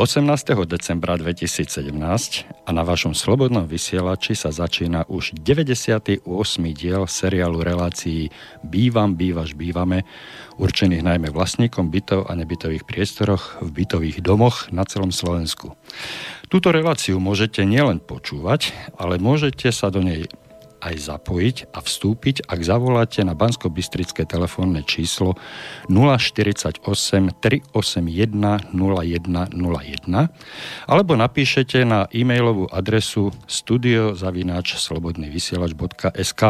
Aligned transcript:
Dnes 0.00 0.16
je 0.16 0.24
18. 0.24 0.64
decembra 0.64 1.20
2017 1.20 1.68
a 2.64 2.70
na 2.72 2.82
vašom 2.88 3.12
slobodnom 3.12 3.68
vysielači 3.68 4.32
sa 4.32 4.48
začína 4.48 5.04
už 5.12 5.36
98. 5.36 6.24
diel 6.72 7.04
seriálu 7.04 7.60
relácií 7.60 8.32
Bývam, 8.64 9.12
bývaš, 9.12 9.52
bývame, 9.52 10.08
určených 10.56 11.04
najmä 11.04 11.28
vlastníkom 11.28 11.92
bytov 11.92 12.32
a 12.32 12.32
nebytových 12.32 12.88
priestoroch 12.88 13.60
v 13.60 13.84
bytových 13.84 14.24
domoch 14.24 14.72
na 14.72 14.88
celom 14.88 15.12
Slovensku. 15.12 15.76
Túto 16.48 16.72
reláciu 16.72 17.20
môžete 17.20 17.68
nielen 17.68 18.00
počúvať, 18.00 18.72
ale 18.96 19.20
môžete 19.20 19.68
sa 19.68 19.92
do 19.92 20.00
nej 20.00 20.24
aj 20.80 20.96
zapojiť 20.96 21.76
a 21.76 21.84
vstúpiť, 21.84 22.48
ak 22.48 22.64
zavoláte 22.64 23.20
na 23.22 23.36
bansko-bystrické 23.36 24.26
telefónne 24.26 24.82
číslo 24.82 25.36
048 25.92 26.80
381 27.40 28.72
0101 28.72 30.28
alebo 30.88 31.16
napíšete 31.16 31.84
na 31.84 32.08
e-mailovú 32.12 32.68
adresu 32.72 33.30
studiozavináčslobodnyvysielač.sk 33.46 36.42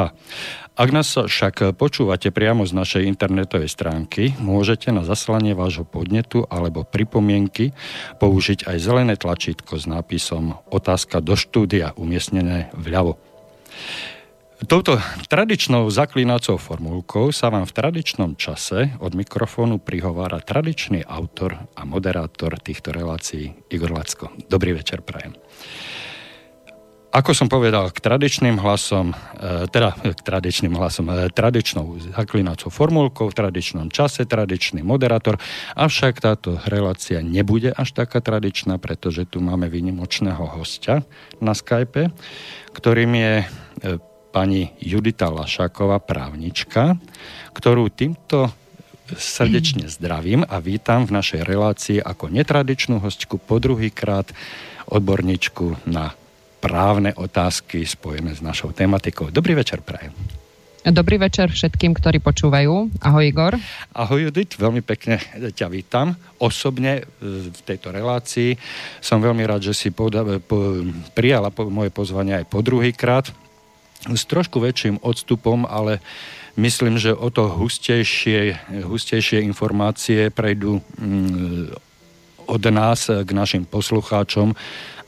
Ak 0.80 0.88
nás 0.94 1.12
však 1.12 1.76
počúvate 1.76 2.32
priamo 2.32 2.64
z 2.64 2.72
našej 2.72 3.04
internetovej 3.04 3.68
stránky, 3.68 4.32
môžete 4.40 4.88
na 4.94 5.04
zaslanie 5.04 5.52
vášho 5.52 5.84
podnetu 5.84 6.46
alebo 6.48 6.84
pripomienky 6.86 7.74
použiť 8.16 8.64
aj 8.70 8.78
zelené 8.80 9.20
tlačítko 9.20 9.76
s 9.76 9.84
nápisom 9.84 10.56
Otázka 10.72 11.20
do 11.20 11.36
štúdia 11.36 11.92
umiestnené 12.00 12.72
vľavo. 12.72 13.20
Touto 14.60 15.00
tradičnou 15.32 15.88
zaklínacou 15.88 16.60
formulkou 16.60 17.32
sa 17.32 17.48
vám 17.48 17.64
v 17.64 17.72
tradičnom 17.72 18.36
čase 18.36 18.92
od 19.00 19.16
mikrofónu 19.16 19.80
prihovára 19.80 20.44
tradičný 20.44 21.00
autor 21.08 21.64
a 21.72 21.88
moderátor 21.88 22.60
týchto 22.60 22.92
relácií 22.92 23.56
Igor 23.72 23.88
Lacko. 23.88 24.28
Dobrý 24.52 24.76
večer, 24.76 25.00
prajem. 25.00 25.32
Ako 27.10 27.34
som 27.34 27.50
povedal, 27.50 27.90
k 27.90 27.98
tradičným 27.98 28.62
hlasom, 28.62 29.10
e, 29.10 29.66
teda 29.66 29.98
k 29.98 30.20
tradičným 30.22 30.78
hlasom, 30.78 31.10
e, 31.10 31.26
tradičnou 31.26 32.14
zaklínacou 32.14 32.70
formulkou, 32.70 33.32
v 33.32 33.38
tradičnom 33.40 33.90
čase, 33.90 34.28
tradičný 34.30 34.86
moderátor, 34.86 35.34
avšak 35.74 36.22
táto 36.22 36.62
relácia 36.70 37.18
nebude 37.18 37.74
až 37.74 37.98
taká 37.98 38.22
tradičná, 38.22 38.78
pretože 38.78 39.26
tu 39.26 39.42
máme 39.42 39.66
vynimočného 39.66 40.54
hostia 40.54 41.02
na 41.42 41.50
Skype, 41.50 42.14
ktorým 42.78 43.10
je 43.18 43.34
e, 43.42 43.46
pani 44.30 44.70
Judita 44.78 45.26
Lašáková, 45.26 45.98
právnička, 45.98 46.94
ktorú 47.50 47.90
týmto 47.90 48.54
srdečne 49.10 49.90
zdravím 49.90 50.46
a 50.46 50.62
vítam 50.62 51.02
v 51.02 51.18
našej 51.18 51.42
relácii 51.42 51.98
ako 51.98 52.30
netradičnú 52.30 53.02
hostku 53.02 53.42
po 53.42 53.58
druhýkrát 53.58 54.30
odborníčku 54.86 55.90
na 55.90 56.14
právne 56.62 57.10
otázky 57.18 57.82
spojené 57.82 58.38
s 58.38 58.40
našou 58.40 58.70
tematikou. 58.70 59.34
Dobrý 59.34 59.58
večer, 59.58 59.82
prajem. 59.82 60.14
Dobrý 60.80 61.20
večer 61.20 61.52
všetkým, 61.52 61.92
ktorí 61.92 62.24
počúvajú. 62.24 63.04
Ahoj 63.04 63.24
Igor. 63.26 63.52
Ahoj 63.92 64.30
Judit, 64.30 64.56
veľmi 64.56 64.80
pekne 64.80 65.20
ťa 65.52 65.68
vítam. 65.68 66.16
Osobne 66.40 67.04
e, 67.04 67.52
v 67.52 67.60
tejto 67.68 67.92
relácii 67.92 68.56
som 69.04 69.20
veľmi 69.20 69.44
rád, 69.44 69.68
že 69.68 69.76
si 69.76 69.88
poda- 69.92 70.40
po- 70.40 70.80
prijala 71.12 71.52
po- 71.52 71.68
moje 71.68 71.92
pozvanie 71.92 72.32
aj 72.40 72.48
po 72.48 72.64
druhýkrát 72.64 73.28
s 74.08 74.22
trošku 74.24 74.60
väčším 74.60 75.04
odstupom, 75.04 75.68
ale 75.68 76.00
myslím, 76.56 76.96
že 76.96 77.12
o 77.12 77.28
to 77.28 77.52
hustejšie, 77.52 78.56
hustejšie 78.84 79.44
informácie 79.44 80.32
prejdú 80.32 80.80
mm, 80.80 81.76
od 82.48 82.62
nás 82.72 83.06
k 83.06 83.30
našim 83.30 83.68
poslucháčom 83.68 84.56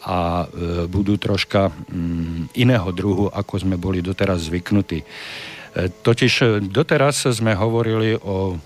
a 0.03 0.45
e, 0.45 0.87
budú 0.91 1.15
troška 1.19 1.71
mm, 1.71 2.59
iného 2.59 2.91
druhu, 2.91 3.31
ako 3.31 3.55
sme 3.63 3.79
boli 3.79 4.03
doteraz 4.03 4.51
zvyknutí. 4.51 5.03
Totiž 5.73 6.61
doteraz 6.69 7.25
sme 7.33 7.57
hovorili 7.57 8.13
o 8.21 8.61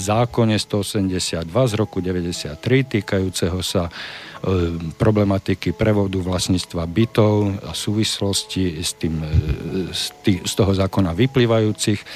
zákone 0.00 0.56
182 0.56 1.44
z 1.44 1.72
roku 1.76 2.00
93 2.00 2.56
týkajúceho 2.88 3.60
sa 3.60 3.92
E, 4.38 4.70
problematiky 4.94 5.74
prevodu 5.74 6.14
vlastníctva 6.22 6.86
bytov 6.86 7.58
a 7.66 7.74
súvislosti 7.74 8.78
s, 8.78 8.94
tým, 8.94 9.18
e, 9.18 9.90
z 10.22 10.52
toho 10.54 10.70
zákona 10.70 11.10
vyplývajúcich. 11.10 11.98
E, 11.98 12.06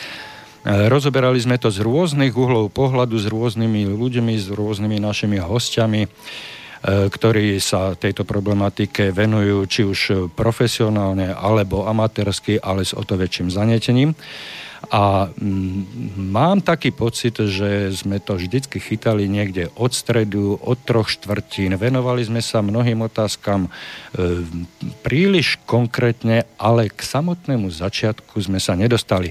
rozoberali 0.87 1.43
sme 1.43 1.59
to 1.59 1.67
z 1.75 1.83
rôznych 1.83 2.31
uhlov 2.31 2.71
pohľadu, 2.71 3.19
s 3.19 3.27
rôznymi 3.27 3.91
ľuďmi, 3.91 4.39
s 4.39 4.55
rôznymi 4.55 5.03
našimi 5.03 5.43
hostiami, 5.43 6.07
ktorí 6.83 7.63
sa 7.63 7.95
tejto 7.95 8.27
problematike 8.27 9.15
venujú 9.15 9.59
či 9.71 9.83
už 9.87 10.01
profesionálne 10.35 11.31
alebo 11.31 11.87
amatérsky, 11.87 12.59
ale 12.59 12.83
s 12.83 12.91
o 12.91 13.03
to 13.07 13.15
väčším 13.15 13.55
zanietením. 13.55 14.19
A 14.91 15.31
mm, 15.31 16.19
mám 16.19 16.59
taký 16.59 16.91
pocit, 16.91 17.39
že 17.39 17.95
sme 17.95 18.19
to 18.19 18.35
vždycky 18.35 18.83
chytali 18.83 19.31
niekde 19.31 19.71
od 19.79 19.95
stredu, 19.95 20.59
od 20.59 20.79
troch 20.83 21.07
štvrtín. 21.07 21.79
Venovali 21.79 22.27
sme 22.27 22.43
sa 22.43 22.65
mnohým 22.65 23.07
otázkam 23.07 23.69
e, 23.69 23.71
príliš 25.07 25.63
konkrétne, 25.71 26.51
ale 26.59 26.91
k 26.91 26.99
samotnému 26.99 27.71
začiatku 27.71 28.35
sme 28.43 28.59
sa 28.59 28.75
nedostali. 28.75 29.31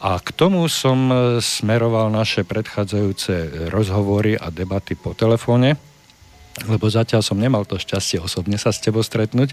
A 0.00 0.16
k 0.16 0.32
tomu 0.32 0.64
som 0.72 1.12
e, 1.12 1.14
smeroval 1.44 2.08
naše 2.08 2.48
predchádzajúce 2.48 3.68
rozhovory 3.68 4.40
a 4.40 4.48
debaty 4.48 4.96
po 4.96 5.12
telefóne 5.12 5.76
lebo 6.64 6.88
zatiaľ 6.88 7.20
som 7.20 7.36
nemal 7.36 7.68
to 7.68 7.76
šťastie 7.76 8.16
osobne 8.16 8.56
sa 8.56 8.72
s 8.72 8.80
tebou 8.80 9.04
stretnúť, 9.04 9.52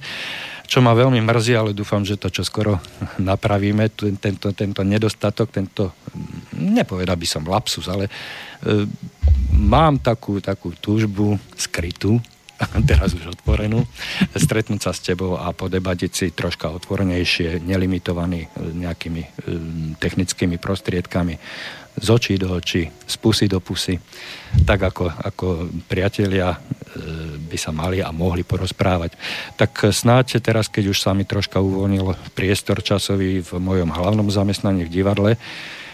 čo 0.64 0.80
ma 0.80 0.96
veľmi 0.96 1.20
mrzí, 1.20 1.54
ale 1.60 1.76
dúfam, 1.76 2.08
že 2.08 2.16
to 2.16 2.32
čo 2.32 2.48
skoro 2.48 2.80
napravíme, 3.20 3.92
tento, 4.16 4.56
tento 4.56 4.82
nedostatok, 4.88 5.52
tento, 5.52 5.92
nepovedal 6.56 7.20
by 7.20 7.28
som 7.28 7.44
lapsus, 7.44 7.92
ale 7.92 8.08
e, 8.08 8.12
mám 9.52 10.00
takú, 10.00 10.40
takú 10.40 10.72
túžbu 10.80 11.36
skrytú, 11.60 12.24
teraz 12.90 13.12
už 13.12 13.36
otvorenú, 13.36 13.84
stretnúť 14.32 14.80
sa 14.80 14.92
s 14.96 15.04
tebou 15.04 15.36
a 15.36 15.52
podebatiť 15.52 16.12
si 16.12 16.26
troška 16.32 16.72
otvorenejšie, 16.72 17.60
nelimitovaný 17.60 18.48
e, 18.48 18.50
nejakými 18.88 19.22
e, 19.22 19.30
technickými 20.00 20.56
prostriedkami 20.56 21.36
z 21.94 22.08
očí 22.10 22.34
do 22.42 22.58
očí, 22.58 22.90
z 22.90 23.16
pusy 23.22 23.46
do 23.46 23.62
pusy, 23.62 24.00
tak 24.66 24.82
ako, 24.82 25.14
ako 25.14 25.46
priatelia 25.86 26.58
e, 26.58 26.58
by 27.50 27.58
sa 27.58 27.72
mali 27.74 28.00
a 28.00 28.14
mohli 28.14 28.46
porozprávať. 28.46 29.18
Tak 29.58 29.94
snáď 29.94 30.40
teraz, 30.40 30.70
keď 30.70 30.94
už 30.94 30.98
sa 31.02 31.12
mi 31.18 31.26
troška 31.26 31.58
uvoľnil 31.58 32.34
priestor 32.38 32.82
časový 32.82 33.42
v 33.42 33.52
mojom 33.58 33.90
hlavnom 33.90 34.28
zamestnaní 34.30 34.86
v 34.86 34.94
divadle, 34.94 35.32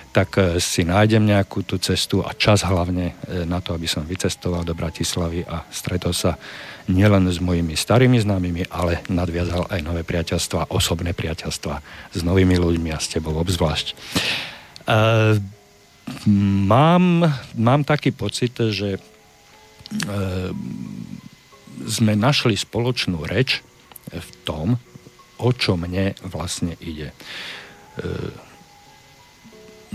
tak 0.09 0.41
e, 0.41 0.57
si 0.57 0.81
nájdem 0.81 1.21
nejakú 1.21 1.61
tú 1.61 1.77
cestu 1.77 2.25
a 2.25 2.33
čas 2.33 2.65
hlavne 2.65 3.13
e, 3.29 3.45
na 3.45 3.61
to, 3.61 3.77
aby 3.77 3.85
som 3.85 4.01
vycestoval 4.01 4.65
do 4.65 4.73
Bratislavy 4.73 5.45
a 5.45 5.61
stretol 5.69 6.17
sa 6.17 6.33
nielen 6.89 7.29
s 7.29 7.37
mojimi 7.37 7.77
starými 7.77 8.17
známymi, 8.17 8.73
ale 8.73 9.05
nadviazal 9.13 9.69
aj 9.69 9.79
nové 9.85 10.01
priateľstva, 10.01 10.73
osobné 10.73 11.13
priateľstva 11.13 11.75
s 12.17 12.19
novými 12.25 12.57
ľuďmi 12.57 12.89
a 12.89 12.97
s 12.97 13.13
tebou 13.13 13.37
obzvlášť. 13.37 13.93
Uh, 14.89 15.37
mám, 16.65 17.29
mám 17.53 17.85
taký 17.85 18.09
pocit, 18.09 18.57
že 18.57 18.97
e, 18.97 18.99
sme 21.89 22.13
našli 22.13 22.53
spoločnú 22.53 23.25
reč 23.25 23.65
v 24.09 24.29
tom, 24.45 24.77
o 25.39 25.49
čo 25.55 25.79
mne 25.79 26.13
vlastne 26.27 26.75
ide. 26.83 27.09
E, 27.09 27.15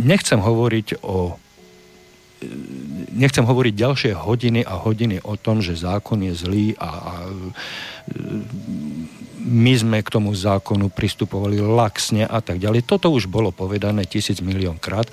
nechcem 0.00 0.40
hovoriť 0.40 1.04
o 1.04 1.36
e, 2.40 2.48
nechcem 3.12 3.44
hovoriť 3.44 3.74
ďalšie 3.76 4.12
hodiny 4.16 4.64
a 4.64 4.80
hodiny 4.80 5.20
o 5.20 5.36
tom, 5.36 5.60
že 5.60 5.76
zákon 5.76 6.24
je 6.24 6.32
zlý 6.34 6.66
a, 6.80 6.88
a 6.88 7.12
my 9.44 9.72
sme 9.76 10.00
k 10.00 10.08
tomu 10.08 10.32
zákonu 10.32 10.88
pristupovali 10.88 11.60
laxne 11.60 12.24
a 12.24 12.40
tak 12.40 12.56
ďalej. 12.56 12.88
Toto 12.88 13.12
už 13.12 13.28
bolo 13.28 13.52
povedané 13.52 14.08
tisíc 14.08 14.40
milión 14.40 14.80
krát. 14.80 15.04
E, 15.04 15.12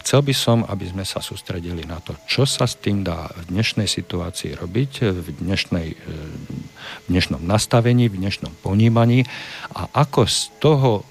chcel 0.00 0.24
by 0.24 0.32
som, 0.32 0.64
aby 0.64 0.88
sme 0.88 1.04
sa 1.04 1.20
sústredili 1.20 1.84
na 1.84 2.00
to, 2.00 2.16
čo 2.24 2.48
sa 2.48 2.64
s 2.64 2.80
tým 2.80 3.04
dá 3.04 3.28
v 3.28 3.52
dnešnej 3.52 3.84
situácii 3.84 4.56
robiť, 4.56 4.92
v, 5.20 5.26
dnešnej, 5.36 5.88
e, 5.92 6.16
v 7.04 7.06
dnešnom 7.12 7.44
nastavení, 7.44 8.08
v 8.08 8.24
dnešnom 8.24 8.56
ponímaní 8.64 9.28
a 9.76 9.84
ako 9.92 10.24
z 10.24 10.38
toho 10.64 11.04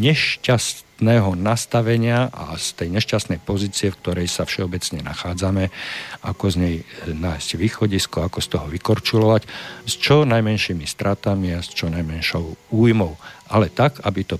nešťastného 0.00 0.88
šťastného 0.98 1.38
nastavenia 1.38 2.26
a 2.34 2.58
z 2.58 2.74
tej 2.74 2.88
nešťastnej 2.98 3.38
pozície, 3.38 3.94
v 3.94 3.98
ktorej 4.02 4.26
sa 4.26 4.42
všeobecne 4.42 5.06
nachádzame, 5.06 5.70
ako 6.26 6.44
z 6.50 6.56
nej 6.58 6.76
e, 6.82 7.14
nájsť 7.14 7.54
východisko, 7.54 8.26
ako 8.26 8.42
z 8.42 8.48
toho 8.58 8.66
vykorčulovať, 8.66 9.37
s 9.84 9.94
čo 9.98 10.24
najmenšími 10.24 10.86
stratami 10.88 11.54
a 11.54 11.60
s 11.60 11.70
čo 11.70 11.92
najmenšou 11.92 12.72
újmou. 12.72 13.18
Ale 13.48 13.72
tak, 13.72 14.00
aby 14.04 14.24
to 14.24 14.36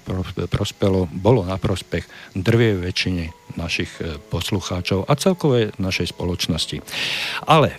prospelo, 0.49 1.09
bolo 1.09 1.45
na 1.45 1.56
prospech 1.56 2.05
drvie 2.37 2.77
väčšine 2.77 3.56
našich 3.56 3.91
e, 3.99 4.21
poslucháčov 4.21 5.09
a 5.09 5.12
celkovej 5.17 5.75
našej 5.81 6.12
spoločnosti. 6.12 6.85
Ale 7.49 7.73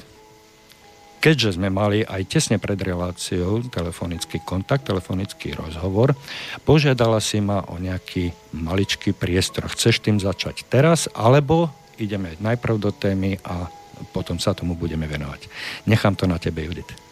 keďže 1.19 1.59
sme 1.59 1.69
mali 1.69 2.01
aj 2.01 2.31
tesne 2.31 2.57
pred 2.57 2.79
reláciou 2.79 3.61
telefonický 3.67 4.41
kontakt, 4.41 4.87
telefonický 4.87 5.53
rozhovor, 5.53 6.15
požiadala 6.63 7.19
si 7.19 7.43
ma 7.43 7.61
o 7.67 7.77
nejaký 7.77 8.31
maličký 8.55 9.13
priestor. 9.13 9.69
Chceš 9.69 10.01
tým 10.01 10.17
začať 10.17 10.65
teraz, 10.65 11.11
alebo 11.11 11.69
ideme 11.99 12.39
najprv 12.39 12.75
do 12.79 12.91
témy 12.95 13.37
a 13.43 13.67
potom 14.15 14.39
sa 14.39 14.55
tomu 14.55 14.79
budeme 14.79 15.05
venovať. 15.05 15.51
Nechám 15.85 16.15
to 16.15 16.23
na 16.23 16.39
tebe, 16.39 16.63
Judith. 16.63 17.08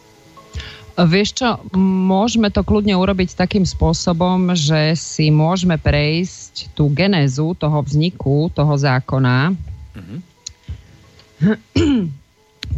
Vieš 0.97 1.29
čo, 1.38 1.61
môžeme 1.77 2.49
to 2.49 2.65
kľudne 2.65 2.97
urobiť 2.97 3.38
takým 3.38 3.61
spôsobom, 3.69 4.57
že 4.57 4.97
si 4.97 5.29
môžeme 5.29 5.77
prejsť 5.77 6.73
tú 6.73 6.89
genézu 6.89 7.53
toho 7.53 7.85
vzniku, 7.85 8.49
toho 8.49 8.73
zákona. 8.73 9.53
Mm-hmm. 9.94 10.19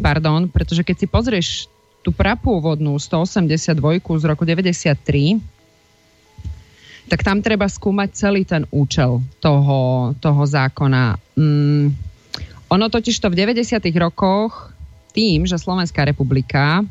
pardon, 0.04 0.52
pretože 0.52 0.84
keď 0.84 0.96
si 1.00 1.08
pozrieš 1.08 1.48
tú 2.04 2.12
prapôvodnú 2.16 2.96
182 2.96 3.76
z 4.20 4.24
roku 4.28 4.44
93, 4.48 5.40
tak 7.10 7.26
tam 7.26 7.42
treba 7.42 7.66
skúmať 7.66 8.10
celý 8.14 8.46
ten 8.46 8.64
účel 8.70 9.20
toho, 9.42 10.14
toho 10.20 10.44
zákona. 10.46 11.18
Mm, 11.36 11.92
ono 12.70 12.86
totiž 12.88 13.18
to 13.18 13.34
v 13.34 13.36
90. 13.48 13.82
rokoch 13.98 14.72
tým, 15.12 15.50
že 15.50 15.58
Slovenská 15.58 16.06
republika 16.06 16.86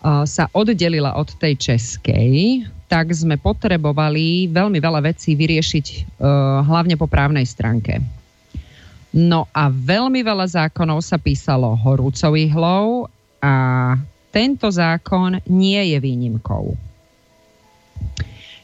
sa 0.00 0.48
oddelila 0.56 1.12
od 1.20 1.28
tej 1.36 1.60
českej, 1.60 2.64
tak 2.90 3.14
sme 3.14 3.38
potrebovali 3.38 4.50
veľmi 4.50 4.82
veľa 4.82 5.06
vecí 5.06 5.38
vyriešiť 5.38 5.86
uh, 5.86 6.66
hlavne 6.66 6.98
po 6.98 7.06
právnej 7.06 7.46
stránke. 7.46 8.02
No 9.14 9.46
a 9.54 9.70
veľmi 9.70 10.26
veľa 10.26 10.46
zákonov 10.50 11.06
sa 11.06 11.14
písalo 11.14 11.78
horúcou 11.78 12.34
ihlou 12.34 13.06
a 13.38 13.54
tento 14.34 14.66
zákon 14.70 15.38
nie 15.46 15.78
je 15.94 15.98
výnimkou. 16.02 16.74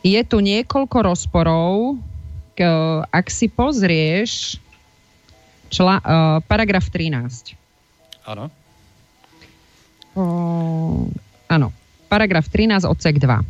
Je 0.02 0.20
tu 0.22 0.38
niekoľko 0.38 0.98
rozporov, 1.02 1.98
ak 3.10 3.26
si 3.26 3.50
pozrieš 3.50 4.58
čla, 5.70 5.98
uh, 5.98 6.38
paragraf 6.46 6.90
13. 6.90 7.54
Áno. 8.26 8.50
Áno, 11.46 11.70
paragraf 12.10 12.50
13 12.50 12.86
odsek 12.86 13.22
2. 13.22 13.42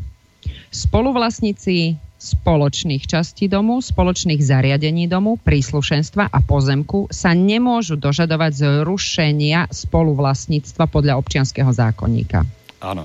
Spoluvlastníci 0.73 1.97
spoločných 2.17 3.05
častí 3.05 3.45
domu, 3.47 3.85
spoločných 3.85 4.41
zariadení 4.41 5.05
domu, 5.05 5.37
príslušenstva 5.37 6.33
a 6.33 6.39
pozemku 6.41 7.13
sa 7.13 7.37
nemôžu 7.37 8.01
dožadovať 8.01 8.83
zrušenia 8.83 9.69
spoluvlastníctva 9.69 10.89
podľa 10.89 11.21
občianského 11.21 11.69
zákonníka. 11.69 12.49
Áno. 12.81 13.05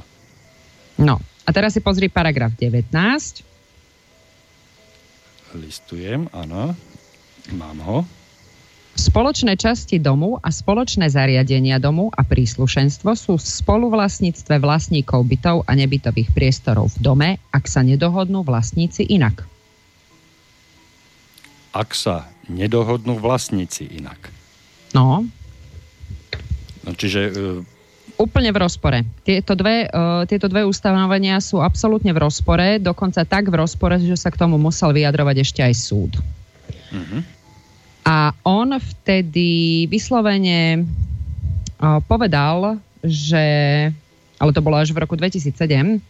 No, 0.96 1.20
a 1.44 1.50
teraz 1.52 1.76
si 1.76 1.84
pozri 1.84 2.08
paragraf 2.08 2.56
19. 2.56 2.88
Listujem, 5.60 6.32
áno. 6.32 6.72
Mám 7.52 7.78
ho. 7.84 7.98
Spoločné 8.92 9.56
časti 9.56 10.04
domu 10.04 10.36
a 10.44 10.52
spoločné 10.52 11.08
zariadenia 11.08 11.80
domu 11.80 12.12
a 12.12 12.28
príslušenstvo 12.28 13.16
sú 13.16 13.40
v 13.40 13.44
spoluvlastníctve 13.44 14.60
vlastníkov 14.60 15.32
bytov 15.32 15.64
a 15.64 15.72
nebytových 15.80 16.36
priestorov 16.36 16.92
v 16.96 17.00
dome, 17.00 17.30
ak 17.56 17.72
sa 17.72 17.88
nedohodnú 17.88 18.44
vlastníci 18.44 19.08
inak. 19.08 19.48
Ak 21.72 21.96
sa 21.96 22.28
nedohodnú 22.52 23.16
vlastníci 23.16 23.88
inak. 23.88 24.28
No. 24.92 25.24
no 26.84 26.90
čiže... 26.92 27.32
Uh... 27.32 27.64
Úplne 28.20 28.52
v 28.52 28.60
rozpore. 28.60 29.00
Tieto 29.24 29.56
dve, 29.56 29.88
uh, 29.88 30.28
tieto 30.28 30.52
dve 30.52 30.68
ustanovenia 30.68 31.40
sú 31.40 31.64
absolútne 31.64 32.12
v 32.12 32.28
rozpore, 32.28 32.76
dokonca 32.76 33.24
tak 33.24 33.48
v 33.48 33.56
rozpore, 33.56 33.96
že 34.04 34.20
sa 34.20 34.30
k 34.30 34.38
tomu 34.38 34.60
musel 34.60 34.92
vyjadrovať 34.92 35.36
ešte 35.48 35.62
aj 35.64 35.74
súd. 35.80 36.12
Uh-huh. 36.92 37.24
A 38.02 38.34
on 38.42 38.76
vtedy 38.82 39.86
vyslovene 39.86 40.86
povedal, 42.10 42.78
že, 43.02 43.46
ale 44.38 44.52
to 44.54 44.62
bolo 44.62 44.78
až 44.78 44.94
v 44.94 45.02
roku 45.02 45.18
2007, 45.18 46.02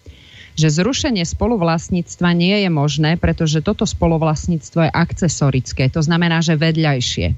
že 0.52 0.68
zrušenie 0.68 1.24
spoluvlastníctva 1.24 2.36
nie 2.36 2.68
je 2.68 2.70
možné, 2.72 3.16
pretože 3.16 3.64
toto 3.64 3.88
spoluvlastníctvo 3.88 4.88
je 4.88 4.92
akcesorické, 4.92 5.88
to 5.88 6.04
znamená, 6.04 6.44
že 6.44 6.60
vedľajšie. 6.60 7.32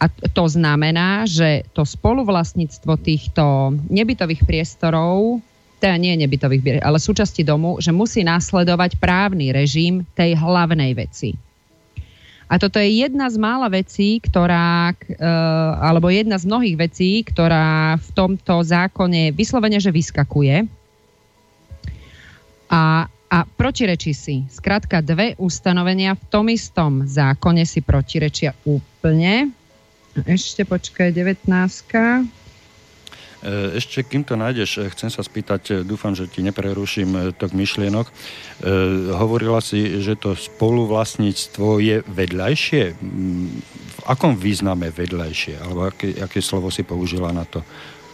A 0.00 0.08
to 0.08 0.44
znamená, 0.48 1.28
že 1.28 1.68
to 1.76 1.84
spoluvlastníctvo 1.84 2.96
týchto 3.00 3.76
nebytových 3.92 4.48
priestorov, 4.48 5.44
teda 5.80 5.96
nie 5.96 6.16
nebytových, 6.16 6.84
ale 6.84 7.00
súčasti 7.00 7.44
domu, 7.44 7.80
že 7.80 7.92
musí 7.92 8.24
následovať 8.24 9.00
právny 9.00 9.52
režim 9.52 10.04
tej 10.12 10.36
hlavnej 10.36 10.92
veci. 10.92 11.36
A 12.50 12.58
toto 12.58 12.82
je 12.82 13.06
jedna 13.06 13.30
z 13.30 13.38
mála 13.38 13.70
vecí, 13.70 14.18
ktorá, 14.18 14.90
e, 14.90 15.22
alebo 15.78 16.10
jedna 16.10 16.34
z 16.34 16.50
mnohých 16.50 16.76
vecí, 16.82 17.22
ktorá 17.22 17.94
v 17.94 18.08
tomto 18.10 18.66
zákone 18.66 19.30
vyslovene, 19.30 19.78
že 19.78 19.94
vyskakuje. 19.94 20.66
A, 22.66 23.06
a 23.06 23.38
protirečí 23.54 24.10
si. 24.10 24.42
Skrátka, 24.50 24.98
dve 24.98 25.38
ustanovenia 25.38 26.18
v 26.18 26.24
tom 26.26 26.50
istom 26.50 27.06
zákone 27.06 27.62
si 27.62 27.86
protirečia 27.86 28.58
úplne. 28.66 29.54
Ešte 30.26 30.66
počkaj, 30.66 31.14
19. 31.14 31.46
E, 33.40 33.80
ešte, 33.80 34.04
kým 34.04 34.20
to 34.20 34.36
nájdeš, 34.36 34.84
e, 34.84 34.92
chcem 34.92 35.08
sa 35.08 35.24
spýtať, 35.24 35.62
e, 35.72 35.72
dúfam, 35.80 36.12
že 36.12 36.28
ti 36.28 36.44
nepreruším 36.44 37.32
tok 37.40 37.56
myšlienok. 37.56 38.06
E, 38.06 38.12
hovorila 39.16 39.64
si, 39.64 40.04
že 40.04 40.12
to 40.12 40.36
spoluvlastníctvo 40.36 41.80
je 41.80 41.96
vedľajšie. 42.04 42.82
V 43.96 44.00
akom 44.04 44.36
význame 44.36 44.92
vedľajšie? 44.92 45.56
Alebo 45.56 45.88
aké, 45.88 46.20
aké 46.20 46.44
slovo 46.44 46.68
si 46.68 46.84
použila 46.84 47.32
na 47.32 47.48
to? 47.48 47.64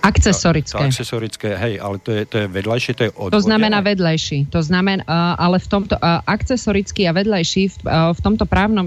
Akcesorické. 0.06 0.78
To, 0.78 0.86
to 0.86 0.86
akcesorické, 0.86 1.48
hej, 1.58 1.74
ale 1.82 1.98
to 1.98 2.14
je, 2.14 2.22
to 2.30 2.36
je 2.38 2.46
vedľajšie, 2.46 2.92
to 2.94 3.02
je 3.10 3.12
odvode. 3.18 3.42
To 3.42 3.42
znamená 3.42 3.82
vedľajší. 3.82 4.54
To 4.54 4.62
znamená, 4.62 5.02
ale 5.34 5.58
v 5.58 5.66
tomto 5.66 5.98
akcesorický 6.22 7.10
a 7.10 7.16
vedľajší 7.18 7.62
v, 7.74 7.76
v 8.14 8.20
tomto 8.22 8.46
právnom 8.46 8.86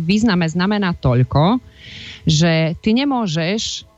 význame 0.00 0.48
znamená 0.48 0.96
toľko, 0.96 1.60
že 2.24 2.72
ty 2.80 2.96
nemôžeš 2.96 3.89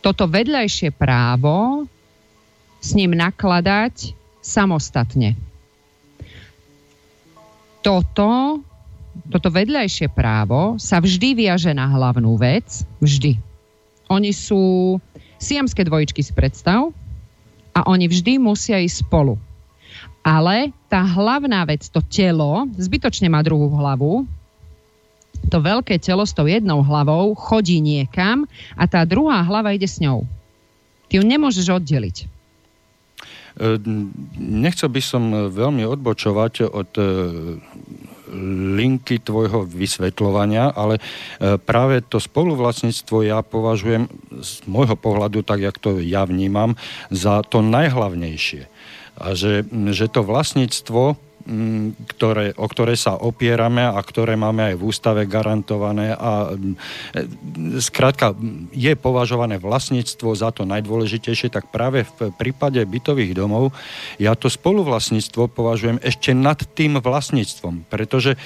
toto 0.00 0.24
vedľajšie 0.26 0.96
právo 0.96 1.84
s 2.80 2.96
ním 2.96 3.12
nakladať 3.12 4.16
samostatne. 4.40 5.36
Toto, 7.80 8.60
toto 9.28 9.48
vedľajšie 9.48 10.12
právo 10.12 10.76
sa 10.80 11.00
vždy 11.00 11.36
viaže 11.36 11.72
na 11.72 11.88
hlavnú 11.88 12.36
vec. 12.40 12.84
Vždy. 13.00 13.36
Oni 14.08 14.32
sú 14.32 14.96
siamské 15.40 15.84
dvojičky 15.86 16.20
si 16.20 16.32
predstav 16.36 16.92
a 17.72 17.80
oni 17.88 18.10
vždy 18.10 18.36
musia 18.42 18.80
ísť 18.82 19.06
spolu. 19.06 19.40
Ale 20.20 20.76
tá 20.92 21.00
hlavná 21.00 21.64
vec, 21.64 21.88
to 21.88 22.04
telo, 22.04 22.68
zbytočne 22.76 23.32
má 23.32 23.40
druhú 23.40 23.72
hlavu, 23.72 24.28
to 25.50 25.58
veľké 25.58 25.98
telo 25.98 26.22
s 26.22 26.32
tou 26.32 26.46
jednou 26.46 26.86
hlavou 26.86 27.34
chodí 27.34 27.82
niekam 27.82 28.46
a 28.78 28.86
tá 28.86 29.02
druhá 29.02 29.42
hlava 29.42 29.74
ide 29.74 29.90
s 29.90 29.98
ňou. 29.98 30.24
Ty 31.10 31.18
ju 31.18 31.24
nemôžeš 31.26 31.66
oddeliť. 31.74 32.16
E, 32.22 32.26
nechcel 34.38 34.88
by 34.88 35.02
som 35.02 35.50
veľmi 35.50 35.82
odbočovať 35.82 36.70
od 36.70 36.90
e, 36.94 37.04
linky 38.78 39.18
tvojho 39.18 39.66
vysvetľovania, 39.66 40.70
ale 40.70 40.96
e, 40.96 41.58
práve 41.58 42.06
to 42.06 42.22
spoluvlastníctvo 42.22 43.26
ja 43.26 43.42
považujem 43.42 44.06
z 44.38 44.52
môjho 44.70 44.94
pohľadu, 44.94 45.42
tak 45.42 45.66
jak 45.66 45.76
to 45.82 45.98
ja 45.98 46.22
vnímam, 46.22 46.78
za 47.10 47.42
to 47.42 47.58
najhlavnejšie. 47.60 48.70
A 49.20 49.34
že, 49.34 49.66
že 49.92 50.06
to 50.08 50.22
vlastníctvo 50.22 51.18
ktoré, 52.14 52.52
o 52.54 52.66
ktoré 52.68 52.94
sa 52.94 53.16
opierame 53.16 53.82
a 53.82 53.96
ktoré 53.98 54.36
máme 54.36 54.72
aj 54.72 54.74
v 54.76 54.86
ústave 54.86 55.22
garantované 55.24 56.12
a 56.12 56.52
mm, 56.52 57.80
skrátka 57.80 58.36
je 58.70 58.92
považované 58.94 59.56
vlastníctvo 59.56 60.36
za 60.36 60.52
to 60.52 60.68
najdôležitejšie, 60.68 61.48
tak 61.48 61.72
práve 61.72 62.04
v 62.04 62.30
prípade 62.36 62.78
bytových 62.84 63.32
domov 63.34 63.72
ja 64.20 64.36
to 64.36 64.52
spoluvlastníctvo 64.52 65.48
považujem 65.50 65.98
ešte 66.04 66.36
nad 66.36 66.60
tým 66.76 67.00
vlastníctvom, 67.00 67.88
pretože 67.88 68.36
e, 68.36 68.38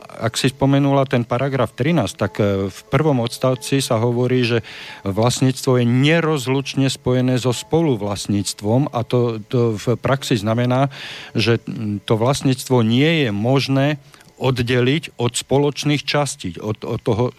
ak 0.00 0.34
si 0.40 0.48
spomenula 0.50 1.04
ten 1.04 1.22
paragraf 1.22 1.76
13, 1.76 2.16
tak 2.16 2.40
e, 2.40 2.72
v 2.72 2.80
prvom 2.88 3.20
odstavci 3.20 3.84
sa 3.84 4.00
hovorí, 4.00 4.42
že 4.42 4.58
vlastníctvo 5.04 5.82
je 5.82 5.84
nerozlučne 5.86 6.88
spojené 6.88 7.36
so 7.36 7.52
spoluvlastníctvom 7.52 8.90
a 8.90 9.00
to, 9.04 9.38
to 9.46 9.76
v 9.76 10.00
praxi 10.00 10.40
znamená, 10.40 10.88
že 11.36 11.60
to 12.08 12.13
to 12.14 12.22
vlastníctvo 12.22 12.86
nie 12.86 13.26
je 13.26 13.30
možné 13.34 13.98
oddeliť 14.38 15.18
od 15.18 15.34
spoločných 15.34 16.06
častí, 16.06 16.54
od, 16.62 16.86
od 16.86 17.02
toho 17.02 17.34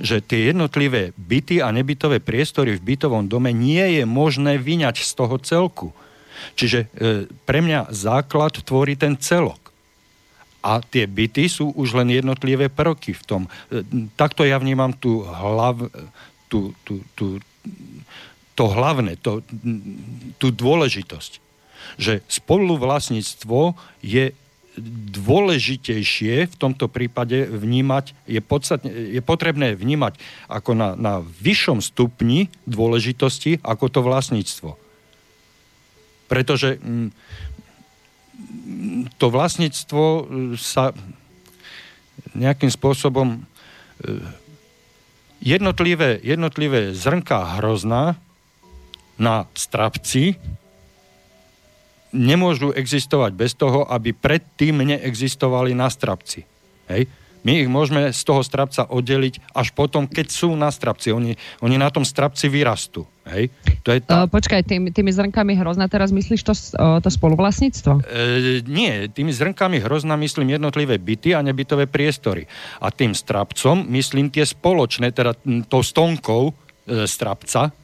že 0.00 0.24
tie 0.24 0.50
jednotlivé 0.50 1.12
byty 1.14 1.60
a 1.60 1.68
nebytové 1.68 2.18
priestory 2.18 2.74
v 2.74 2.96
bytovom 2.96 3.28
dome 3.28 3.52
nie 3.52 4.00
je 4.00 4.08
možné 4.08 4.56
vyňať 4.56 5.04
z 5.04 5.12
toho 5.12 5.36
celku. 5.38 5.88
Čiže 6.58 6.88
e, 6.90 7.28
pre 7.44 7.60
mňa 7.62 7.92
základ 7.92 8.56
tvorí 8.64 8.96
ten 8.96 9.14
celok. 9.14 9.60
A 10.64 10.82
tie 10.82 11.06
byty 11.06 11.46
sú 11.46 11.70
už 11.76 11.94
len 11.94 12.10
jednotlivé 12.10 12.66
prvky 12.66 13.14
v 13.14 13.22
tom. 13.22 13.42
E, 13.46 13.84
takto 14.18 14.42
ja 14.42 14.58
vnímam 14.58 14.90
tú 14.90 15.22
hlav, 15.22 15.86
tú, 16.50 16.74
tú, 16.82 17.04
tú, 17.14 17.38
to 18.58 18.64
hlavné, 18.72 19.20
to, 19.22 19.44
tú 20.40 20.50
dôležitosť. 20.50 21.41
Že 21.96 22.24
spoluvlastníctvo 22.26 23.76
je 24.02 24.32
dôležitejšie 25.12 26.48
v 26.48 26.54
tomto 26.56 26.88
prípade 26.88 27.44
vnímať, 27.44 28.16
je, 28.24 28.40
podstatne, 28.40 28.88
je 28.88 29.20
potrebné 29.20 29.76
vnímať 29.76 30.16
ako 30.48 30.72
na, 30.72 30.88
na 30.96 31.20
vyššom 31.20 31.84
stupni 31.84 32.48
dôležitosti 32.64 33.60
ako 33.60 33.92
to 33.92 34.00
vlastníctvo. 34.00 34.70
Pretože 36.32 36.80
mm, 36.80 37.12
to 39.20 39.26
vlastníctvo 39.28 40.02
e, 40.02 40.22
sa 40.56 40.96
nejakým 42.32 42.72
spôsobom 42.72 43.28
e, 43.36 43.38
jednotlivé, 45.44 46.16
jednotlivé 46.24 46.96
zrnká 46.96 47.60
hrozná 47.60 48.16
na 49.20 49.44
strapci 49.52 50.40
nemôžu 52.12 52.70
existovať 52.76 53.32
bez 53.32 53.56
toho, 53.56 53.88
aby 53.88 54.12
predtým 54.12 54.84
neexistovali 54.84 55.72
na 55.72 55.88
strapci. 55.88 56.44
Hej? 56.86 57.08
My 57.42 57.58
ich 57.58 57.66
môžeme 57.66 58.14
z 58.14 58.22
toho 58.22 58.38
strapca 58.46 58.86
oddeliť 58.86 59.50
až 59.50 59.74
potom, 59.74 60.06
keď 60.06 60.30
sú 60.30 60.54
na 60.54 60.70
strapci. 60.70 61.10
Oni, 61.10 61.34
oni 61.58 61.74
na 61.74 61.90
tom 61.90 62.06
strapci 62.06 62.46
vyrastú. 62.46 63.02
Hej? 63.26 63.50
To 63.82 63.90
je 63.90 63.98
tá... 63.98 64.22
uh, 64.22 64.26
počkaj, 64.30 64.62
tým, 64.62 64.94
tými 64.94 65.10
zrnkami 65.10 65.58
hrozna 65.58 65.90
teraz 65.90 66.14
myslíš 66.14 66.42
to, 66.46 66.54
uh, 66.54 67.02
to 67.02 67.10
spoluvlastníctvo? 67.10 67.92
Uh, 67.98 68.62
nie, 68.70 69.10
tými 69.10 69.34
zrnkami 69.34 69.82
hrozna 69.82 70.14
myslím 70.22 70.54
jednotlivé 70.54 71.02
byty 71.02 71.34
a 71.34 71.42
nebytové 71.42 71.90
priestory. 71.90 72.46
A 72.78 72.94
tým 72.94 73.10
strapcom 73.10 73.90
myslím 73.90 74.30
tie 74.30 74.46
spoločné, 74.46 75.10
teda 75.10 75.34
tou 75.66 75.82
stonkou 75.82 76.54
uh, 76.54 76.54
strapca, 77.10 77.74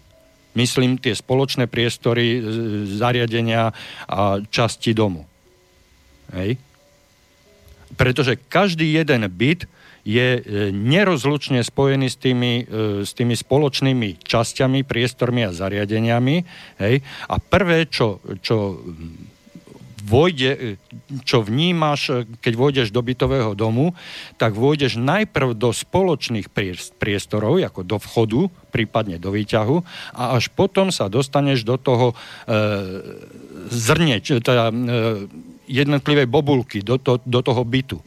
myslím 0.59 0.99
tie 0.99 1.15
spoločné 1.15 1.71
priestory, 1.71 2.43
zariadenia 2.99 3.71
a 4.11 4.43
časti 4.43 4.91
domu. 4.91 5.23
Hej? 6.35 6.59
Pretože 7.95 8.37
každý 8.51 8.99
jeden 8.99 9.23
byt 9.31 9.71
je 10.09 10.29
e, 10.39 10.43
nerozlučne 10.73 11.61
spojený 11.61 12.09
s 12.09 12.17
tými, 12.17 12.65
e, 12.65 13.05
s 13.05 13.13
tými 13.13 13.37
spoločnými 13.37 14.25
časťami, 14.25 14.81
priestormi 14.89 15.45
a 15.45 15.53
zariadeniami. 15.53 16.37
Hej? 16.81 17.05
A 17.29 17.35
prvé, 17.37 17.85
čo, 17.89 18.25
čo 18.41 18.81
vojde, 20.09 20.81
čo 21.29 21.45
vnímaš, 21.45 22.25
keď 22.41 22.53
vôjdeš 22.57 22.89
do 22.89 23.05
bytového 23.05 23.53
domu, 23.53 23.93
tak 24.41 24.57
vôjdeš 24.57 24.97
najprv 24.97 25.53
do 25.53 25.69
spoločných 25.69 26.49
priestorov, 26.97 27.61
ako 27.61 27.85
do 27.85 28.01
vchodu, 28.01 28.41
prípadne 28.73 29.21
do 29.21 29.29
výťahu, 29.29 29.77
a 30.17 30.41
až 30.41 30.49
potom 30.49 30.89
sa 30.89 31.13
dostaneš 31.13 31.69
do 31.69 31.77
toho 31.77 32.13
e, 32.13 32.15
zrne, 33.69 34.17
teda 34.25 34.73
e, 34.73 34.75
jednotlivej 35.69 36.27
bobulky, 36.27 36.81
do, 36.81 36.97
to, 36.97 37.21
do 37.29 37.45
toho 37.45 37.61
bytu. 37.63 38.01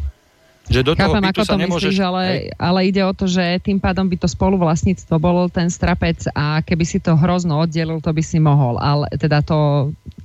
Že 0.71 0.87
do 0.87 0.93
Chápem, 0.95 1.19
toho 1.19 1.29
ako 1.35 1.43
to 1.43 1.57
nemôžeš... 1.57 1.91
myslíš, 1.91 2.05
ale, 2.05 2.23
ale 2.55 2.79
ide 2.87 3.01
o 3.03 3.11
to, 3.11 3.25
že 3.27 3.59
tým 3.59 3.81
pádom 3.81 4.07
by 4.07 4.15
to 4.15 4.27
spoluvlastníctvo 4.29 5.15
bol 5.19 5.49
ten 5.51 5.67
strapec 5.67 6.21
a 6.31 6.63
keby 6.63 6.85
si 6.87 7.01
to 7.01 7.17
hrozno 7.17 7.59
oddelil, 7.59 7.99
to 7.99 8.13
by 8.13 8.23
si 8.23 8.39
mohol. 8.39 8.79
Ale 8.79 9.09
teda 9.19 9.43
to 9.43 9.91
E, 9.91 10.20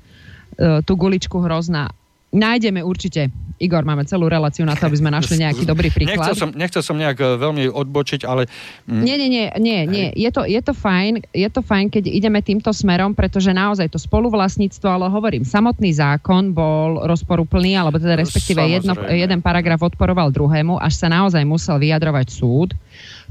tú 0.59 0.93
guličku 0.97 1.37
hrozná. 1.45 1.93
Nájdeme 2.37 2.83
určite. 2.83 3.31
Igor, 3.57 3.89
máme 3.89 4.05
celú 4.05 4.29
reláciu 4.29 4.69
na 4.69 4.77
to, 4.77 4.85
aby 4.85 5.01
sme 5.01 5.09
našli 5.09 5.41
nejaký 5.41 5.65
dobrý 5.73 5.89
príklad. 5.89 6.29
Nechcel 6.29 6.37
som, 6.37 6.51
nechcel 6.53 6.83
som 6.85 6.97
nejak 7.01 7.17
e, 7.17 7.27
veľmi 7.41 7.73
odbočiť, 7.73 8.29
ale... 8.29 8.45
Mm. 8.85 9.03
Nie, 9.07 9.17
nie, 9.17 9.31
nie, 9.33 9.47
nie, 9.57 9.81
nie. 9.89 10.07
Je, 10.13 10.29
to, 10.29 10.45
je, 10.45 10.61
to 10.61 10.77
fajn, 10.77 11.25
je 11.33 11.49
to 11.49 11.65
fajn, 11.65 11.89
keď 11.89 12.05
ideme 12.13 12.45
týmto 12.45 12.69
smerom, 12.77 13.17
pretože 13.17 13.49
naozaj 13.57 13.89
to 13.89 13.97
spoluvlastníctvo, 13.97 14.85
ale 14.85 15.07
hovorím, 15.09 15.49
samotný 15.49 15.97
zákon 15.97 16.53
bol 16.53 17.09
rozporúplný, 17.09 17.81
alebo 17.81 17.97
teda 17.97 18.21
respektíve 18.21 18.61
jedno, 18.61 18.93
jeden 19.09 19.41
paragraf 19.41 19.81
odporoval 19.81 20.29
druhému, 20.29 20.77
až 20.77 21.01
sa 21.01 21.09
naozaj 21.09 21.41
musel 21.49 21.81
vyjadrovať 21.81 22.27
súd 22.29 22.77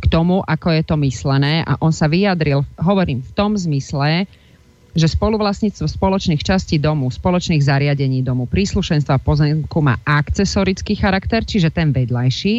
k 0.02 0.06
tomu, 0.10 0.42
ako 0.42 0.74
je 0.74 0.84
to 0.84 0.96
myslené 1.06 1.62
a 1.62 1.78
on 1.78 1.94
sa 1.94 2.10
vyjadril, 2.10 2.66
hovorím, 2.82 3.22
v 3.22 3.32
tom 3.38 3.54
zmysle, 3.54 4.26
že 4.96 5.12
spoluvlastníctvo 5.12 5.92
spoločných 5.92 6.40
častí 6.40 6.80
domu, 6.80 7.12
spoločných 7.12 7.60
zariadení 7.60 8.24
domu, 8.24 8.48
príslušenstva 8.48 9.20
pozemku 9.20 9.84
má 9.84 10.00
akcesorický 10.08 10.96
charakter, 10.96 11.44
čiže 11.44 11.70
ten 11.70 11.92
vedľajší, 11.92 12.56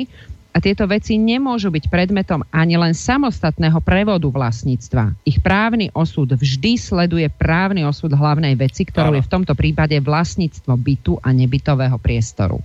a 0.57 0.61
tieto 0.64 0.88
veci 0.88 1.21
nemôžu 1.21 1.69
byť 1.69 1.93
predmetom 1.93 2.40
ani 2.49 2.81
len 2.81 2.97
samostatného 2.97 3.76
prevodu 3.85 4.25
vlastníctva. 4.25 5.12
Ich 5.28 5.45
právny 5.45 5.93
osud 5.93 6.33
vždy 6.33 6.81
sleduje 6.81 7.28
právny 7.28 7.85
osud 7.85 8.09
hlavnej 8.09 8.57
veci, 8.57 8.88
ktorou 8.88 9.12
je 9.21 9.21
v 9.21 9.33
tomto 9.37 9.52
prípade 9.52 10.00
vlastníctvo 10.00 10.73
bytu 10.81 11.21
a 11.21 11.28
nebytového 11.37 12.00
priestoru. 12.00 12.64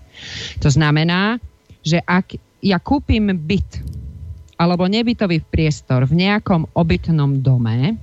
To 0.64 0.72
znamená, 0.72 1.36
že 1.84 2.00
ak 2.00 2.40
ja 2.64 2.80
kúpim 2.80 3.28
byt 3.36 3.84
alebo 4.56 4.88
nebytový 4.88 5.44
priestor 5.44 6.08
v 6.08 6.16
nejakom 6.16 6.72
obytnom 6.72 7.44
dome, 7.44 8.00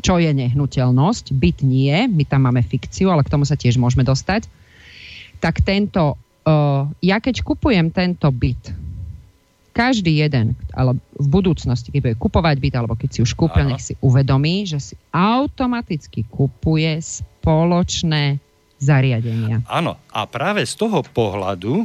čo 0.00 0.20
je 0.20 0.30
nehnuteľnosť, 0.32 1.32
byt 1.32 1.58
nie, 1.64 1.94
my 2.08 2.24
tam 2.28 2.48
máme 2.48 2.60
fikciu, 2.64 3.08
ale 3.08 3.24
k 3.24 3.32
tomu 3.32 3.48
sa 3.48 3.56
tiež 3.56 3.80
môžeme 3.80 4.04
dostať, 4.04 4.48
tak 5.40 5.60
tento, 5.64 6.16
uh, 6.44 6.88
ja 7.04 7.20
keď 7.20 7.44
kupujem 7.44 7.92
tento 7.92 8.28
byt, 8.32 8.86
každý 9.76 10.24
jeden, 10.24 10.56
ale 10.72 10.96
v 11.20 11.28
budúcnosti, 11.28 11.92
keď 11.92 12.00
bude 12.00 12.16
kupovať 12.16 12.56
byt, 12.56 12.74
alebo 12.80 12.96
keď 12.96 13.10
si 13.12 13.20
už 13.20 13.36
kúpil, 13.36 13.68
nech 13.68 13.84
si 13.84 13.92
uvedomí, 14.00 14.64
že 14.64 14.80
si 14.80 14.94
automaticky 15.12 16.24
kupuje 16.32 16.96
spoločné 16.96 18.40
zariadenia. 18.80 19.60
Áno, 19.68 20.00
a 20.08 20.24
práve 20.24 20.64
z 20.64 20.80
toho 20.80 21.04
pohľadu 21.04 21.84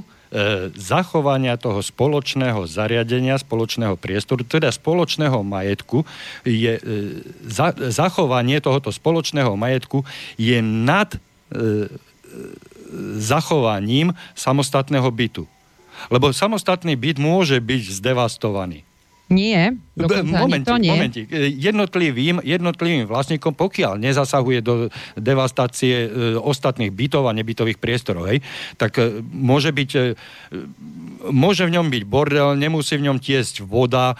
zachovania 0.79 1.59
toho 1.59 1.83
spoločného 1.83 2.63
zariadenia, 2.63 3.35
spoločného 3.35 3.99
priestoru, 3.99 4.47
teda 4.47 4.71
spoločného 4.71 5.43
majetku, 5.43 6.07
je, 6.47 6.79
e, 6.79 6.81
za, 7.43 7.75
zachovanie 7.91 8.63
tohoto 8.63 8.95
spoločného 8.95 9.59
majetku 9.59 10.07
je 10.39 10.63
nad 10.63 11.11
e, 11.11 11.19
zachovaním 13.19 14.15
samostatného 14.31 15.07
bytu. 15.11 15.43
Lebo 16.07 16.31
samostatný 16.31 16.95
byt 16.95 17.19
môže 17.19 17.59
byť 17.59 17.83
zdevastovaný. 18.01 18.87
Nie, 19.31 19.79
momentík, 19.95 20.67
to 20.67 20.75
nie. 20.75 20.91
Momentík. 20.91 21.27
Jednotlivým, 21.55 22.43
jednotlivým 22.43 23.07
vlastníkom, 23.07 23.55
pokiaľ 23.55 23.95
nezasahuje 23.95 24.59
do 24.59 24.73
devastácie 25.15 26.07
e, 26.07 26.35
ostatných 26.35 26.91
bytov 26.91 27.31
a 27.31 27.35
nebytových 27.35 27.79
priestorov, 27.79 28.27
hej, 28.27 28.43
tak 28.75 28.99
e, 28.99 29.23
môže 29.23 29.71
byť 29.71 29.89
e, 29.95 30.01
môže 31.31 31.63
v 31.63 31.79
ňom 31.79 31.87
byť 31.87 32.03
bordel, 32.03 32.59
nemusí 32.59 32.99
v 32.99 33.07
ňom 33.07 33.17
tiesť 33.21 33.61
voda, 33.61 34.17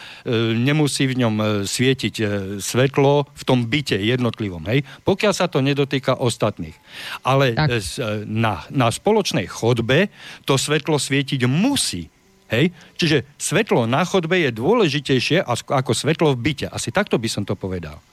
nemusí 0.54 1.10
v 1.10 1.18
ňom 1.18 1.66
svietiť 1.66 2.16
svetlo 2.62 3.26
v 3.26 3.44
tom 3.44 3.66
byte 3.66 3.98
jednotlivom, 3.98 4.62
hej, 4.70 4.86
pokiaľ 5.02 5.34
sa 5.34 5.50
to 5.50 5.66
nedotýka 5.66 6.14
ostatných. 6.14 6.78
Ale 7.26 7.58
tak. 7.58 7.82
na, 8.30 8.70
na 8.70 8.88
spoločnej 8.94 9.50
chodbe 9.50 10.14
to 10.46 10.62
svetlo 10.62 11.02
svietiť 11.02 11.50
musí. 11.50 12.14
Hej? 12.52 12.76
Čiže 13.00 13.24
svetlo 13.40 13.88
na 13.88 14.04
chodbe 14.04 14.36
je 14.36 14.52
dôležitejšie 14.52 15.48
ako 15.48 15.92
svetlo 15.96 16.36
v 16.36 16.42
byte. 16.52 16.68
Asi 16.68 16.92
takto 16.92 17.16
by 17.16 17.30
som 17.32 17.48
to 17.48 17.56
povedal. 17.56 18.04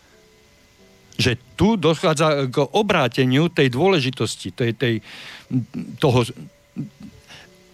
Že 1.18 1.34
tu 1.58 1.74
dochádza 1.74 2.46
k 2.46 2.62
obráteniu 2.62 3.50
tej 3.50 3.74
dôležitosti, 3.74 4.54
tej, 4.54 4.70
tej, 4.78 4.94
toho... 5.98 6.22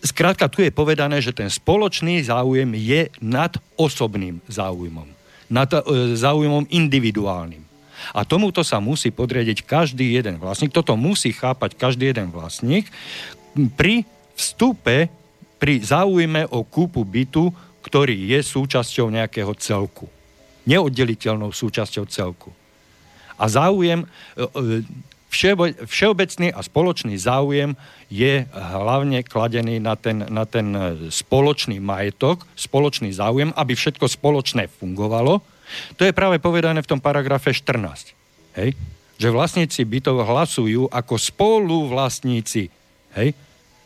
Skrátka, 0.01 0.49
tu 0.49 0.65
je 0.65 0.73
povedané, 0.73 1.21
že 1.21 1.37
ten 1.37 1.53
spoločný 1.53 2.25
záujem 2.25 2.73
je 2.77 3.13
nad 3.21 3.53
osobným 3.77 4.41
záujmom. 4.49 5.09
Nad 5.53 5.69
e, 5.73 5.81
záujmom 6.17 6.69
individuálnym. 6.73 7.65
A 8.13 8.25
tomuto 8.25 8.61
sa 8.61 8.85
musí 8.85 9.09
podriadiť 9.09 9.65
každý 9.65 10.17
jeden 10.17 10.37
vlastník. 10.37 10.77
Toto 10.77 10.93
musí 10.97 11.33
chápať 11.33 11.77
každý 11.77 12.13
jeden 12.13 12.29
vlastník 12.29 12.89
pri 13.77 14.05
vstupe 14.37 15.09
pri 15.65 15.81
záujme 15.81 16.45
o 16.53 16.61
kúpu 16.61 17.09
bytu, 17.09 17.49
ktorý 17.81 18.37
je 18.37 18.45
súčasťou 18.45 19.09
nejakého 19.09 19.49
celku. 19.57 20.13
Neoddeliteľnou 20.69 21.57
súčasťou 21.57 22.05
celku. 22.05 22.53
A 23.41 23.49
záujem, 23.49 24.05
e, 24.05 24.09
e, 24.45 24.85
všeobecný 25.89 26.53
a 26.53 26.61
spoločný 26.61 27.17
záujem 27.17 27.73
je 28.13 28.45
hlavne 28.53 29.25
kladený 29.25 29.81
na 29.81 29.97
ten, 29.97 30.29
na 30.29 30.45
ten 30.45 30.69
e, 30.77 30.81
spoločný 31.09 31.81
majetok, 31.81 32.45
spoločný 32.61 33.17
záujem, 33.17 33.49
aby 33.57 33.73
všetko 33.73 34.05
spoločné 34.05 34.69
fungovalo. 34.69 35.41
To 35.97 36.05
je 36.05 36.13
práve 36.13 36.45
povedané 36.45 36.85
v 36.85 36.91
tom 36.93 37.01
paragrafe 37.01 37.57
14. 37.57 38.13
Hej? 38.61 38.77
Že 39.17 39.29
vlastníci 39.33 39.81
bytov 39.89 40.29
hlasujú 40.29 40.93
ako 40.93 41.17
spoluvlastníci. 41.17 42.69
Hej? 43.17 43.33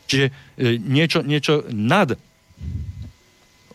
Čiže 0.09 0.25
e, 0.27 0.31
niečo, 0.81 1.21
niečo 1.21 1.69
nad 1.69 2.17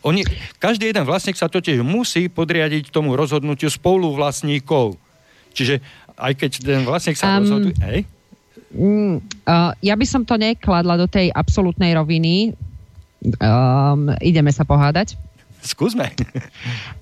oni, 0.05 0.21
každý 0.61 0.93
jeden 0.93 1.01
vlastník 1.01 1.33
sa 1.33 1.49
totiž 1.49 1.81
musí 1.81 2.29
podriadiť 2.29 2.93
tomu 2.93 3.17
rozhodnutiu 3.17 3.73
spoluvlastníkov. 3.73 5.01
Čiže 5.57 5.81
aj 6.13 6.33
keď 6.37 6.51
ten 6.61 6.81
vlastník 6.85 7.17
sa 7.17 7.33
um, 7.33 7.41
rozhoduje... 7.41 7.73
Hej? 7.81 7.99
Mm, 8.69 9.17
uh, 9.49 9.73
ja 9.81 9.95
by 9.97 10.05
som 10.05 10.21
to 10.21 10.37
nekladla 10.37 11.01
do 11.01 11.09
tej 11.09 11.33
absolútnej 11.33 11.97
roviny. 11.97 12.53
Um, 13.41 14.13
ideme 14.21 14.53
sa 14.53 14.61
pohádať. 14.61 15.17
Skúsme. 15.65 16.13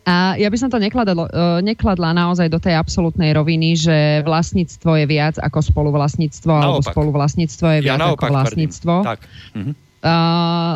A 0.08 0.40
ja 0.40 0.48
by 0.48 0.58
som 0.58 0.72
to 0.72 0.80
nekladla, 0.80 1.28
uh, 1.28 1.60
nekladla 1.60 2.16
naozaj 2.16 2.48
do 2.48 2.64
tej 2.64 2.80
absolútnej 2.80 3.36
roviny, 3.36 3.76
že 3.76 4.24
vlastníctvo 4.24 5.04
je 5.04 5.06
viac 5.06 5.36
ako 5.44 5.60
spoluvlastníctvo, 5.60 6.48
naopak. 6.48 6.64
alebo 6.64 6.80
spoluvlastníctvo 6.88 7.68
je 7.68 7.80
viac 7.84 8.00
ja 8.00 8.16
ako 8.16 8.26
vlastníctvo. 8.32 8.94
Tak. 9.04 9.20
Uh-huh. 9.60 9.72
Uh, 10.00 10.76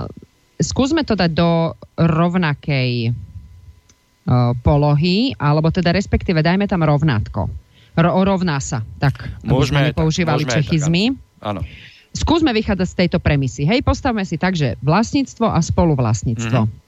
skúsme 0.60 1.08
to 1.08 1.15
dať 1.15 1.32
do 1.32 1.72
rovnakej 1.96 3.15
uh, 3.15 4.51
polohy, 4.67 5.32
alebo 5.39 5.72
teda 5.72 5.96
respektíve 5.96 6.44
dajme 6.44 6.67
tam 6.67 6.84
rovnátko. 6.84 7.48
Ro, 7.98 8.12
rovná 8.22 8.62
sa, 8.62 8.86
tak 9.01 9.32
môžeme, 9.41 9.89
používali 9.96 10.46
tak, 10.46 10.62
čechizmy. 10.62 11.17
Tak, 11.39 11.56
áno. 11.56 11.62
Skúsme 12.13 12.50
vychádzať 12.53 12.88
z 12.88 12.96
tejto 13.06 13.17
premisy. 13.22 13.65
Hej, 13.65 13.86
postavme 13.86 14.25
si 14.25 14.38
tak, 14.41 14.58
že 14.58 14.77
vlastníctvo 14.82 15.50
a 15.50 15.58
spoluvlastníctvo. 15.62 16.62
Mm-hmm. 16.65 16.87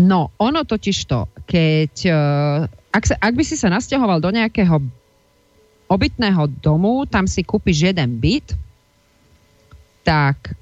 No, 0.00 0.32
ono 0.40 0.60
totiž 0.64 0.98
to, 1.06 1.28
keď... 1.44 1.92
Uh, 2.08 2.60
ak, 2.90 3.04
sa, 3.06 3.14
ak 3.22 3.34
by 3.38 3.44
si 3.46 3.54
sa 3.54 3.70
nasťahoval 3.70 4.18
do 4.18 4.34
nejakého 4.34 4.82
obytného 5.90 6.46
domu, 6.62 7.06
tam 7.06 7.26
si 7.26 7.42
kúpiš 7.42 7.90
jeden 7.90 8.18
byt, 8.22 8.54
tak 10.06 10.54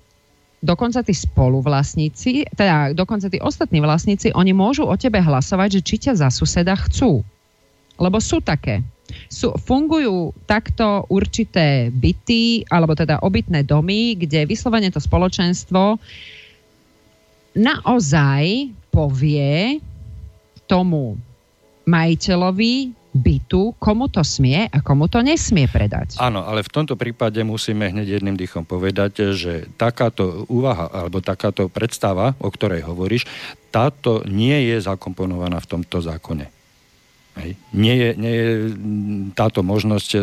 dokonca 0.58 1.04
tí 1.04 1.14
spoluvlastníci, 1.14 2.48
teda 2.56 2.92
dokonca 2.96 3.30
tí 3.30 3.38
ostatní 3.38 3.78
vlastníci, 3.78 4.34
oni 4.34 4.52
môžu 4.56 4.88
o 4.88 4.96
tebe 4.98 5.22
hlasovať, 5.22 5.78
že 5.78 5.84
či 5.84 5.96
ťa 6.08 6.12
za 6.18 6.28
suseda 6.32 6.74
chcú. 6.74 7.22
Lebo 7.98 8.18
sú 8.18 8.42
také. 8.42 8.82
Sú, 9.32 9.56
fungujú 9.56 10.36
takto 10.44 11.08
určité 11.08 11.88
byty, 11.88 12.68
alebo 12.68 12.92
teda 12.92 13.24
obytné 13.24 13.64
domy, 13.64 14.18
kde 14.18 14.44
vyslovene 14.44 14.92
to 14.92 15.00
spoločenstvo 15.00 15.96
naozaj 17.56 18.72
povie 18.92 19.80
tomu 20.68 21.16
majiteľovi, 21.88 22.98
bytu, 23.18 23.74
komu 23.80 24.06
to 24.12 24.20
smie 24.22 24.68
a 24.68 24.78
komu 24.84 25.08
to 25.10 25.24
nesmie 25.24 25.66
predať. 25.66 26.20
Áno, 26.20 26.44
ale 26.44 26.62
v 26.62 26.70
tomto 26.70 26.94
prípade 26.94 27.40
musíme 27.42 27.90
hneď 27.90 28.20
jedným 28.20 28.36
dýchom 28.36 28.68
povedať, 28.68 29.34
že 29.34 29.66
takáto 29.80 30.46
úvaha 30.46 30.86
alebo 30.92 31.24
takáto 31.24 31.66
predstava, 31.72 32.36
o 32.38 32.48
ktorej 32.52 32.84
hovoríš, 32.86 33.26
táto 33.72 34.22
nie 34.28 34.70
je 34.70 34.78
zakomponovaná 34.84 35.58
v 35.58 35.70
tomto 35.78 35.98
zákone. 35.98 36.46
Hej. 37.38 37.54
Nie, 37.70 37.94
je, 37.94 38.10
nie 38.18 38.34
je 38.34 38.48
táto 39.38 39.62
možnosť 39.62 40.10
e, 40.14 40.20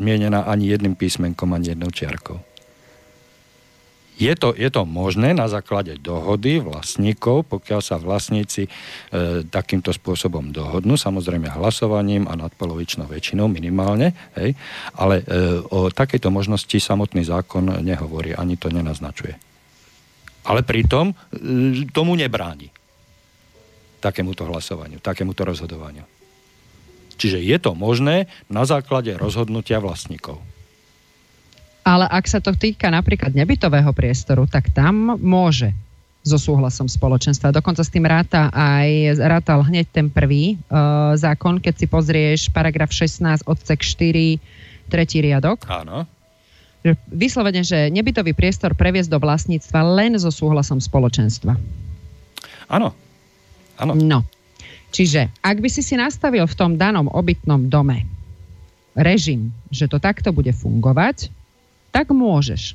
zmienená 0.00 0.48
ani 0.48 0.72
jedným 0.72 0.96
písmenkom, 0.96 1.52
ani 1.52 1.76
jednou 1.76 1.92
čiarkou. 1.92 2.40
Je 4.14 4.30
to, 4.38 4.54
je 4.54 4.70
to 4.70 4.86
možné 4.86 5.34
na 5.34 5.50
základe 5.50 5.98
dohody 5.98 6.62
vlastníkov, 6.62 7.50
pokiaľ 7.50 7.80
sa 7.82 7.98
vlastníci 7.98 8.66
e, 8.66 8.70
takýmto 9.42 9.90
spôsobom 9.90 10.54
dohodnú, 10.54 10.94
samozrejme 10.94 11.50
hlasovaním 11.50 12.30
a 12.30 12.38
nadpolovičnou 12.38 13.10
väčšinou 13.10 13.50
minimálne, 13.50 14.14
hej, 14.38 14.54
ale 14.94 15.26
e, 15.26 15.58
o 15.66 15.90
takejto 15.90 16.30
možnosti 16.30 16.78
samotný 16.78 17.26
zákon 17.26 17.82
nehovorí, 17.82 18.38
ani 18.38 18.54
to 18.54 18.70
nenaznačuje. 18.70 19.34
Ale 20.46 20.62
pritom 20.62 21.10
e, 21.10 21.14
tomu 21.90 22.14
nebráni 22.14 22.70
takémuto 23.98 24.46
hlasovaniu, 24.46 25.02
takémuto 25.02 25.42
rozhodovaniu. 25.42 26.06
Čiže 27.18 27.42
je 27.42 27.56
to 27.58 27.74
možné 27.74 28.30
na 28.46 28.62
základe 28.62 29.10
rozhodnutia 29.18 29.82
vlastníkov. 29.82 30.38
Ale 31.84 32.08
ak 32.08 32.24
sa 32.24 32.40
to 32.40 32.56
týka 32.56 32.88
napríklad 32.88 33.36
nebytového 33.36 33.92
priestoru, 33.92 34.48
tak 34.48 34.72
tam 34.72 35.20
môže 35.20 35.76
so 36.24 36.40
súhlasom 36.40 36.88
spoločenstva. 36.88 37.52
Dokonca 37.52 37.84
s 37.84 37.92
tým 37.92 38.08
ráta 38.08 38.48
aj, 38.48 39.20
rátal 39.20 39.60
hneď 39.60 39.92
ten 39.92 40.08
prvý 40.08 40.56
uh, 40.56 41.12
zákon, 41.12 41.60
keď 41.60 41.74
si 41.76 41.86
pozrieš 41.86 42.40
paragraf 42.48 42.88
16 42.88 43.44
odsek 43.44 43.84
4, 43.84 44.40
tretí 44.88 45.20
riadok. 45.20 45.68
Áno. 45.68 46.08
Vyslovene, 47.12 47.60
že 47.60 47.92
nebytový 47.92 48.32
priestor 48.32 48.72
previesť 48.72 49.12
do 49.12 49.20
vlastníctva 49.20 49.80
len 49.84 50.16
so 50.16 50.32
súhlasom 50.32 50.80
spoločenstva. 50.80 51.56
Áno. 52.72 52.96
Áno. 53.76 53.92
No. 53.92 54.24
Čiže, 54.94 55.28
ak 55.44 55.60
by 55.60 55.68
si 55.68 55.84
si 55.84 55.98
nastavil 55.98 56.48
v 56.48 56.56
tom 56.56 56.80
danom 56.80 57.10
obytnom 57.10 57.68
dome 57.68 58.06
režim, 58.94 59.50
že 59.74 59.90
to 59.90 59.98
takto 59.98 60.30
bude 60.30 60.54
fungovať, 60.54 61.33
tak 61.94 62.10
môžeš. 62.10 62.74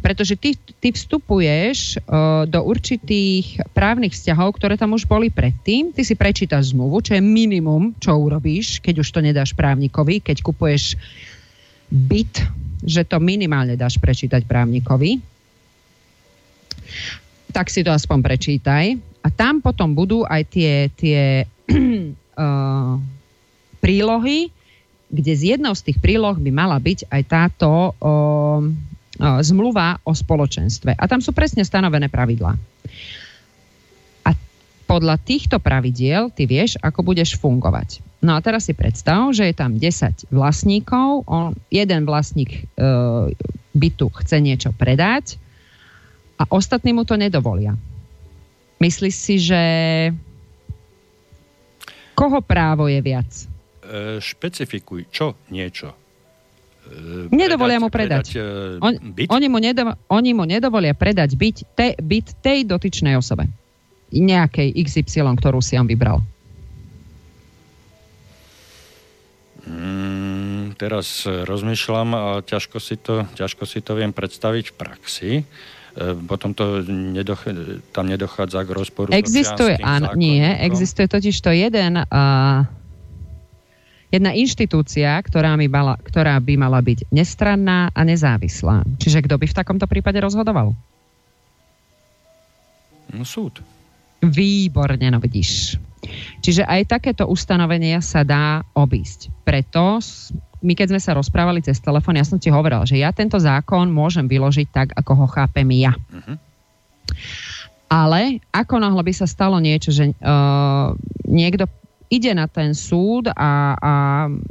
Pretože 0.00 0.40
ty, 0.40 0.56
ty 0.56 0.88
vstupuješ 0.96 2.00
uh, 2.00 2.48
do 2.48 2.64
určitých 2.64 3.60
právnych 3.76 4.16
vzťahov, 4.16 4.56
ktoré 4.56 4.80
tam 4.80 4.96
už 4.96 5.04
boli 5.04 5.28
predtým. 5.28 5.92
Ty 5.92 6.00
si 6.00 6.16
prečítaš 6.16 6.72
zmluvu, 6.72 7.04
čo 7.04 7.12
je 7.12 7.20
minimum, 7.20 7.92
čo 8.00 8.16
urobíš, 8.16 8.80
keď 8.80 9.04
už 9.04 9.08
to 9.12 9.20
nedáš 9.20 9.52
právnikovi, 9.52 10.24
keď 10.24 10.40
kupuješ 10.40 10.96
byt, 11.92 12.48
že 12.80 13.04
to 13.04 13.20
minimálne 13.20 13.76
dáš 13.76 14.00
prečítať 14.00 14.48
právnikovi. 14.48 15.20
Tak 17.52 17.68
si 17.68 17.84
to 17.84 17.92
aspoň 17.92 18.24
prečítaj. 18.24 18.96
A 19.24 19.28
tam 19.28 19.60
potom 19.60 19.92
budú 19.92 20.24
aj 20.24 20.42
tie, 20.48 20.72
tie 20.96 21.44
uh, 21.44 22.96
prílohy, 23.84 24.63
kde 25.14 25.32
z 25.38 25.42
jednou 25.54 25.78
z 25.78 25.86
tých 25.86 25.98
príloh 26.02 26.34
by 26.34 26.50
mala 26.50 26.74
byť 26.82 27.06
aj 27.06 27.22
táto 27.30 27.70
o, 27.70 27.86
o, 27.94 28.10
zmluva 29.46 30.02
o 30.02 30.10
spoločenstve. 30.10 30.98
A 30.98 31.04
tam 31.06 31.22
sú 31.22 31.30
presne 31.30 31.62
stanovené 31.62 32.10
pravidlá. 32.10 32.58
A 34.26 34.30
podľa 34.90 35.16
týchto 35.22 35.62
pravidiel 35.62 36.34
ty 36.34 36.50
vieš, 36.50 36.74
ako 36.82 37.14
budeš 37.14 37.38
fungovať. 37.38 38.02
No 38.18 38.34
a 38.34 38.42
teraz 38.42 38.66
si 38.66 38.74
predstav, 38.74 39.30
že 39.30 39.46
je 39.46 39.54
tam 39.54 39.78
10 39.78 40.34
vlastníkov, 40.34 41.28
on, 41.30 41.54
jeden 41.70 42.02
vlastník 42.08 42.50
e, 42.56 42.60
bytu 43.76 44.06
chce 44.10 44.40
niečo 44.42 44.70
predať 44.74 45.36
a 46.40 46.48
ostatní 46.50 46.96
mu 46.96 47.06
to 47.06 47.14
nedovolia. 47.14 47.76
Myslíš 48.82 49.14
si, 49.14 49.34
že 49.38 49.62
koho 52.16 52.40
právo 52.40 52.88
je 52.90 52.98
viac? 53.04 53.53
E, 53.84 54.16
špecifikuj, 54.16 55.12
čo 55.12 55.36
niečo. 55.52 55.92
E, 56.88 57.28
nedovolia 57.28 57.76
mu 57.76 57.92
predať. 57.92 58.32
predať 58.32 58.80
e, 58.80 58.80
On, 58.80 58.92
byt? 58.96 59.28
Oni, 59.28 59.48
mu 59.52 59.60
nedo, 59.60 59.92
oni 60.08 60.32
mu 60.32 60.48
nedovolia 60.48 60.96
predať 60.96 61.36
byť, 61.36 61.56
te, 61.76 61.88
byt 62.00 62.40
tej 62.40 62.64
dotyčnej 62.64 63.12
osobe. 63.20 63.44
Nejakej 64.08 64.72
XY, 64.72 65.36
ktorú 65.36 65.60
si 65.60 65.76
on 65.76 65.84
vybral. 65.84 66.24
Mm, 69.68 70.76
teraz 70.80 71.28
rozmýšľam 71.28 72.08
a 72.16 72.22
ťažko 72.40 72.80
si, 72.80 72.96
to, 72.96 73.28
ťažko 73.36 73.68
si 73.68 73.84
to 73.84 73.96
viem 74.00 74.16
predstaviť 74.16 74.64
v 74.72 74.74
praxi. 74.76 75.30
Potom 76.26 76.58
to 76.58 76.82
nedoch- 76.90 77.46
tam 77.94 78.10
nedochádza 78.10 78.66
k 78.66 78.70
rozporu. 78.74 79.08
Existuje, 79.14 79.78
áno, 79.78 80.10
nie, 80.18 80.42
existuje 80.42 81.06
totiž 81.06 81.38
to 81.38 81.54
jeden 81.54 82.02
uh, 82.02 82.66
jedna 84.14 84.30
inštitúcia, 84.30 85.18
ktorá 85.18 85.58
by, 85.58 85.66
mala, 85.66 85.94
ktorá 85.98 86.38
by 86.38 86.54
mala 86.54 86.78
byť 86.78 87.10
nestranná 87.10 87.90
a 87.90 88.00
nezávislá. 88.06 88.86
Čiže 89.02 89.26
kto 89.26 89.34
by 89.42 89.46
v 89.50 89.58
takomto 89.58 89.90
prípade 89.90 90.22
rozhodoval? 90.22 90.70
No 93.10 93.26
súd. 93.26 93.58
Výborne, 94.22 95.10
no 95.10 95.18
vidíš. 95.18 95.76
Čiže 96.40 96.62
aj 96.62 96.94
takéto 97.00 97.26
ustanovenia 97.26 97.98
sa 97.98 98.22
dá 98.22 98.62
obísť. 98.76 99.34
Preto 99.42 99.98
my 100.64 100.72
keď 100.72 100.96
sme 100.96 101.00
sa 101.02 101.12
rozprávali 101.12 101.60
cez 101.60 101.76
telefón, 101.76 102.16
ja 102.16 102.24
som 102.24 102.40
ti 102.40 102.48
hovoril, 102.48 102.88
že 102.88 102.96
ja 102.96 103.12
tento 103.12 103.36
zákon 103.36 103.92
môžem 103.92 104.24
vyložiť 104.24 104.66
tak, 104.72 104.88
ako 104.96 105.12
ho 105.12 105.26
chápem 105.28 105.68
ja. 105.76 105.92
Uh-huh. 105.92 106.40
Ale 107.92 108.40
ako 108.48 108.80
náhle 108.80 109.04
by 109.04 109.12
sa 109.12 109.28
stalo 109.28 109.60
niečo, 109.60 109.92
že 109.92 110.16
uh, 110.16 110.96
niekto 111.28 111.68
ide 112.12 112.32
na 112.36 112.46
ten 112.46 112.76
súd 112.76 113.32
a, 113.32 113.74
a 113.74 113.92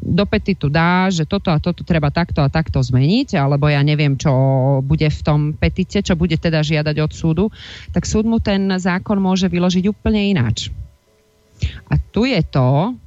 do 0.02 0.26
petitu 0.26 0.68
dá, 0.68 1.08
že 1.08 1.24
toto 1.24 1.54
a 1.54 1.62
toto 1.62 1.86
treba 1.86 2.10
takto 2.10 2.42
a 2.42 2.50
takto 2.50 2.82
zmeniť, 2.82 3.38
alebo 3.38 3.70
ja 3.70 3.80
neviem, 3.86 4.18
čo 4.18 4.32
bude 4.82 5.08
v 5.08 5.22
tom 5.22 5.39
petite, 5.54 6.02
čo 6.02 6.18
bude 6.18 6.36
teda 6.36 6.66
žiadať 6.66 6.96
od 7.00 7.12
súdu, 7.13 7.46
tak 7.94 8.10
súd 8.10 8.26
mu 8.26 8.42
ten 8.42 8.68
zákon 8.76 9.22
môže 9.22 9.48
vyložiť 9.48 9.86
úplne 9.88 10.34
ináč. 10.34 10.74
A 11.88 11.96
tu 11.96 12.26
je 12.28 12.42
to, 12.44 12.98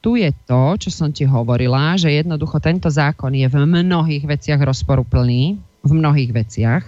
tu 0.00 0.16
je 0.16 0.32
to, 0.48 0.80
čo 0.80 0.90
som 0.90 1.12
ti 1.12 1.28
hovorila, 1.28 1.94
že 2.00 2.08
jednoducho 2.08 2.56
tento 2.58 2.88
zákon 2.88 3.36
je 3.36 3.44
v 3.46 3.56
mnohých 3.68 4.24
veciach 4.24 4.60
rozporuplný, 4.64 5.60
v 5.84 5.90
mnohých 5.92 6.32
veciach. 6.32 6.84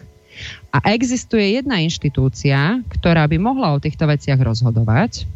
A 0.72 0.80
existuje 0.96 1.60
jedna 1.60 1.84
inštitúcia, 1.84 2.80
ktorá 2.88 3.28
by 3.28 3.36
mohla 3.36 3.76
o 3.76 3.82
týchto 3.82 4.08
veciach 4.08 4.40
rozhodovať, 4.40 5.28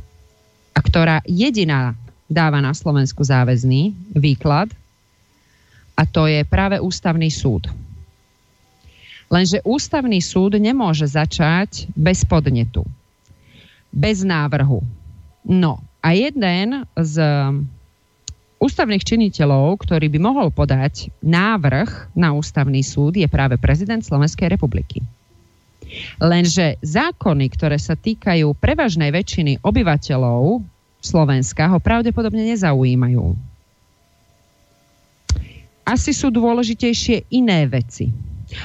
a 0.77 0.79
ktorá 0.85 1.25
jediná 1.25 1.97
dáva 2.29 2.61
na 2.61 2.77
Slovensku 2.77 3.25
záväzný 3.25 3.97
výklad 4.13 4.69
a 5.97 6.05
to 6.05 6.29
je 6.29 6.45
práve 6.45 6.77
ústavný 6.77 7.33
súd. 7.33 7.73
Lenže 9.33 9.65
ústavný 9.65 10.21
súd 10.21 10.61
nemôže 10.61 11.09
začať 11.09 11.89
bez 11.97 12.23
podnetu, 12.29 12.85
bez 13.89 14.21
návrhu. 14.21 14.85
No 15.43 15.81
a 16.05 16.13
jeden 16.13 16.85
z 16.95 17.15
ústavných 18.61 19.03
činiteľov, 19.03 19.83
ktorý 19.83 20.07
by 20.13 20.19
mohol 20.21 20.49
podať 20.53 21.11
návrh 21.25 22.15
na 22.15 22.37
ústavný 22.37 22.85
súd, 22.85 23.19
je 23.19 23.27
práve 23.27 23.59
prezident 23.59 24.05
Slovenskej 24.05 24.53
republiky. 24.53 25.03
Lenže 26.21 26.81
zákony, 26.83 27.47
ktoré 27.53 27.77
sa 27.77 27.95
týkajú 27.97 28.57
prevažnej 28.57 29.13
väčšiny 29.13 29.63
obyvateľov 29.63 30.65
Slovenska, 31.01 31.71
ho 31.71 31.79
pravdepodobne 31.79 32.43
nezaujímajú. 32.57 33.37
Asi 35.87 36.11
sú 36.11 36.35
dôležitejšie 36.35 37.31
iné 37.31 37.63
veci. 37.71 38.11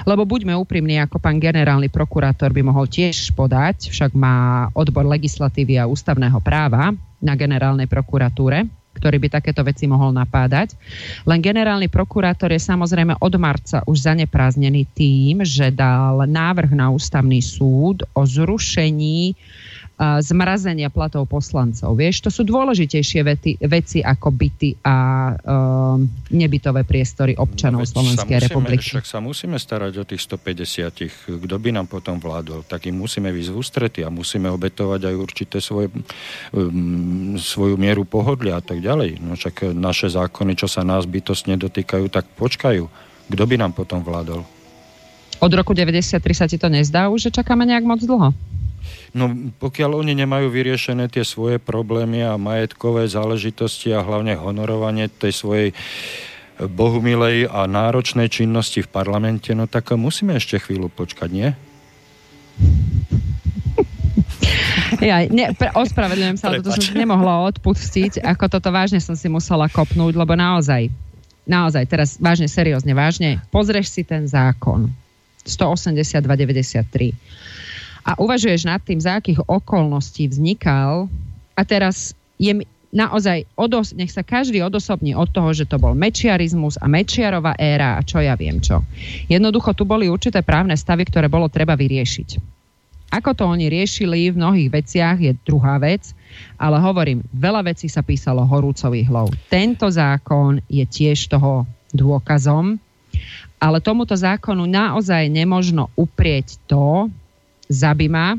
Lebo 0.06 0.30
buďme 0.30 0.54
úprimní, 0.54 1.02
ako 1.02 1.18
pán 1.18 1.42
generálny 1.42 1.90
prokurátor 1.90 2.54
by 2.54 2.62
mohol 2.62 2.86
tiež 2.86 3.34
podať, 3.34 3.90
však 3.90 4.14
má 4.14 4.70
odbor 4.78 5.06
legislatívy 5.10 5.82
a 5.82 5.90
ústavného 5.90 6.38
práva 6.42 6.94
na 7.18 7.34
generálnej 7.34 7.90
prokuratúre, 7.90 8.70
ktorý 9.02 9.18
by 9.18 9.42
takéto 9.42 9.66
veci 9.66 9.90
mohol 9.90 10.14
napádať. 10.14 10.78
Len 11.26 11.42
generálny 11.42 11.90
prokurátor 11.90 12.54
je 12.54 12.62
samozrejme 12.62 13.18
od 13.18 13.34
marca 13.42 13.82
už 13.90 14.06
zaneprázdnený 14.06 14.86
tým, 14.94 15.42
že 15.42 15.74
dal 15.74 16.22
návrh 16.30 16.78
na 16.78 16.94
ústavný 16.94 17.42
súd 17.42 18.06
o 18.14 18.22
zrušení 18.22 19.34
zmrazenia 20.02 20.90
platov 20.90 21.30
poslancov. 21.30 21.94
Vieš, 21.94 22.26
to 22.26 22.30
sú 22.34 22.42
dôležitejšie 22.42 23.22
vety, 23.22 23.52
veci 23.70 24.02
ako 24.02 24.34
byty 24.34 24.82
a 24.82 24.96
uh, 25.30 25.98
nebytové 26.34 26.82
priestory 26.90 27.38
občanov 27.38 27.86
no, 27.86 27.90
Slovenskej 27.90 28.42
musíme, 28.42 28.48
republiky. 28.50 28.88
Však 28.98 29.06
sa 29.06 29.22
musíme 29.22 29.62
starať 29.62 29.94
o 30.02 30.04
tých 30.04 30.26
150. 30.26 31.38
Kto 31.46 31.56
by 31.62 31.70
nám 31.78 31.86
potom 31.86 32.18
vládol? 32.18 32.66
Tak 32.66 32.90
im 32.90 32.98
musíme 32.98 33.30
výsť 33.30 33.52
v 33.54 33.58
ústrety 33.62 34.00
a 34.02 34.10
musíme 34.10 34.50
obetovať 34.50 35.06
aj 35.06 35.16
určité 35.16 35.58
svoje, 35.62 35.94
um, 36.50 37.38
svoju 37.38 37.78
mieru 37.78 38.02
pohodlia 38.02 38.58
a 38.58 38.64
tak 38.66 38.82
ďalej. 38.82 39.22
No 39.22 39.38
však 39.38 39.70
naše 39.78 40.10
zákony, 40.10 40.58
čo 40.58 40.66
sa 40.66 40.82
nás 40.82 41.06
bytostne 41.06 41.62
dotýkajú, 41.62 42.10
tak 42.10 42.26
počkajú. 42.42 42.90
Kto 43.30 43.44
by 43.46 43.56
nám 43.62 43.78
potom 43.78 44.02
vládol? 44.02 44.42
Od 45.42 45.52
roku 45.54 45.74
93 45.74 46.22
sa 46.34 46.46
ti 46.50 46.58
to 46.58 46.70
nezdá 46.70 47.10
už, 47.10 47.30
že 47.30 47.42
čakáme 47.42 47.66
nejak 47.70 47.86
moc 47.86 48.02
dlho? 48.02 48.34
No 49.12 49.32
pokiaľ 49.60 50.02
oni 50.02 50.14
nemajú 50.16 50.48
vyriešené 50.48 51.12
tie 51.12 51.28
svoje 51.28 51.60
problémy 51.60 52.24
a 52.24 52.40
majetkové 52.40 53.08
záležitosti 53.12 53.92
a 53.92 54.06
hlavne 54.06 54.40
honorovanie 54.40 55.12
tej 55.12 55.34
svojej 55.36 55.68
bohumilej 56.62 57.50
a 57.50 57.66
náročnej 57.66 58.30
činnosti 58.30 58.86
v 58.86 58.92
parlamente, 58.92 59.52
no 59.58 59.66
tak 59.66 59.92
musíme 59.98 60.38
ešte 60.38 60.62
chvíľu 60.62 60.94
počkať, 60.94 61.30
nie? 61.32 61.50
Ja, 65.02 65.26
ne, 65.26 65.56
pre, 65.58 65.74
ospravedlňujem 65.74 66.38
sa, 66.38 66.54
ale 66.54 66.62
to 66.62 66.70
som 66.70 66.94
nemohla 66.94 67.50
odpustiť, 67.50 68.22
ako 68.22 68.46
toto 68.52 68.70
vážne 68.70 69.02
som 69.02 69.18
si 69.18 69.26
musela 69.32 69.66
kopnúť, 69.66 70.14
lebo 70.14 70.38
naozaj, 70.38 70.94
naozaj, 71.50 71.84
teraz 71.90 72.22
vážne, 72.22 72.46
seriózne, 72.46 72.94
vážne, 72.94 73.42
pozrieš 73.50 73.90
si 73.90 74.06
ten 74.06 74.30
zákon. 74.30 74.94
182.93 75.42 77.18
a 78.02 78.18
uvažuješ 78.18 78.66
nad 78.66 78.82
tým, 78.82 78.98
za 78.98 79.22
akých 79.22 79.46
okolností 79.46 80.30
vznikal 80.30 81.06
a 81.54 81.62
teraz 81.62 82.18
je 82.42 82.66
naozaj, 82.92 83.48
odos- 83.56 83.96
nech 83.96 84.12
sa 84.12 84.22
každý 84.22 84.60
odosobní 84.62 85.16
od 85.16 85.32
toho, 85.32 85.56
že 85.56 85.66
to 85.66 85.80
bol 85.80 85.96
mečiarizmus 85.96 86.76
a 86.78 86.92
mečiarová 86.92 87.56
éra 87.56 87.96
a 87.98 88.06
čo 88.06 88.20
ja 88.20 88.36
viem 88.36 88.60
čo. 88.60 88.84
Jednoducho 89.32 89.72
tu 89.74 89.88
boli 89.88 90.12
určité 90.12 90.44
právne 90.44 90.76
stavy, 90.76 91.08
ktoré 91.08 91.32
bolo 91.32 91.48
treba 91.48 91.80
vyriešiť. 91.80 92.60
Ako 93.12 93.36
to 93.36 93.44
oni 93.44 93.68
riešili 93.68 94.32
v 94.32 94.40
mnohých 94.40 94.70
veciach 94.72 95.20
je 95.20 95.36
druhá 95.44 95.76
vec, 95.84 96.16
ale 96.56 96.80
hovorím, 96.80 97.20
veľa 97.36 97.68
vecí 97.68 97.92
sa 97.92 98.00
písalo 98.00 98.48
horúcových 98.48 99.08
hlov. 99.12 99.36
Tento 99.52 99.92
zákon 99.92 100.64
je 100.72 100.88
tiež 100.88 101.28
toho 101.28 101.68
dôkazom, 101.92 102.80
ale 103.60 103.84
tomuto 103.84 104.16
zákonu 104.16 104.64
naozaj 104.64 105.28
nemožno 105.28 105.92
uprieť 106.00 106.56
to, 106.72 107.12
Zabi 107.72 108.12
ma, 108.12 108.36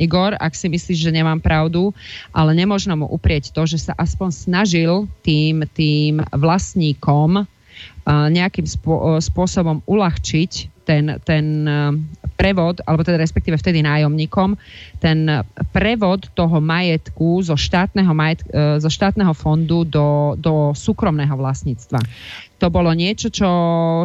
Igor, 0.00 0.34
ak 0.40 0.56
si 0.56 0.66
myslíš, 0.72 0.98
že 1.04 1.14
nemám 1.14 1.38
pravdu, 1.38 1.92
ale 2.32 2.56
nemožno 2.56 2.96
mu 2.96 3.06
uprieť 3.06 3.52
to, 3.52 3.68
že 3.68 3.86
sa 3.86 3.92
aspoň 3.94 4.28
snažil 4.32 4.92
tým, 5.22 5.68
tým 5.76 6.24
vlastníkom 6.32 7.44
nejakým 8.08 8.66
spôsobom 9.22 9.84
uľahčiť 9.86 10.52
ten, 10.82 11.22
ten 11.22 11.46
prevod, 12.34 12.82
alebo 12.82 13.06
teda 13.06 13.22
respektíve 13.22 13.54
vtedy 13.54 13.86
nájomníkom, 13.86 14.58
ten 14.98 15.46
prevod 15.70 16.26
toho 16.34 16.58
majetku 16.58 17.38
zo 17.46 17.54
štátneho, 17.54 18.10
majet, 18.10 18.42
zo 18.82 18.90
štátneho 18.90 19.30
fondu 19.30 19.86
do, 19.86 20.34
do 20.34 20.74
súkromného 20.74 21.38
vlastníctva 21.38 22.02
to 22.62 22.70
bolo 22.70 22.94
niečo, 22.94 23.26
čo 23.34 23.50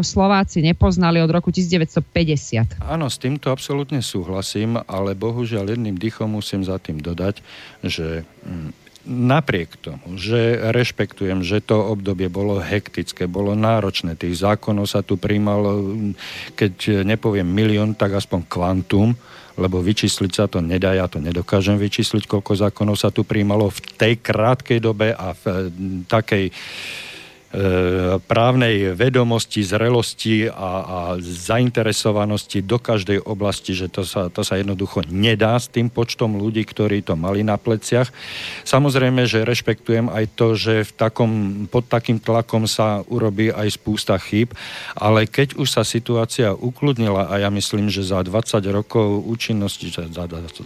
Slováci 0.02 0.66
nepoznali 0.66 1.22
od 1.22 1.30
roku 1.30 1.54
1950. 1.54 2.82
Áno, 2.82 3.06
s 3.06 3.22
týmto 3.22 3.54
absolútne 3.54 4.02
súhlasím, 4.02 4.82
ale 4.90 5.14
bohužiaľ 5.14 5.78
jedným 5.78 5.94
dýchom 5.94 6.34
musím 6.34 6.66
za 6.66 6.82
tým 6.82 6.98
dodať, 6.98 7.46
že 7.86 8.26
mm, 8.26 8.74
napriek 9.06 9.78
tomu, 9.78 10.18
že 10.18 10.58
rešpektujem, 10.74 11.46
že 11.46 11.62
to 11.62 11.78
obdobie 11.78 12.34
bolo 12.34 12.58
hektické, 12.58 13.30
bolo 13.30 13.54
náročné, 13.54 14.18
tých 14.18 14.42
zákonov 14.42 14.90
sa 14.90 15.06
tu 15.06 15.22
príjmalo, 15.22 15.94
keď 16.58 17.06
nepoviem 17.06 17.46
milión, 17.46 17.94
tak 17.94 18.18
aspoň 18.18 18.42
kvantum, 18.50 19.14
lebo 19.54 19.86
vyčísliť 19.86 20.32
sa 20.34 20.50
to 20.50 20.66
nedá, 20.66 20.98
ja 20.98 21.06
to 21.06 21.22
nedokážem 21.22 21.78
vyčísliť, 21.78 22.26
koľko 22.26 22.58
zákonov 22.58 22.98
sa 22.98 23.14
tu 23.14 23.22
príjmalo 23.22 23.70
v 23.70 23.80
tej 24.02 24.14
krátkej 24.18 24.82
dobe 24.82 25.14
a 25.14 25.38
v 25.38 25.46
takej 26.10 26.50
E, 26.50 27.07
právnej 28.28 28.92
vedomosti, 28.92 29.64
zrelosti 29.64 30.52
a, 30.52 30.72
a 30.84 31.00
zainteresovanosti 31.24 32.60
do 32.60 32.76
každej 32.76 33.24
oblasti, 33.24 33.72
že 33.72 33.88
to 33.88 34.04
sa, 34.04 34.28
to 34.28 34.44
sa 34.44 34.60
jednoducho 34.60 35.08
nedá 35.08 35.56
s 35.56 35.72
tým 35.72 35.88
počtom 35.88 36.36
ľudí, 36.36 36.68
ktorí 36.68 37.08
to 37.08 37.16
mali 37.16 37.48
na 37.48 37.56
pleciach. 37.56 38.12
Samozrejme, 38.68 39.24
že 39.24 39.48
rešpektujem 39.48 40.12
aj 40.12 40.26
to, 40.36 40.60
že 40.60 40.84
v 40.84 40.92
takom, 41.00 41.32
pod 41.72 41.88
takým 41.88 42.20
tlakom 42.20 42.68
sa 42.68 43.08
urobí 43.08 43.48
aj 43.48 43.80
spústa 43.80 44.20
chýb, 44.20 44.52
ale 45.00 45.24
keď 45.24 45.56
už 45.56 45.72
sa 45.72 45.88
situácia 45.88 46.52
ukludnila 46.52 47.32
a 47.32 47.40
ja 47.40 47.48
myslím, 47.48 47.88
že 47.88 48.04
za 48.04 48.28
20 48.28 48.60
rokov 48.76 49.24
účinnosti, 49.24 49.88
za, 49.88 50.04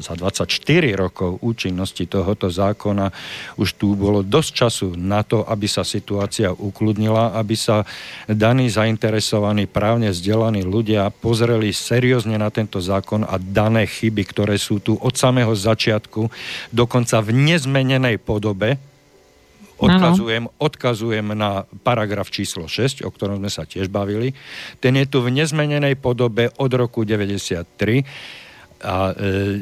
za 0.01 0.13
24 0.17 0.49
rokov 0.97 1.37
účinnosti 1.45 2.09
tohoto 2.09 2.49
zákona 2.49 3.13
už 3.61 3.77
tu 3.77 3.93
bolo 3.93 4.25
dosť 4.25 4.49
času 4.49 4.87
na 4.97 5.21
to, 5.21 5.45
aby 5.45 5.69
sa 5.69 5.85
situácia 5.85 6.49
ukludnila 6.49 6.70
ukludnila, 6.71 7.35
aby 7.35 7.59
sa 7.59 7.83
daní 8.25 8.71
zainteresovaní, 8.71 9.67
právne 9.67 10.09
vzdelaní 10.09 10.63
ľudia 10.63 11.11
pozreli 11.11 11.75
seriózne 11.75 12.39
na 12.39 12.47
tento 12.47 12.79
zákon 12.79 13.27
a 13.27 13.35
dané 13.35 13.83
chyby, 13.85 14.23
ktoré 14.31 14.55
sú 14.55 14.79
tu 14.79 14.95
od 14.95 15.13
samého 15.13 15.51
začiatku, 15.51 16.31
dokonca 16.71 17.19
v 17.19 17.29
nezmenenej 17.35 18.17
podobe, 18.23 18.79
Odkazujem, 19.81 20.45
odkazujem 20.61 21.33
na 21.33 21.65
paragraf 21.81 22.29
číslo 22.29 22.69
6, 22.69 23.01
o 23.01 23.09
ktorom 23.09 23.41
sme 23.41 23.49
sa 23.49 23.65
tiež 23.65 23.89
bavili. 23.89 24.37
Ten 24.77 24.93
je 24.93 25.09
tu 25.09 25.25
v 25.25 25.33
nezmenenej 25.33 25.97
podobe 25.97 26.53
od 26.61 26.69
roku 26.77 27.01
93 27.01 28.05
a 28.81 29.13
e, 29.13 29.61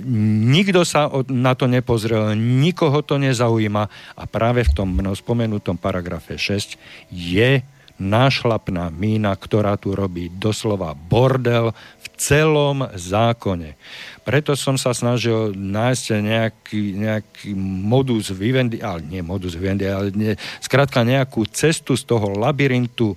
nikto 0.50 0.88
sa 0.88 1.12
od, 1.12 1.28
na 1.28 1.54
to 1.54 1.68
nepozrel, 1.68 2.34
nikoho 2.36 3.04
to 3.04 3.20
nezaujíma. 3.20 3.84
A 4.16 4.24
práve 4.26 4.64
v 4.64 4.72
tom 4.74 4.90
mnou 4.90 5.14
spomenutom 5.14 5.76
paragrafe 5.76 6.40
6 6.40 6.80
je 7.12 7.62
nášlapná 8.00 8.88
mína, 8.90 9.36
ktorá 9.36 9.76
tu 9.76 9.92
robí 9.92 10.32
doslova 10.32 10.96
bordel 10.96 11.76
celom 12.20 12.84
zákone. 12.92 13.80
Preto 14.28 14.54
som 14.60 14.76
sa 14.76 14.92
snažil 14.92 15.56
nájsť 15.56 16.06
nejaký, 16.20 16.82
nejaký 17.00 17.50
modus 17.58 18.30
vivendi, 18.36 18.84
ale 18.84 19.02
nie 19.08 19.24
modus 19.24 19.56
vivendi, 19.56 19.88
ale 19.88 20.12
nie, 20.12 20.36
skrátka 20.60 21.08
nejakú 21.08 21.48
cestu 21.48 21.96
z 21.96 22.04
toho 22.04 22.36
labyrintu 22.36 23.16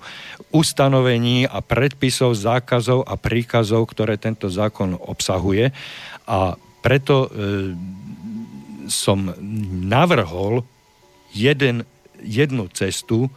ustanovení 0.55 1.43
a 1.45 1.59
predpisov, 1.59 2.39
zákazov 2.39 3.03
a 3.03 3.19
príkazov, 3.19 3.91
ktoré 3.91 4.15
tento 4.15 4.47
zákon 4.47 4.95
obsahuje. 4.95 5.75
A 6.23 6.55
preto 6.79 7.27
e, 7.27 7.75
som 8.87 9.35
navrhol 9.83 10.63
jeden, 11.35 11.83
jednu 12.23 12.71
cestu, 12.71 13.27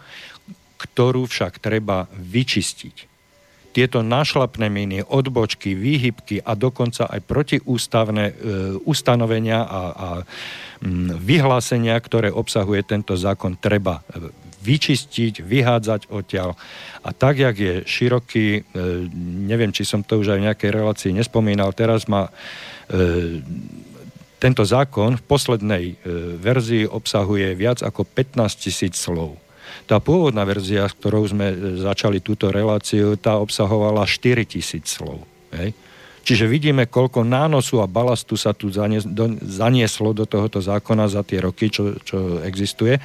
ktorú 0.78 1.26
však 1.26 1.58
treba 1.58 2.06
vyčistiť 2.14 3.15
tieto 3.76 4.00
našlapné 4.00 4.72
miny, 4.72 5.04
odbočky, 5.04 5.76
výhybky 5.76 6.40
a 6.40 6.56
dokonca 6.56 7.12
aj 7.12 7.20
protiústavné 7.28 8.32
e, 8.32 8.34
ustanovenia 8.88 9.60
a, 9.60 9.82
a 9.92 10.08
m, 10.80 11.12
vyhlásenia, 11.20 12.00
ktoré 12.00 12.32
obsahuje 12.32 12.80
tento 12.88 13.12
zákon, 13.20 13.60
treba 13.60 14.00
e, 14.00 14.32
vyčistiť, 14.64 15.44
vyhádzať 15.44 16.08
odtiaľ. 16.08 16.56
A 17.04 17.12
tak, 17.12 17.36
jak 17.44 17.52
je 17.52 17.74
široký, 17.84 18.46
e, 18.48 18.60
neviem, 19.44 19.68
či 19.76 19.84
som 19.84 20.00
to 20.00 20.24
už 20.24 20.32
aj 20.32 20.38
v 20.40 20.46
nejakej 20.48 20.70
relácii 20.72 21.12
nespomínal, 21.12 21.76
teraz 21.76 22.08
má 22.08 22.32
e, 22.88 23.44
tento 24.40 24.64
zákon 24.64 25.20
v 25.20 25.24
poslednej 25.24 25.84
verzii 26.44 26.84
obsahuje 26.84 27.56
viac 27.56 27.80
ako 27.80 28.04
15 28.04 28.68
tisíc 28.68 29.00
slov. 29.00 29.45
Tá 29.86 30.02
pôvodná 30.02 30.42
verzia, 30.42 30.90
s 30.90 30.98
ktorou 30.98 31.22
sme 31.30 31.54
e, 31.54 31.56
začali 31.78 32.18
túto 32.18 32.50
reláciu, 32.50 33.14
tá 33.14 33.38
obsahovala 33.38 34.02
4000 34.02 34.82
slov. 34.82 35.22
Hej? 35.54 35.74
Čiže 36.26 36.50
vidíme, 36.50 36.90
koľko 36.90 37.22
nánosu 37.22 37.78
a 37.78 37.86
balastu 37.86 38.34
sa 38.34 38.50
tu 38.50 38.66
zanieslo 39.46 40.10
do 40.10 40.26
tohoto 40.26 40.58
zákona 40.58 41.06
za 41.06 41.22
tie 41.22 41.38
roky, 41.38 41.70
čo, 41.70 42.02
čo 42.02 42.42
existuje. 42.42 42.98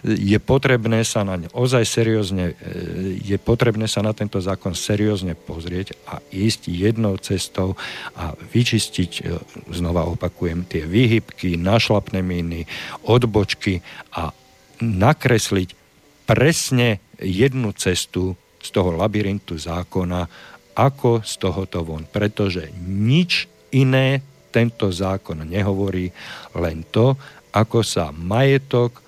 Je 0.00 0.40
potrebné 0.40 1.04
sa 1.04 1.28
na 1.28 1.36
ozaj 1.52 1.84
seriózne, 1.84 2.56
e, 2.56 3.20
je 3.20 3.36
potrebné 3.36 3.84
sa 3.84 4.00
na 4.00 4.16
tento 4.16 4.40
zákon 4.40 4.72
seriózne 4.72 5.36
pozrieť 5.36 5.92
a 6.08 6.24
ísť 6.32 6.72
jednou 6.72 7.20
cestou 7.20 7.76
a 8.16 8.32
vyčistiť, 8.32 9.12
e, 9.20 9.22
znova 9.68 10.08
opakujem, 10.16 10.64
tie 10.64 10.88
výhybky, 10.88 11.60
našlapné 11.60 12.24
míny, 12.24 12.64
odbočky 13.04 13.84
a 14.16 14.32
nakresliť 14.80 15.83
presne 16.24 17.00
jednu 17.20 17.72
cestu 17.76 18.36
z 18.60 18.68
toho 18.72 18.96
labyrintu 18.96 19.60
zákona, 19.60 20.28
ako 20.74 21.22
z 21.22 21.32
tohoto 21.36 21.84
von. 21.84 22.08
Pretože 22.08 22.72
nič 22.80 23.46
iné 23.76 24.24
tento 24.50 24.90
zákon 24.90 25.44
nehovorí, 25.44 26.10
len 26.58 26.86
to, 26.88 27.14
ako 27.54 27.82
sa 27.86 28.10
majetok 28.10 29.04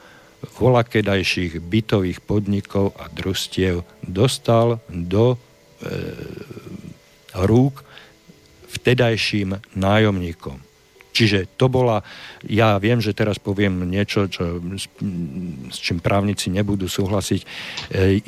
volakedajších 0.59 1.59
bytových 1.59 2.23
podnikov 2.23 2.95
a 3.01 3.11
družstiev 3.11 3.83
dostal 4.05 4.79
do 4.91 5.35
e, 5.35 5.37
rúk 7.35 7.83
vtedajším 8.71 9.59
nájomníkom. 9.75 10.66
Čiže 11.17 11.49
to 11.57 11.73
bola, 11.73 12.05
ja 12.45 12.77
viem, 12.77 13.01
že 13.01 13.17
teraz 13.17 13.41
poviem 13.41 13.89
niečo, 13.89 14.29
čo, 14.29 14.61
s 15.73 15.79
čím 15.81 16.05
právnici 16.05 16.53
nebudú 16.53 16.93
súhlasiť. 16.93 17.41
E, 17.89 18.21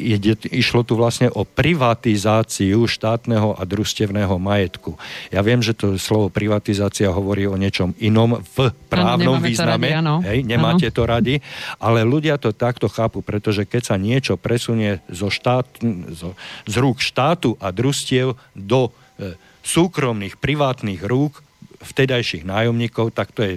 išlo 0.57 0.89
tu 0.89 0.97
vlastne 0.97 1.29
o 1.29 1.45
privatizáciu 1.45 2.89
štátneho 2.89 3.61
a 3.61 3.63
družstevného 3.69 4.41
majetku. 4.41 4.97
Ja 5.29 5.45
viem, 5.45 5.61
že 5.61 5.77
to 5.77 6.01
slovo 6.01 6.33
privatizácia 6.33 7.13
hovorí 7.13 7.45
o 7.45 7.61
niečom 7.61 7.93
inom 8.01 8.41
v 8.57 8.73
právnom 8.89 9.37
ano, 9.37 9.45
význame. 9.45 9.93
To 9.93 10.01
radi, 10.01 10.25
Hej, 10.25 10.39
nemáte 10.49 10.89
ano. 10.89 10.97
to 10.97 11.03
radi, 11.05 11.35
ale 11.77 12.09
ľudia 12.09 12.41
to 12.41 12.57
takto 12.57 12.89
chápu, 12.89 13.21
pretože 13.21 13.69
keď 13.69 13.83
sa 13.93 13.97
niečo 14.01 14.41
presunie 14.41 15.05
zo 15.13 15.29
štát, 15.29 15.69
zo, 16.17 16.33
z 16.65 16.75
rúk 16.81 17.05
štátu 17.05 17.61
a 17.61 17.69
družstiev 17.69 18.33
do 18.57 18.89
e, 19.21 19.37
súkromných, 19.61 20.41
privátnych 20.41 21.05
rúk, 21.05 21.45
vtedajších 21.83 22.45
nájomníkov, 22.47 23.15
tak 23.15 23.35
to 23.35 23.43
je 23.43 23.55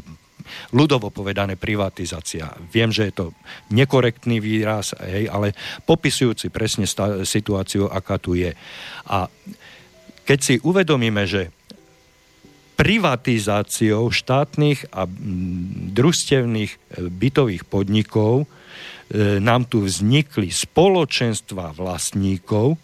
ľudovo 0.73 1.13
povedané 1.13 1.55
privatizácia. 1.55 2.49
Viem, 2.73 2.89
že 2.89 3.09
je 3.09 3.13
to 3.13 3.25
nekorektný 3.69 4.41
výraz, 4.41 4.97
hej, 4.97 5.29
ale 5.29 5.53
popisujúci 5.85 6.49
presne 6.49 6.89
sta- 6.89 7.23
situáciu, 7.23 7.87
aká 7.87 8.17
tu 8.17 8.33
je. 8.33 8.51
A 9.07 9.29
keď 10.25 10.39
si 10.41 10.55
uvedomíme, 10.61 11.23
že 11.29 11.53
privatizáciou 12.81 14.09
štátnych 14.09 14.89
a 14.89 15.05
družstevných 15.93 16.71
e, 16.73 16.77
bytových 17.13 17.69
podnikov 17.69 18.49
e, 18.49 19.37
nám 19.37 19.69
tu 19.69 19.85
vznikli 19.85 20.49
spoločenstva 20.49 21.77
vlastníkov, 21.77 22.81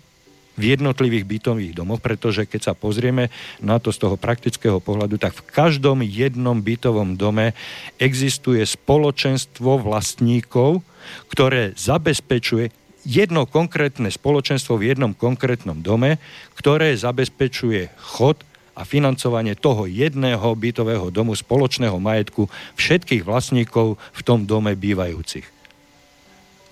v 0.58 0.74
jednotlivých 0.74 1.26
bytových 1.26 1.74
domoch, 1.78 2.02
pretože 2.02 2.50
keď 2.50 2.62
sa 2.62 2.74
pozrieme 2.74 3.30
na 3.62 3.78
to 3.78 3.93
z 3.93 4.02
toho 4.02 4.17
praktického 4.17 4.82
pohľadu, 4.82 5.22
tak 5.22 5.38
v 5.38 5.48
každom 5.48 6.02
jednom 6.02 6.58
bytovom 6.60 7.13
dome 7.13 7.54
existuje 8.02 8.65
spoločenstvo 8.65 9.80
vlastníkov, 9.80 10.82
ktoré 11.30 11.78
zabezpečuje 11.78 12.74
jedno 13.08 13.48
konkrétne 13.48 14.12
spoločenstvo 14.12 14.76
v 14.76 14.91
jednom 14.91 15.15
konkrétnom 15.15 15.80
dome, 15.80 16.20
ktoré 16.60 16.91
zabezpečuje 17.00 17.88
chod 17.96 18.43
a 18.78 18.86
financovanie 18.86 19.58
toho 19.58 19.88
jedného 19.89 20.54
bytového 20.54 21.10
domu 21.10 21.34
spoločného 21.34 21.98
majetku 21.98 22.52
všetkých 22.78 23.24
vlastníkov 23.26 23.98
v 23.98 24.22
tom 24.22 24.43
dome 24.46 24.76
bývajúcich. 24.78 25.48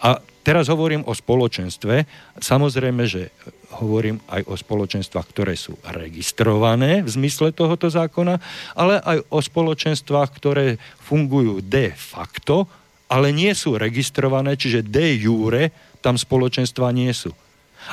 A 0.05 0.21
teraz 0.45 0.69
hovorím 0.69 1.01
o 1.09 1.17
spoločenstve. 1.17 2.05
Samozrejme, 2.37 3.09
že 3.09 3.33
hovorím 3.81 4.23
aj 4.31 4.47
o 4.47 4.55
spoločenstvách, 4.55 5.27
ktoré 5.31 5.53
sú 5.59 5.75
registrované 5.83 7.03
v 7.03 7.09
zmysle 7.09 7.51
tohoto 7.51 7.91
zákona, 7.91 8.39
ale 8.75 9.01
aj 9.03 9.17
o 9.27 9.39
spoločenstvách, 9.39 10.29
ktoré 10.35 10.79
fungujú 11.03 11.59
de 11.59 11.91
facto, 11.95 12.69
ale 13.11 13.29
nie 13.35 13.51
sú 13.53 13.77
registrované, 13.77 14.57
čiže 14.57 14.85
de 14.85 15.19
jure 15.19 15.69
tam 15.99 16.17
spoločenstva 16.17 16.89
nie 16.95 17.11
sú. 17.13 17.33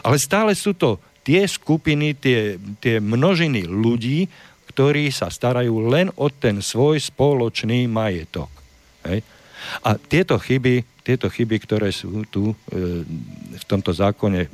Ale 0.01 0.16
stále 0.16 0.57
sú 0.57 0.73
to 0.73 0.97
tie 1.23 1.45
skupiny, 1.45 2.16
tie, 2.16 2.57
tie 2.81 2.99
množiny 2.99 3.68
ľudí, 3.68 4.27
ktorí 4.73 5.12
sa 5.12 5.29
starajú 5.29 5.85
len 5.92 6.09
o 6.16 6.33
ten 6.33 6.64
svoj 6.64 6.97
spoločný 6.97 7.85
majetok. 7.87 8.49
Hej? 9.05 9.21
A 9.85 9.95
tieto 10.01 10.40
chyby, 10.40 11.05
tieto 11.05 11.29
chyby, 11.29 11.57
ktoré 11.61 11.92
sú 11.92 12.25
tu 12.27 12.51
e, 12.51 12.55
v 13.53 13.64
tomto 13.68 13.92
zákone 13.92 14.49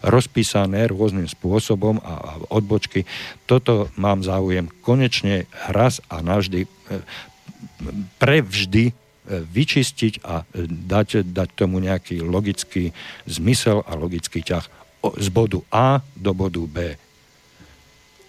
rozpísané 0.00 0.88
rôznym 0.88 1.28
spôsobom 1.28 2.00
a, 2.00 2.14
a 2.16 2.32
odbočky. 2.52 3.04
Toto 3.44 3.92
mám 4.00 4.24
záujem 4.24 4.68
konečne 4.80 5.44
raz 5.68 6.00
a 6.08 6.24
navždy 6.24 6.64
e, 6.64 6.68
prevždy 8.16 8.84
e, 8.90 8.92
vyčistiť 9.44 10.24
a 10.24 10.42
e, 10.42 10.64
dať, 10.68 11.28
dať 11.28 11.48
tomu 11.52 11.84
nejaký 11.84 12.24
logický 12.24 12.96
zmysel 13.28 13.84
a 13.84 13.92
logický 13.96 14.40
ťah 14.40 14.64
z 15.00 15.28
bodu 15.32 15.64
A 15.72 16.04
do 16.16 16.32
bodu 16.36 16.60
B. 16.64 16.96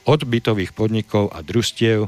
Od 0.07 0.21
bytových 0.23 0.75
podnikov 0.75 1.31
a 1.31 1.43
družstiev 1.43 2.07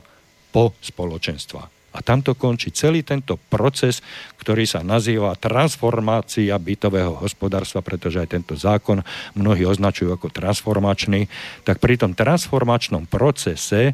po 0.55 0.71
spoločenstva. 0.79 1.82
A 1.93 2.01
tam 2.01 2.25
to 2.25 2.33
končí 2.33 2.73
celý 2.73 3.05
tento 3.05 3.37
proces, 3.37 4.01
ktorý 4.41 4.65
sa 4.65 4.81
nazýva 4.81 5.37
transformácia 5.37 6.57
bytového 6.57 7.21
hospodárstva, 7.21 7.85
pretože 7.85 8.17
aj 8.17 8.33
tento 8.33 8.57
zákon 8.57 9.05
mnohí 9.37 9.63
označujú 9.63 10.09
ako 10.17 10.33
transformačný. 10.33 11.29
Tak 11.61 11.77
pri 11.77 12.01
tom 12.01 12.17
transformačnom 12.17 13.05
procese 13.05 13.93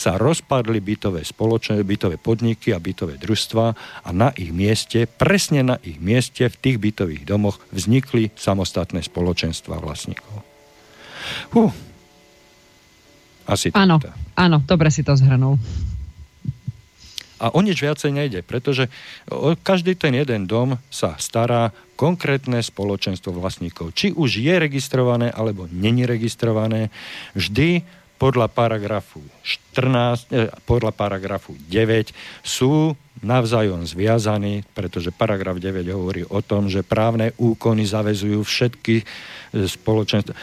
sa 0.00 0.16
rozpadli 0.16 0.80
bytové 0.80 1.20
spoločné, 1.20 1.84
bytové 1.84 2.16
podniky 2.16 2.72
a 2.72 2.80
bytové 2.80 3.20
družstva 3.20 3.64
a 4.00 4.08
na 4.16 4.32
ich 4.32 4.48
mieste, 4.48 5.04
presne 5.04 5.60
na 5.60 5.76
ich 5.84 6.00
mieste 6.00 6.48
v 6.48 6.56
tých 6.56 6.76
bytových 6.80 7.28
domoch 7.28 7.60
vznikli 7.68 8.32
samostatné 8.32 9.04
spoločenstva 9.04 9.76
vlastníkov. 9.76 10.40
Hú. 11.52 11.68
Asi 13.44 13.68
áno, 13.76 14.00
áno, 14.38 14.62
dobre 14.64 14.88
si 14.88 15.04
to 15.04 15.12
zhrnul. 15.12 15.60
A 17.40 17.50
o 17.50 17.60
nič 17.64 17.80
viacej 17.80 18.12
nejde, 18.12 18.40
pretože 18.44 18.92
o 19.32 19.56
každý 19.56 19.96
ten 19.96 20.12
jeden 20.12 20.44
dom 20.44 20.76
sa 20.92 21.16
stará 21.16 21.72
konkrétne 21.96 22.60
spoločenstvo 22.60 23.32
vlastníkov. 23.36 23.92
Či 23.92 24.12
už 24.16 24.40
je 24.40 24.54
registrované, 24.56 25.32
alebo 25.32 25.68
není 25.68 26.04
registrované, 26.04 26.88
vždy 27.36 27.84
podľa 28.20 28.52
paragrafu 28.52 29.24
14, 29.40 30.28
eh, 30.28 30.52
podľa 30.68 30.92
paragrafu 30.92 31.56
9 31.56 32.12
sú 32.44 32.92
navzájom 33.24 33.84
zviazaní, 33.84 34.64
pretože 34.76 35.12
paragraf 35.12 35.56
9 35.56 35.88
hovorí 35.92 36.24
o 36.28 36.44
tom, 36.44 36.68
že 36.68 36.84
právne 36.84 37.32
úkony 37.40 37.88
zavezujú 37.88 38.44
všetky 38.44 38.96
eh, 39.00 39.04
spoločenstva. 39.64 40.36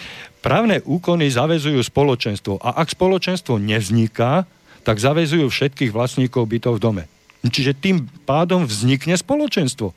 právne 0.46 0.80
úkony 0.88 1.28
zavezujú 1.28 1.84
spoločenstvo 1.84 2.64
a 2.64 2.80
ak 2.80 2.96
spoločenstvo 2.96 3.60
nevzniká, 3.60 4.48
tak 4.88 5.04
zavezujú 5.04 5.52
všetkých 5.52 5.92
vlastníkov 5.92 6.48
bytov 6.48 6.80
v 6.80 6.84
dome. 6.88 7.04
Čiže 7.44 7.76
tým 7.76 8.08
pádom 8.24 8.64
vznikne 8.64 9.20
spoločenstvo. 9.20 9.92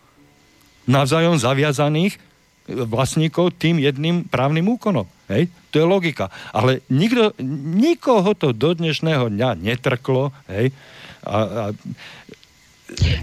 Navzájom 0.84 1.40
zaviazaných 1.40 2.20
vlastníkov 2.68 3.56
tým 3.56 3.80
jedným 3.80 4.28
právnym 4.28 4.68
úkonom. 4.68 5.08
Hej? 5.32 5.48
To 5.72 5.80
je 5.80 5.86
logika. 5.88 6.28
Ale 6.52 6.84
nikto, 6.92 7.32
nikoho 7.72 8.36
to 8.36 8.52
do 8.52 8.76
dnešného 8.76 9.32
dňa 9.32 9.56
netrklo. 9.64 10.36
Hej? 10.52 10.76
A, 11.24 11.38
a, 11.40 11.64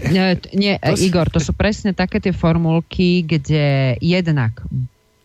nie, 0.09 0.25
nie 0.57 0.73
Igor, 1.05 1.29
to 1.29 1.37
sú 1.37 1.53
presne 1.53 1.93
také 1.93 2.17
tie 2.17 2.33
formulky, 2.33 3.21
kde 3.21 3.93
jednak 4.01 4.57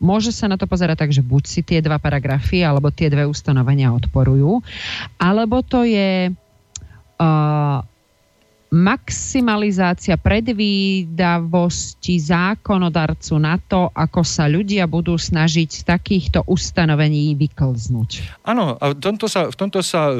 môže 0.02 0.34
sa 0.34 0.48
na 0.50 0.58
to 0.58 0.66
pozerať 0.66 1.06
tak, 1.06 1.12
že 1.14 1.22
buď 1.22 1.42
si 1.46 1.62
tie 1.62 1.80
dva 1.80 1.98
paragrafy 1.98 2.66
alebo 2.66 2.90
tie 2.90 3.10
dve 3.10 3.26
ustanovenia 3.26 3.94
odporujú, 3.94 4.62
alebo 5.18 5.62
to 5.62 5.84
je 5.86 6.30
uh, 6.30 7.78
maximalizácia 8.74 10.18
predvídavosti 10.18 12.18
zákonodarcu 12.18 13.38
na 13.38 13.54
to, 13.62 13.86
ako 13.94 14.26
sa 14.26 14.50
ľudia 14.50 14.90
budú 14.90 15.14
snažiť 15.14 15.68
z 15.70 15.80
takýchto 15.86 16.42
ustanovení 16.50 17.38
vyklznúť. 17.38 18.42
Áno, 18.42 18.74
a 18.74 18.90
v 18.90 18.98
tomto 18.98 19.30
sa, 19.30 19.46
v 19.46 19.54
tomto 19.54 19.78
sa 19.78 20.10
uh, 20.10 20.18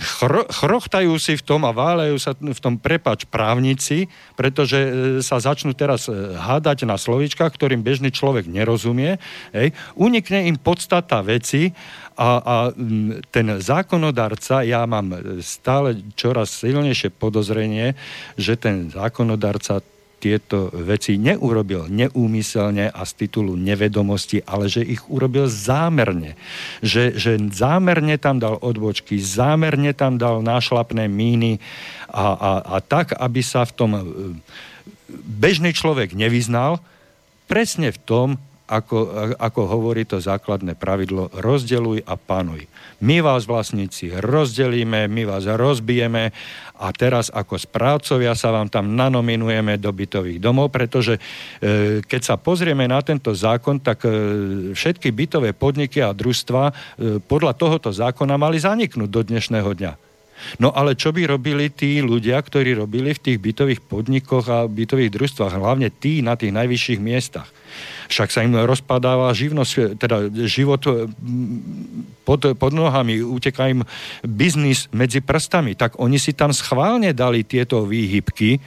chro, 0.00 0.44
chrochtajú 0.48 1.14
si 1.16 1.38
v 1.38 1.42
tom 1.44 1.62
a 1.68 1.72
váľajú 1.72 2.16
sa 2.18 2.32
v 2.34 2.60
tom 2.60 2.76
prepač 2.76 3.24
právnici, 3.28 4.10
pretože 4.34 4.78
e, 4.78 4.90
sa 5.20 5.38
začnú 5.38 5.72
teraz 5.76 6.08
e, 6.08 6.14
hádať 6.36 6.84
na 6.88 6.98
slovíčkach, 6.98 7.52
ktorým 7.54 7.84
bežný 7.84 8.10
človek 8.10 8.48
nerozumie. 8.48 9.20
Hej. 9.54 9.76
Unikne 9.94 10.48
im 10.50 10.56
podstata 10.58 11.22
veci 11.22 11.70
a, 12.16 12.30
a 12.42 12.54
ten 13.32 13.46
zákonodarca, 13.56 14.66
ja 14.66 14.84
mám 14.84 15.40
stále 15.40 16.02
čoraz 16.18 16.52
silnejšie 16.60 17.12
podozrenie, 17.14 17.96
že 18.36 18.58
ten 18.60 18.92
zákonodarca 18.92 19.80
tieto 20.22 20.70
veci 20.70 21.18
neurobil 21.18 21.90
neúmyselne 21.90 22.94
a 22.94 23.02
z 23.02 23.26
titulu 23.26 23.58
nevedomosti, 23.58 24.46
ale 24.46 24.70
že 24.70 24.86
ich 24.86 25.02
urobil 25.10 25.50
zámerne. 25.50 26.38
Že, 26.78 27.18
že 27.18 27.32
zámerne 27.50 28.14
tam 28.22 28.38
dal 28.38 28.54
odbočky, 28.62 29.18
zámerne 29.18 29.90
tam 29.90 30.22
dal 30.22 30.38
nášlapné 30.46 31.10
míny 31.10 31.58
a, 32.06 32.38
a, 32.38 32.52
a 32.62 32.76
tak, 32.78 33.18
aby 33.18 33.42
sa 33.42 33.66
v 33.66 33.72
tom 33.74 33.90
e, 33.98 34.02
bežný 35.26 35.74
človek 35.74 36.14
nevyznal, 36.14 36.78
presne 37.50 37.90
v 37.90 37.98
tom, 38.06 38.28
ako, 38.66 38.98
ako 39.36 39.60
hovorí 39.66 40.06
to 40.06 40.22
základné 40.22 40.78
pravidlo, 40.78 41.28
rozdeluj 41.34 42.06
a 42.06 42.14
panuj. 42.14 42.64
My 43.02 43.18
vás 43.18 43.44
vlastníci 43.44 44.14
rozdelíme, 44.14 45.10
my 45.10 45.22
vás 45.26 45.44
rozbijeme 45.44 46.30
a 46.78 46.86
teraz 46.94 47.30
ako 47.30 47.58
správcovia 47.58 48.34
sa 48.34 48.54
vám 48.54 48.70
tam 48.70 48.94
nanominujeme 48.94 49.78
do 49.78 49.90
bytových 49.90 50.42
domov, 50.42 50.70
pretože 50.74 51.18
e, 51.18 51.20
keď 52.02 52.20
sa 52.22 52.34
pozrieme 52.38 52.86
na 52.86 53.02
tento 53.02 53.34
zákon, 53.34 53.78
tak 53.82 54.06
e, 54.06 54.10
všetky 54.74 55.10
bytové 55.10 55.54
podniky 55.54 56.02
a 56.02 56.14
družstva 56.14 56.62
e, 56.66 56.72
podľa 57.22 57.54
tohoto 57.54 57.90
zákona 57.90 58.34
mali 58.34 58.58
zaniknúť 58.58 59.10
do 59.10 59.22
dnešného 59.22 59.70
dňa. 59.74 60.11
No 60.58 60.74
ale 60.74 60.98
čo 60.98 61.14
by 61.14 61.26
robili 61.26 61.68
tí 61.72 62.02
ľudia, 62.02 62.38
ktorí 62.40 62.76
robili 62.76 63.14
v 63.14 63.22
tých 63.22 63.38
bytových 63.38 63.80
podnikoch 63.84 64.46
a 64.48 64.58
bytových 64.68 65.14
družstvách, 65.14 65.58
hlavne 65.58 65.88
tí 65.90 66.20
na 66.20 66.38
tých 66.38 66.52
najvyšších 66.52 67.00
miestach? 67.00 67.48
Však 68.12 68.28
sa 68.28 68.44
im 68.44 68.52
rozpadáva 68.52 69.32
živnosť, 69.32 69.96
teda 69.96 70.28
život 70.44 71.08
pod, 72.28 72.40
pod 72.52 72.72
nohami, 72.72 73.24
uteká 73.24 73.72
im 73.72 73.80
biznis 74.20 74.92
medzi 74.92 75.24
prstami. 75.24 75.72
Tak 75.72 75.96
oni 75.96 76.20
si 76.20 76.36
tam 76.36 76.52
schválne 76.52 77.16
dali 77.16 77.40
tieto 77.42 77.88
výhybky 77.88 78.60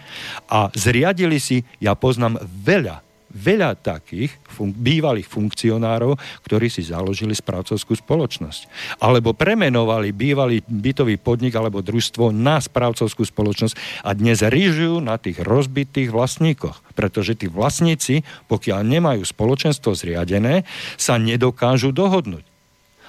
a 0.50 0.74
zriadili 0.74 1.38
si, 1.38 1.62
ja 1.78 1.94
poznám 1.94 2.42
veľa 2.42 3.06
veľa 3.36 3.76
takých 3.76 4.32
fun- 4.48 4.72
bývalých 4.72 5.28
funkcionárov, 5.28 6.16
ktorí 6.48 6.72
si 6.72 6.88
založili 6.88 7.36
správcovskú 7.36 8.00
spoločnosť. 8.00 8.62
Alebo 9.04 9.36
premenovali 9.36 10.16
bývalý 10.16 10.64
bytový 10.64 11.20
podnik 11.20 11.52
alebo 11.60 11.84
družstvo 11.84 12.32
na 12.32 12.64
správcovskú 12.64 13.28
spoločnosť 13.28 14.08
a 14.08 14.16
dnes 14.16 14.40
rýžujú 14.40 15.04
na 15.04 15.20
tých 15.20 15.44
rozbitých 15.44 16.16
vlastníkoch. 16.16 16.80
Pretože 16.96 17.36
tí 17.36 17.52
vlastníci, 17.52 18.24
pokiaľ 18.48 18.80
nemajú 18.88 19.28
spoločenstvo 19.28 19.92
zriadené, 19.92 20.64
sa 20.96 21.20
nedokážu 21.20 21.92
dohodnúť. 21.92 22.55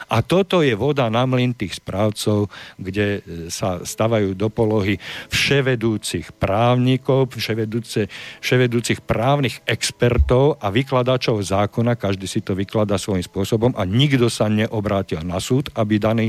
A 0.07 0.23
toto 0.23 0.63
je 0.63 0.75
voda 0.79 1.11
na 1.11 1.27
mlin 1.27 1.51
tých 1.51 1.83
správcov, 1.83 2.47
kde 2.79 3.07
e, 3.19 3.21
sa 3.51 3.83
stavajú 3.83 4.39
do 4.39 4.47
polohy 4.47 5.03
vševedúcich 5.35 6.31
právnikov, 6.39 7.35
vševedúce, 7.35 8.07
vševedúcich 8.39 9.03
právnych 9.03 9.59
expertov 9.67 10.63
a 10.63 10.71
vykladačov 10.71 11.43
zákona. 11.43 11.99
Každý 11.99 12.31
si 12.31 12.39
to 12.39 12.55
vykladá 12.55 13.03
svojím 13.03 13.27
spôsobom 13.27 13.75
a 13.75 13.83
nikto 13.83 14.31
sa 14.31 14.47
neobrátil 14.47 15.27
na 15.27 15.43
súd, 15.43 15.75
aby 15.75 15.99
daný 15.99 16.27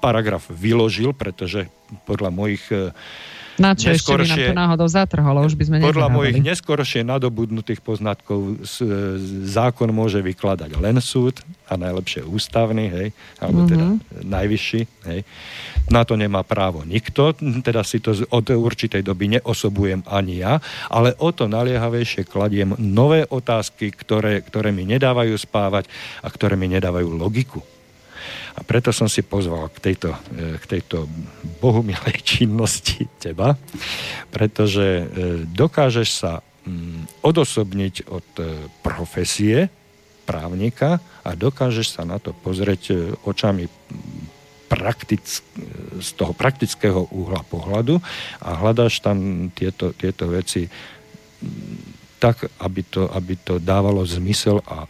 paragraf 0.00 0.48
vyložil, 0.48 1.12
pretože 1.12 1.68
podľa 2.08 2.32
mojich 2.32 2.64
e, 2.72 2.96
na 3.60 3.76
čo 3.76 3.92
ešte 3.92 4.12
by 4.16 4.24
nám 4.24 4.38
to 4.38 4.54
náhodou 4.56 4.88
zatrhalo, 4.88 5.44
už 5.44 5.56
by 5.56 5.64
sme 5.68 5.76
Podľa 5.84 6.08
mojich 6.08 6.40
neskoršie 6.40 7.04
nadobudnutých 7.04 7.84
poznatkov 7.84 8.64
zákon 9.48 9.92
môže 9.92 10.20
vykladať 10.24 10.76
len 10.80 10.96
súd 11.04 11.44
a 11.68 11.76
najlepšie 11.76 12.24
ústavný, 12.24 12.88
hej, 12.88 13.06
alebo 13.40 13.64
mm-hmm. 13.64 13.72
teda 13.72 13.86
najvyšší, 14.28 14.80
hej. 15.08 15.20
Na 15.88 16.04
to 16.04 16.14
nemá 16.16 16.44
právo 16.44 16.84
nikto, 16.84 17.32
teda 17.64 17.80
si 17.82 17.98
to 17.98 18.12
od 18.28 18.46
určitej 18.52 19.00
doby 19.00 19.40
neosobujem 19.40 20.04
ani 20.06 20.44
ja, 20.44 20.60
ale 20.92 21.16
o 21.18 21.32
to 21.32 21.48
naliehavejšie 21.48 22.28
kladiem 22.28 22.76
nové 22.76 23.24
otázky, 23.24 23.92
ktoré, 23.92 24.44
ktoré 24.44 24.70
mi 24.70 24.84
nedávajú 24.84 25.34
spávať 25.36 25.88
a 26.20 26.28
ktoré 26.28 26.54
mi 26.56 26.68
nedávajú 26.68 27.08
logiku. 27.16 27.60
A 28.56 28.60
preto 28.62 28.92
som 28.92 29.08
si 29.08 29.24
pozval 29.24 29.72
k 29.72 29.92
tejto, 29.92 30.10
e, 30.34 30.60
k 30.60 30.64
tejto 30.78 31.08
bohumilej 31.60 32.20
činnosti 32.36 33.08
teba, 33.16 33.56
pretože 34.30 34.84
e, 34.84 35.04
dokážeš 35.48 36.08
sa 36.08 36.40
mm, 36.40 37.24
odosobniť 37.24 37.94
od 38.08 38.28
e, 38.38 38.44
profesie 38.84 39.72
právnika 40.22 41.02
a 41.26 41.34
dokážeš 41.34 41.98
sa 41.98 42.02
na 42.06 42.22
to 42.22 42.30
pozrieť 42.30 43.16
očami 43.26 43.66
praktic, 44.70 45.44
z 46.00 46.10
toho 46.16 46.32
praktického 46.32 47.10
úhla 47.12 47.44
pohľadu 47.44 48.00
a 48.40 48.56
hľadáš 48.56 49.04
tam 49.04 49.50
tieto, 49.52 49.92
tieto 49.92 50.32
veci 50.32 50.64
tak, 52.22 52.46
aby 52.62 52.86
to, 52.86 53.10
aby 53.10 53.34
to 53.34 53.58
dávalo 53.58 54.06
zmysel 54.06 54.62
a 54.62 54.86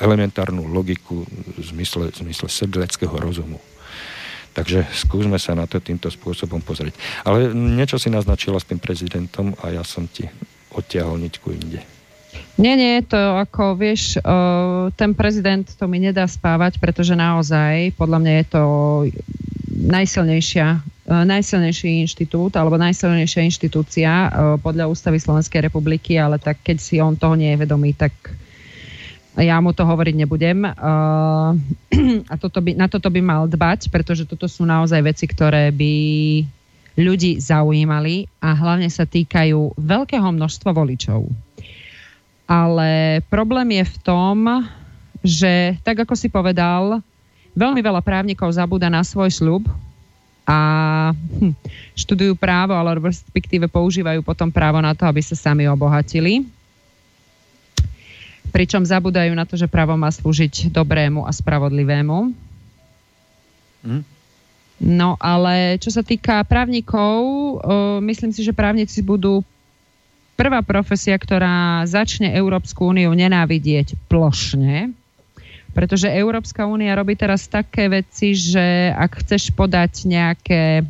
elementárnu 0.00 0.64
logiku 0.72 1.20
v 1.28 1.60
zmysle, 1.60 2.08
v 2.08 2.16
zmysle 2.24 2.48
sedleckého 2.48 3.12
rozumu. 3.12 3.60
Takže 4.56 4.88
skúsme 4.88 5.36
sa 5.36 5.52
na 5.52 5.68
to 5.68 5.84
týmto 5.84 6.08
spôsobom 6.08 6.64
pozrieť. 6.64 6.96
Ale 7.28 7.52
niečo 7.52 8.00
si 8.00 8.08
naznačila 8.08 8.56
s 8.56 8.64
tým 8.64 8.80
prezidentom 8.80 9.52
a 9.60 9.68
ja 9.68 9.84
som 9.84 10.08
ti 10.08 10.24
odtiahol 10.72 11.20
ničku 11.20 11.52
inde. 11.52 11.84
Nie, 12.56 12.80
nie, 12.80 13.04
to 13.04 13.16
ako 13.16 13.76
vieš, 13.76 14.16
ten 14.96 15.12
prezident 15.12 15.68
to 15.68 15.84
mi 15.84 16.00
nedá 16.00 16.24
spávať, 16.24 16.80
pretože 16.80 17.12
naozaj, 17.12 17.92
podľa 18.00 18.18
mňa 18.24 18.32
je 18.32 18.46
to 18.48 18.62
najsilnejšia 19.72 20.92
E, 21.02 21.26
najsilnejší 21.26 22.06
inštitút 22.06 22.54
alebo 22.54 22.78
najsilnejšia 22.78 23.42
inštitúcia 23.42 24.10
e, 24.10 24.28
podľa 24.62 24.86
ústavy 24.86 25.18
Slovenskej 25.18 25.66
republiky, 25.66 26.14
ale 26.14 26.38
tak 26.38 26.62
keď 26.62 26.78
si 26.78 27.02
on 27.02 27.18
toho 27.18 27.34
nie 27.34 27.50
je 27.50 27.60
vedomý, 27.66 27.90
tak 27.90 28.14
ja 29.34 29.58
mu 29.58 29.74
to 29.74 29.82
hovoriť 29.82 30.14
nebudem. 30.14 30.62
E, 30.62 30.70
a 32.32 32.34
toto 32.38 32.62
by, 32.62 32.78
na 32.78 32.86
toto 32.86 33.10
by 33.10 33.18
mal 33.18 33.50
dbať, 33.50 33.90
pretože 33.90 34.30
toto 34.30 34.46
sú 34.46 34.62
naozaj 34.62 35.02
veci, 35.02 35.26
ktoré 35.26 35.74
by 35.74 35.94
ľudí 36.94 37.42
zaujímali 37.42 38.30
a 38.38 38.54
hlavne 38.54 38.86
sa 38.86 39.02
týkajú 39.02 39.74
veľkého 39.74 40.28
množstva 40.28 40.70
voličov. 40.70 41.26
Ale 42.46 43.24
problém 43.26 43.80
je 43.80 43.84
v 43.90 43.96
tom, 44.06 44.36
že 45.24 45.74
tak 45.82 46.04
ako 46.06 46.14
si 46.14 46.30
povedal, 46.30 47.02
veľmi 47.52 47.80
veľa 47.80 48.00
právnikov 48.04 48.52
zabúda 48.52 48.88
na 48.92 49.04
svoj 49.04 49.30
sľub, 49.30 49.64
a 50.42 50.58
hm, 51.14 51.54
študujú 51.94 52.34
právo, 52.34 52.74
ale 52.74 52.98
respektíve 52.98 53.70
používajú 53.70 54.26
potom 54.26 54.50
právo 54.50 54.82
na 54.82 54.90
to, 54.94 55.06
aby 55.06 55.22
sa 55.22 55.38
sami 55.38 55.70
obohatili. 55.70 56.42
Pričom 58.50 58.84
zabudajú 58.84 59.32
na 59.32 59.46
to, 59.46 59.54
že 59.56 59.70
právo 59.70 59.94
má 59.96 60.10
slúžiť 60.10 60.74
dobrému 60.74 61.24
a 61.24 61.30
spravodlivému. 61.30 62.34
Hm? 63.86 64.02
No 64.82 65.14
ale 65.22 65.78
čo 65.78 65.94
sa 65.94 66.02
týka 66.02 66.42
právnikov, 66.42 67.22
myslím 68.02 68.34
si, 68.34 68.42
že 68.42 68.50
právnici 68.50 68.98
budú 68.98 69.46
prvá 70.34 70.58
profesia, 70.66 71.14
ktorá 71.14 71.86
začne 71.86 72.34
Európsku 72.34 72.90
úniu 72.90 73.14
nenávidieť 73.14 73.94
plošne, 74.10 74.90
pretože 75.72 76.12
Európska 76.12 76.68
únia 76.68 76.92
robí 76.92 77.16
teraz 77.16 77.48
také 77.48 77.88
veci, 77.88 78.36
že 78.36 78.92
ak 78.92 79.24
chceš 79.24 79.52
podať 79.56 80.04
nejaké 80.04 80.84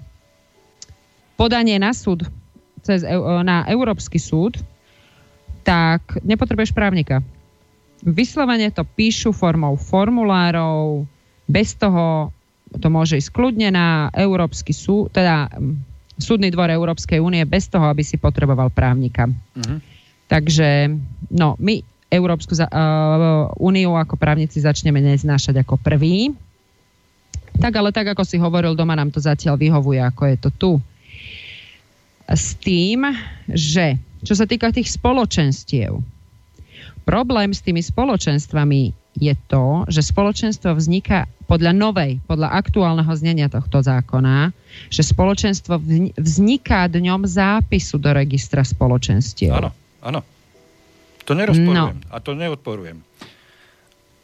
podanie 1.38 1.78
na 1.78 1.94
súd, 1.94 2.26
cez, 2.82 3.06
na 3.46 3.62
Európsky 3.70 4.18
súd, 4.18 4.58
tak 5.62 6.18
nepotrebuješ 6.26 6.74
právnika. 6.74 7.22
Vyslovene 8.02 8.74
to 8.74 8.82
píšu 8.82 9.30
formou 9.30 9.78
formulárov, 9.78 11.06
bez 11.46 11.78
toho 11.78 12.34
to 12.82 12.88
môže 12.90 13.20
ísť 13.20 13.30
kľudne 13.30 13.68
na 13.70 14.10
Európsky 14.16 14.74
súd, 14.74 15.14
teda 15.14 15.46
súdny 16.18 16.50
dvor 16.50 16.72
Európskej 16.72 17.22
únie 17.22 17.44
bez 17.46 17.68
toho, 17.70 17.86
aby 17.86 18.02
si 18.02 18.18
potreboval 18.18 18.72
právnika. 18.72 19.28
Uh-huh. 19.28 19.78
Takže 20.26 20.88
no, 21.30 21.54
my 21.60 21.91
Európsku 22.12 22.52
uh, 22.52 22.68
úniu 23.56 23.96
ako 23.96 24.20
právnici 24.20 24.60
začneme 24.60 25.00
neznášať 25.00 25.64
ako 25.64 25.80
prvý. 25.80 26.36
Tak 27.56 27.72
ale 27.72 27.88
tak, 27.88 28.12
ako 28.12 28.24
si 28.28 28.36
hovoril, 28.36 28.76
doma 28.76 28.92
nám 28.92 29.08
to 29.08 29.20
zatiaľ 29.20 29.56
vyhovuje, 29.56 30.00
ako 30.00 30.22
je 30.28 30.36
to 30.36 30.50
tu. 30.52 30.72
S 32.28 32.52
tým, 32.60 33.08
že 33.48 33.96
čo 34.22 34.36
sa 34.36 34.44
týka 34.44 34.70
tých 34.70 34.92
spoločenstiev, 34.92 35.98
problém 37.02 37.50
s 37.50 37.64
tými 37.64 37.82
spoločenstvami 37.82 38.94
je 39.18 39.34
to, 39.48 39.84
že 39.92 40.08
spoločenstvo 40.08 40.72
vzniká 40.72 41.28
podľa 41.44 41.76
novej, 41.76 42.16
podľa 42.24 42.48
aktuálneho 42.56 43.12
znenia 43.12 43.52
tohto 43.52 43.84
zákona, 43.84 44.56
že 44.88 45.04
spoločenstvo 45.04 45.76
vzniká 46.16 46.88
dňom 46.88 47.28
zápisu 47.28 48.00
do 48.00 48.08
registra 48.16 48.64
spoločenstiev. 48.64 49.52
Áno, 49.52 49.70
áno. 50.00 50.20
To 51.24 51.32
nerozporujem 51.34 51.98
no. 52.02 52.08
a 52.10 52.16
to 52.18 52.34
neodporujem. 52.34 52.98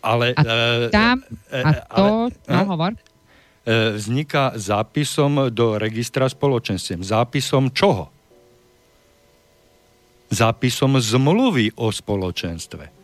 Ale... 0.02 0.34
A 0.34 0.42
e, 0.42 0.90
tam, 0.90 1.22
e, 1.50 1.62
a 1.62 1.70
to, 1.90 2.06
ale, 2.30 2.54
no 2.54 2.64
hovor. 2.74 2.92
E, 2.94 3.98
vzniká 3.98 4.54
zápisom 4.54 5.52
do 5.52 5.76
registra 5.76 6.30
spoločenstiev. 6.30 7.02
Zápisom 7.02 7.74
čoho? 7.74 8.08
Zápisom 10.30 10.96
zmluvy 11.02 11.76
o 11.76 11.92
spoločenstve. 11.92 12.98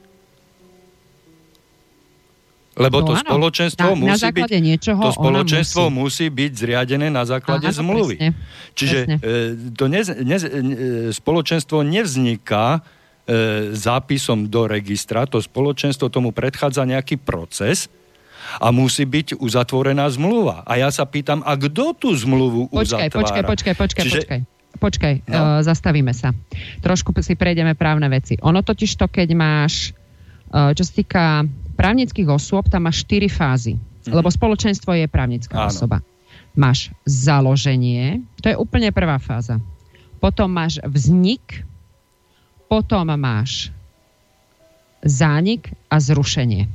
Lebo 2.74 3.06
no, 3.06 3.06
to 3.06 3.12
áno. 3.14 3.22
spoločenstvo 3.22 3.90
na, 3.94 3.98
musí 3.98 4.26
na 4.26 4.34
byť 4.34 4.50
to 4.82 5.10
spoločenstvo 5.14 5.82
musí. 5.94 6.26
musí 6.26 6.26
byť 6.26 6.52
zriadené 6.58 7.06
na 7.06 7.22
základe 7.22 7.70
áno, 7.70 7.78
zmluvy. 7.78 8.16
Presne, 8.18 8.34
Čiže 8.74 8.98
presne. 9.06 9.16
E, 9.22 9.74
to 9.78 9.84
ne, 9.86 10.00
ne, 10.02 10.36
e, 10.42 10.48
spoločenstvo 11.14 11.86
nevzniká 11.86 12.82
e, 12.82 13.03
zápisom 13.72 14.52
do 14.52 14.68
registra, 14.68 15.24
to 15.24 15.40
spoločenstvo 15.40 16.12
tomu 16.12 16.30
predchádza 16.30 16.84
nejaký 16.84 17.16
proces 17.16 17.88
a 18.60 18.68
musí 18.68 19.08
byť 19.08 19.40
uzatvorená 19.40 20.04
zmluva. 20.12 20.60
A 20.68 20.76
ja 20.76 20.92
sa 20.92 21.08
pýtam, 21.08 21.40
a 21.40 21.56
kto 21.56 21.96
tú 21.96 22.12
zmluvu 22.12 22.68
počkaj, 22.68 23.08
uzatvára? 23.08 23.16
Počkaj, 23.24 23.42
počkaj, 23.48 23.74
počkaj, 23.80 24.04
Čiže, 24.04 24.20
počkaj. 24.20 24.40
Počkaj, 24.74 25.14
no. 25.30 25.38
uh, 25.38 25.60
zastavíme 25.62 26.12
sa. 26.12 26.34
Trošku 26.82 27.14
si 27.22 27.38
prejdeme 27.38 27.78
právne 27.78 28.10
veci. 28.10 28.36
Ono 28.42 28.60
totiž 28.60 29.00
to, 29.00 29.06
keď 29.06 29.28
máš, 29.32 29.94
uh, 30.52 30.74
čo 30.76 30.82
sa 30.82 30.92
týka 30.92 31.24
právnických 31.78 32.28
osôb 32.28 32.68
tam 32.68 32.86
máš 32.86 33.06
štyri 33.06 33.30
fázy, 33.30 33.78
mm-hmm. 33.78 34.14
lebo 34.14 34.28
spoločenstvo 34.30 34.94
je 34.94 35.06
právnická 35.08 35.64
Áno. 35.64 35.70
osoba. 35.70 35.98
Máš 36.54 36.94
založenie, 37.06 38.22
to 38.38 38.50
je 38.52 38.56
úplne 38.58 38.94
prvá 38.94 39.18
fáza. 39.18 39.58
Potom 40.22 40.50
máš 40.50 40.78
vznik, 40.86 41.66
potom 42.68 43.08
máš 43.14 43.70
zánik 45.04 45.72
a 45.92 46.00
zrušenie. 46.00 46.66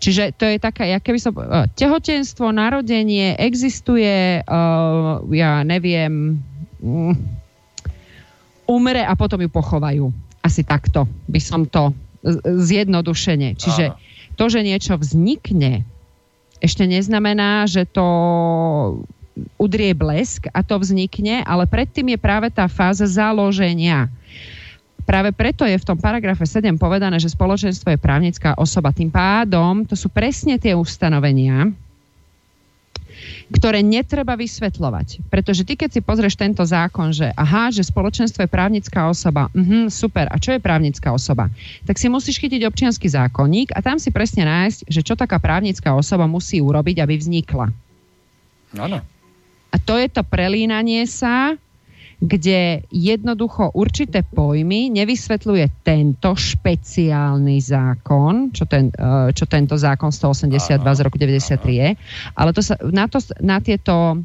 Čiže 0.00 0.32
to 0.40 0.48
je 0.48 0.56
taká, 0.56 0.88
ja 0.88 0.96
keby 0.96 1.18
som... 1.20 1.36
Uh, 1.36 1.68
tehotenstvo, 1.76 2.48
narodenie, 2.56 3.36
existuje, 3.36 4.40
uh, 4.40 5.20
ja 5.28 5.60
neviem, 5.60 6.40
um, 6.80 7.12
umre 8.64 9.04
a 9.04 9.12
potom 9.12 9.44
ju 9.44 9.50
pochovajú. 9.52 10.08
Asi 10.40 10.64
takto 10.64 11.04
by 11.28 11.40
som 11.40 11.68
to 11.68 11.92
zjednodušene. 12.44 13.60
Čiže 13.60 13.92
to, 14.40 14.44
že 14.48 14.64
niečo 14.64 14.96
vznikne, 14.96 15.84
ešte 16.60 16.84
neznamená, 16.88 17.68
že 17.68 17.84
to 17.84 18.06
udrie 19.56 19.96
blesk 19.96 20.48
a 20.52 20.60
to 20.60 20.76
vznikne, 20.80 21.40
ale 21.44 21.64
predtým 21.64 22.12
je 22.12 22.18
práve 22.20 22.48
tá 22.52 22.68
fáza 22.68 23.08
založenia. 23.08 24.12
Práve 25.10 25.34
preto 25.34 25.66
je 25.66 25.74
v 25.74 25.82
tom 25.82 25.98
paragrafe 25.98 26.46
7 26.46 26.78
povedané, 26.78 27.18
že 27.18 27.34
spoločenstvo 27.34 27.90
je 27.90 27.98
právnická 27.98 28.54
osoba. 28.54 28.94
Tým 28.94 29.10
pádom 29.10 29.82
to 29.82 29.98
sú 29.98 30.06
presne 30.06 30.54
tie 30.54 30.70
ustanovenia, 30.70 31.66
ktoré 33.50 33.82
netreba 33.82 34.38
vysvetľovať. 34.38 35.26
Pretože 35.26 35.66
ty, 35.66 35.74
keď 35.74 35.98
si 35.98 36.00
pozrieš 36.06 36.38
tento 36.38 36.62
zákon, 36.62 37.10
že 37.10 37.34
aha, 37.34 37.74
že 37.74 37.82
spoločenstvo 37.82 38.46
je 38.46 38.54
právnická 38.54 39.10
osoba, 39.10 39.50
uh-huh, 39.50 39.90
super, 39.90 40.30
a 40.30 40.38
čo 40.38 40.54
je 40.54 40.62
právnická 40.62 41.10
osoba? 41.10 41.50
Tak 41.90 41.98
si 41.98 42.06
musíš 42.06 42.38
chytiť 42.38 42.62
občianský 42.70 43.10
zákonník 43.10 43.74
a 43.74 43.82
tam 43.82 43.98
si 43.98 44.14
presne 44.14 44.46
nájsť, 44.46 44.86
že 44.86 45.02
čo 45.02 45.18
taká 45.18 45.42
právnická 45.42 45.90
osoba 45.90 46.30
musí 46.30 46.62
urobiť, 46.62 47.02
aby 47.02 47.18
vznikla. 47.18 47.66
Áno. 48.78 49.02
A 49.74 49.76
to 49.82 49.98
je 49.98 50.06
to 50.06 50.22
prelínanie 50.22 51.02
sa 51.10 51.58
kde 52.20 52.84
jednoducho 52.92 53.72
určité 53.72 54.20
pojmy 54.20 54.92
nevysvetľuje 54.92 55.80
tento 55.80 56.36
špeciálny 56.36 57.56
zákon, 57.64 58.52
čo, 58.52 58.68
ten, 58.68 58.92
e, 58.92 59.32
čo 59.32 59.48
tento 59.48 59.72
zákon 59.80 60.12
182 60.12 60.84
z 60.84 61.00
roku 61.00 61.16
93 61.16 61.56
je, 61.64 61.88
ale 62.36 62.50
to 62.52 62.60
sa, 62.60 62.76
na, 62.92 63.08
to, 63.08 63.24
na 63.40 63.64
tieto 63.64 64.20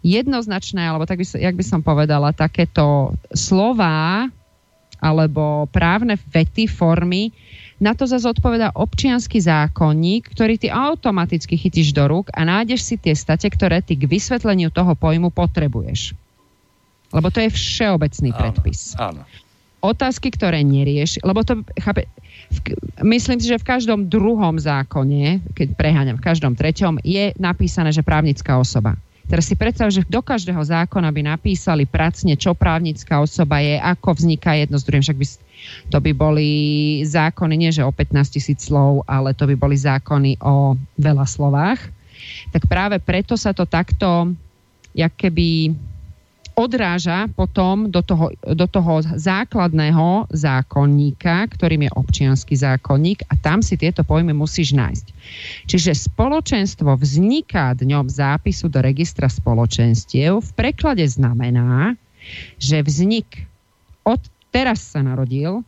jednoznačné, 0.00 0.80
alebo 0.80 1.04
tak 1.04 1.20
by, 1.20 1.24
jak 1.36 1.54
by 1.60 1.64
som 1.64 1.84
povedala, 1.84 2.32
takéto 2.32 3.12
slova 3.36 4.32
alebo 4.96 5.68
právne 5.68 6.16
vety, 6.16 6.72
formy, 6.72 7.28
na 7.76 7.92
to 7.92 8.08
zase 8.08 8.24
odpoveda 8.24 8.72
občianský 8.72 9.44
zákonník, 9.44 10.32
ktorý 10.32 10.56
ty 10.56 10.72
automaticky 10.72 11.60
chytíš 11.60 11.92
do 11.92 12.08
rúk 12.08 12.32
a 12.32 12.48
nájdeš 12.48 12.80
si 12.80 12.94
tie 12.96 13.12
state, 13.12 13.52
ktoré 13.52 13.84
ty 13.84 14.00
k 14.00 14.08
vysvetleniu 14.08 14.72
toho 14.72 14.96
pojmu 14.96 15.28
potrebuješ. 15.28 16.16
Lebo 17.14 17.30
to 17.30 17.38
je 17.44 17.50
všeobecný 17.50 18.30
áno, 18.34 18.38
predpis. 18.38 18.80
Áno. 18.98 19.22
Otázky, 19.84 20.34
ktoré 20.34 20.66
nerieši, 20.66 21.22
lebo 21.22 21.46
to, 21.46 21.62
chápe, 21.78 22.10
v, 22.50 22.58
myslím 23.06 23.38
si, 23.38 23.46
že 23.50 23.60
v 23.62 23.68
každom 23.68 24.10
druhom 24.10 24.58
zákone, 24.58 25.42
keď 25.54 25.68
preháňam, 25.78 26.18
v 26.18 26.26
každom 26.26 26.58
treťom, 26.58 26.98
je 27.06 27.30
napísané, 27.38 27.94
že 27.94 28.02
právnická 28.02 28.58
osoba. 28.58 28.98
Teraz 29.26 29.50
si 29.50 29.58
predstav, 29.58 29.90
že 29.90 30.06
do 30.06 30.22
každého 30.22 30.62
zákona 30.62 31.10
by 31.10 31.22
napísali 31.34 31.82
pracne, 31.82 32.38
čo 32.38 32.54
právnická 32.54 33.18
osoba 33.18 33.58
je, 33.58 33.74
ako 33.74 34.22
vzniká 34.22 34.54
jedno 34.54 34.78
z 34.78 34.86
druhým. 34.86 35.02
Však 35.02 35.18
by, 35.18 35.26
to 35.90 35.98
by 35.98 36.12
boli 36.14 36.50
zákony, 37.02 37.54
nie 37.58 37.74
že 37.74 37.82
o 37.82 37.90
15 37.90 38.34
tisíc 38.38 38.70
slov, 38.70 39.02
ale 39.10 39.34
to 39.34 39.50
by 39.50 39.58
boli 39.58 39.74
zákony 39.74 40.38
o 40.46 40.78
veľa 40.94 41.26
slovách. 41.26 41.90
Tak 42.54 42.70
práve 42.70 43.02
preto 43.02 43.34
sa 43.34 43.50
to 43.50 43.66
takto, 43.66 44.30
jak 44.94 45.10
keby 45.18 45.74
odráža 46.56 47.28
potom 47.36 47.92
do 47.92 48.00
toho, 48.00 48.32
do 48.40 48.64
toho 48.64 49.04
základného 49.04 50.32
zákonníka, 50.32 51.52
ktorým 51.52 51.84
je 51.84 51.90
občianský 51.92 52.56
zákonník 52.56 53.28
a 53.28 53.36
tam 53.36 53.60
si 53.60 53.76
tieto 53.76 54.00
pojmy 54.00 54.32
musíš 54.32 54.72
nájsť. 54.72 55.06
Čiže 55.68 55.92
spoločenstvo 56.08 56.96
vzniká 56.96 57.76
dňom 57.76 58.08
zápisu 58.08 58.72
do 58.72 58.80
registra 58.80 59.28
spoločenstiev 59.28 60.40
v 60.40 60.50
preklade 60.56 61.04
znamená, 61.04 61.92
že 62.56 62.80
vznik 62.80 63.44
od 64.08 64.18
teraz 64.48 64.80
sa 64.80 65.04
narodil, 65.04 65.60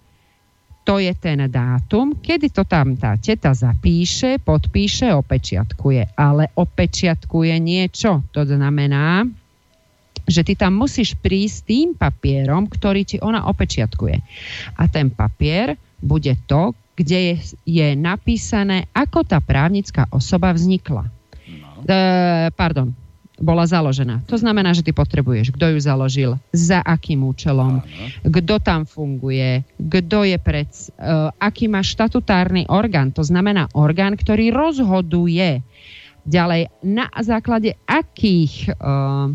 to 0.88 0.96
je 0.96 1.12
ten 1.20 1.36
dátum, 1.52 2.16
kedy 2.16 2.48
to 2.48 2.64
tam 2.64 2.96
tá 2.96 3.20
teta 3.20 3.52
zapíše, 3.52 4.40
podpíše, 4.40 5.12
opečiatkuje. 5.12 6.16
Ale 6.16 6.48
opečiatkuje 6.56 7.60
niečo. 7.60 8.24
To 8.32 8.48
znamená, 8.48 9.28
že 10.28 10.44
ty 10.44 10.52
tam 10.54 10.76
musíš 10.76 11.16
prísť 11.16 11.58
tým 11.64 11.88
papierom, 11.96 12.68
ktorý 12.68 13.02
ti 13.08 13.16
ona 13.18 13.48
opečiatkuje. 13.48 14.16
A 14.76 14.82
ten 14.86 15.08
papier 15.08 15.80
bude 15.98 16.36
to, 16.44 16.76
kde 16.94 17.18
je, 17.18 17.34
je 17.64 17.88
napísané, 17.96 18.86
ako 18.92 19.24
tá 19.24 19.40
právnická 19.40 20.06
osoba 20.12 20.52
vznikla. 20.52 21.08
No. 21.48 21.82
E, 21.86 22.50
pardon, 22.52 22.92
bola 23.38 23.64
založená. 23.64 24.26
To 24.26 24.34
znamená, 24.34 24.74
že 24.74 24.82
ty 24.82 24.90
potrebuješ, 24.90 25.54
kto 25.54 25.74
ju 25.74 25.78
založil, 25.78 26.30
za 26.50 26.82
akým 26.82 27.22
účelom, 27.22 27.80
kto 28.26 28.58
tam 28.58 28.82
funguje, 28.82 29.62
kto 29.78 30.26
je 30.26 30.38
pred, 30.42 30.66
uh, 30.98 31.30
aký 31.38 31.70
má 31.70 31.80
štatutárny 31.80 32.66
orgán. 32.66 33.14
To 33.14 33.22
znamená 33.22 33.70
orgán, 33.78 34.18
ktorý 34.18 34.50
rozhoduje 34.50 35.62
ďalej 36.26 36.68
na 36.82 37.06
základe 37.22 37.78
akých 37.86 38.74
uh, 38.74 39.30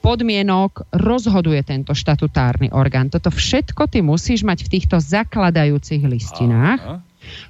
podmienok 0.00 0.90
rozhoduje 0.96 1.60
tento 1.62 1.92
štatutárny 1.92 2.72
orgán. 2.72 3.12
Toto 3.12 3.28
všetko 3.28 3.86
ty 3.86 4.00
musíš 4.00 4.42
mať 4.42 4.66
v 4.66 4.72
týchto 4.80 4.96
zakladajúcich 4.98 6.02
listinách. 6.08 6.80
Aha 6.82 6.98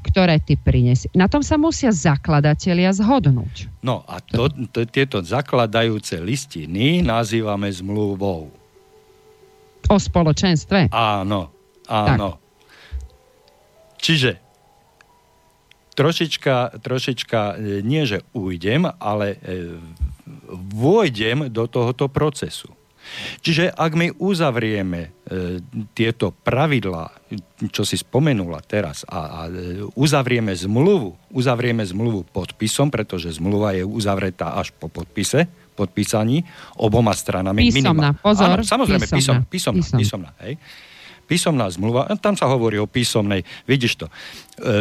ktoré 0.03 0.43
ty 0.43 0.59
prinesi. 0.59 1.09
Na 1.15 1.31
tom 1.31 1.47
sa 1.47 1.57
musia 1.57 1.95
zakladatelia 1.95 2.91
zhodnúť. 2.91 3.71
No 3.81 4.03
a 4.05 4.19
to, 4.21 4.51
to, 4.71 4.85
tieto 4.85 5.23
zakladajúce 5.23 6.19
listiny 6.21 7.01
nazývame 7.01 7.71
zmluvou. 7.71 8.51
O 9.89 9.97
spoločenstve? 9.97 10.93
Áno, 10.93 11.51
áno. 11.89 12.29
Tak. 12.37 12.49
Čiže 14.01 14.31
trošička, 15.99 16.81
trošička 16.81 17.41
e, 17.41 17.85
nie, 17.85 18.09
že 18.09 18.25
ujdem, 18.33 18.89
ale 18.89 19.37
e, 19.37 19.77
vôjdem 20.75 21.51
do 21.53 21.65
tohoto 21.67 22.07
procesu. 22.11 22.71
Čiže 23.41 23.73
ak 23.73 23.93
my 23.97 24.13
uzavrieme 24.21 25.01
e, 25.01 25.11
tieto 25.97 26.37
pravidlá, 26.37 27.09
čo 27.73 27.83
si 27.83 27.97
spomenula 27.97 28.61
teraz, 28.61 29.09
a, 29.09 29.21
a 29.21 29.41
e, 29.49 29.89
uzavrieme 29.97 30.53
zmluvu, 30.53 31.17
uzavrieme 31.33 31.81
zmluvu 31.81 32.29
podpisom, 32.29 32.93
pretože 32.93 33.33
zmluva 33.41 33.73
je 33.73 33.89
uzavretá 33.89 34.53
až 34.61 34.77
po 34.77 34.93
podpise, 34.93 35.49
podpísaní 35.75 36.45
oboma 36.77 37.17
stranami. 37.17 37.73
Písomná, 37.73 38.13
minimál. 38.13 38.21
pozor. 38.21 38.61
Áno, 38.61 38.69
samozrejme, 38.69 39.07
písomná, 39.09 39.43
písomná, 39.49 39.81
písomná, 39.81 39.99
písomná 39.99 40.31
hej 40.45 40.55
písomná 41.31 41.71
zmluva, 41.71 42.11
tam 42.19 42.35
sa 42.35 42.51
hovorí 42.51 42.83
o 42.83 42.91
písomnej, 42.91 43.47
vidíš 43.71 44.03
to. 44.03 44.07
E, 44.11 44.13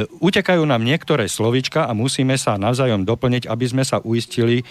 utekajú 0.09 0.65
nám 0.65 0.81
niektoré 0.81 1.29
slovička 1.29 1.85
a 1.85 1.93
musíme 1.93 2.33
sa 2.41 2.57
navzájom 2.57 3.05
doplniť, 3.05 3.45
aby 3.45 3.65
sme 3.69 3.85
sa 3.85 4.01
uistili 4.01 4.59
e, 4.59 4.63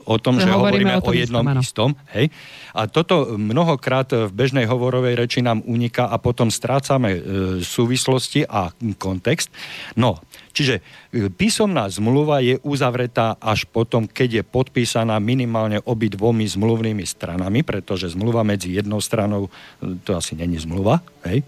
o 0.00 0.16
tom, 0.16 0.40
že, 0.40 0.48
že 0.48 0.56
hovoríme, 0.56 0.96
hovoríme 0.96 1.04
o, 1.04 1.04
o 1.04 1.12
jednom 1.12 1.44
istom. 1.60 1.60
istom 1.60 1.90
hej? 2.16 2.32
A 2.72 2.88
toto 2.88 3.36
mnohokrát 3.36 4.08
v 4.08 4.32
bežnej 4.32 4.64
hovorovej 4.64 5.14
reči 5.20 5.44
nám 5.44 5.60
uniká 5.68 6.08
a 6.08 6.16
potom 6.16 6.48
strácame 6.48 7.10
e, 7.12 7.20
súvislosti 7.60 8.48
a 8.48 8.72
kontext. 8.96 9.52
No, 10.00 10.24
čiže 10.56 10.80
e, 11.12 11.28
písomná 11.28 11.84
zmluva 11.92 12.40
je 12.40 12.56
uzavretá 12.64 13.36
až 13.36 13.68
potom, 13.68 14.08
keď 14.08 14.40
je 14.40 14.42
podpísaná 14.42 15.20
minimálne 15.20 15.84
obi 15.84 16.08
dvomi 16.08 16.48
zmluvnými 16.48 17.04
stranami, 17.04 17.60
pretože 17.60 18.16
zmluva 18.16 18.40
medzi 18.40 18.72
jednou 18.72 19.04
stranou, 19.04 19.52
e, 19.84 20.00
to 20.00 20.16
asi 20.16 20.32
není 20.32 20.56
zmluva, 20.56 21.04
hej? 21.28 21.44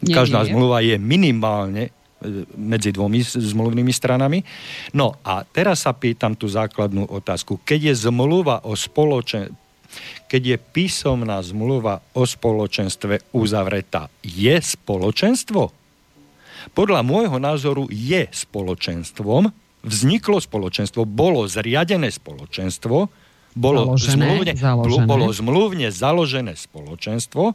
Každá 0.00 0.40
nie, 0.40 0.48
nie. 0.48 0.50
zmluva 0.56 0.78
je 0.80 0.96
minimálne 0.96 1.82
e, 1.84 1.92
medzi 2.56 2.88
dvomi 2.88 3.20
zmluvnými 3.20 3.92
stranami. 3.92 4.40
No 4.96 5.20
a 5.20 5.44
teraz 5.44 5.84
sa 5.84 5.92
pýtam 5.92 6.32
tú 6.32 6.48
základnú 6.48 7.04
otázku. 7.04 7.60
Keď 7.60 7.92
je 7.92 7.94
zmluva 8.08 8.64
o 8.64 8.72
spoločen... 8.72 9.52
keď 10.32 10.42
je 10.42 10.56
písomná 10.56 11.36
zmluva 11.44 12.00
o 12.16 12.24
spoločenstve 12.24 13.36
uzavretá, 13.36 14.08
je 14.24 14.56
spoločenstvo? 14.56 15.83
Podľa 16.72 17.04
môjho 17.04 17.36
názoru 17.36 17.84
je 17.92 18.24
spoločenstvom, 18.32 19.52
vzniklo 19.84 20.40
spoločenstvo, 20.40 21.04
bolo 21.04 21.44
zriadené 21.44 22.08
spoločenstvo, 22.08 22.96
bolo 23.54 23.80
založené, 23.94 24.16
zmluvne, 24.16 24.52
bolo 25.04 25.26
zmluvne 25.30 25.88
založené 25.92 26.56
spoločenstvo, 26.56 27.54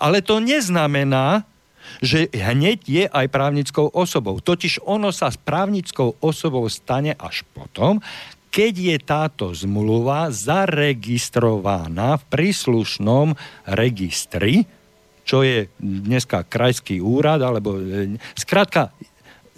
ale 0.00 0.24
to 0.24 0.40
neznamená, 0.40 1.44
že 2.00 2.30
hneď 2.32 2.78
je 2.86 3.04
aj 3.06 3.26
právnickou 3.28 3.90
osobou. 3.92 4.38
Totiž 4.38 4.82
ono 4.86 5.10
sa 5.10 5.28
s 5.28 5.38
právnickou 5.38 6.18
osobou 6.22 6.66
stane 6.70 7.14
až 7.18 7.42
potom, 7.52 7.98
keď 8.50 8.74
je 8.74 8.96
táto 8.98 9.46
zmluva 9.54 10.34
zaregistrovaná 10.34 12.18
v 12.18 12.24
príslušnom 12.26 13.38
registri, 13.70 14.66
čo 15.30 15.46
je 15.46 15.70
dneska 15.78 16.42
krajský 16.42 16.98
úrad, 16.98 17.38
alebo 17.38 17.78
e, 17.78 18.18
skrátka, 18.34 18.90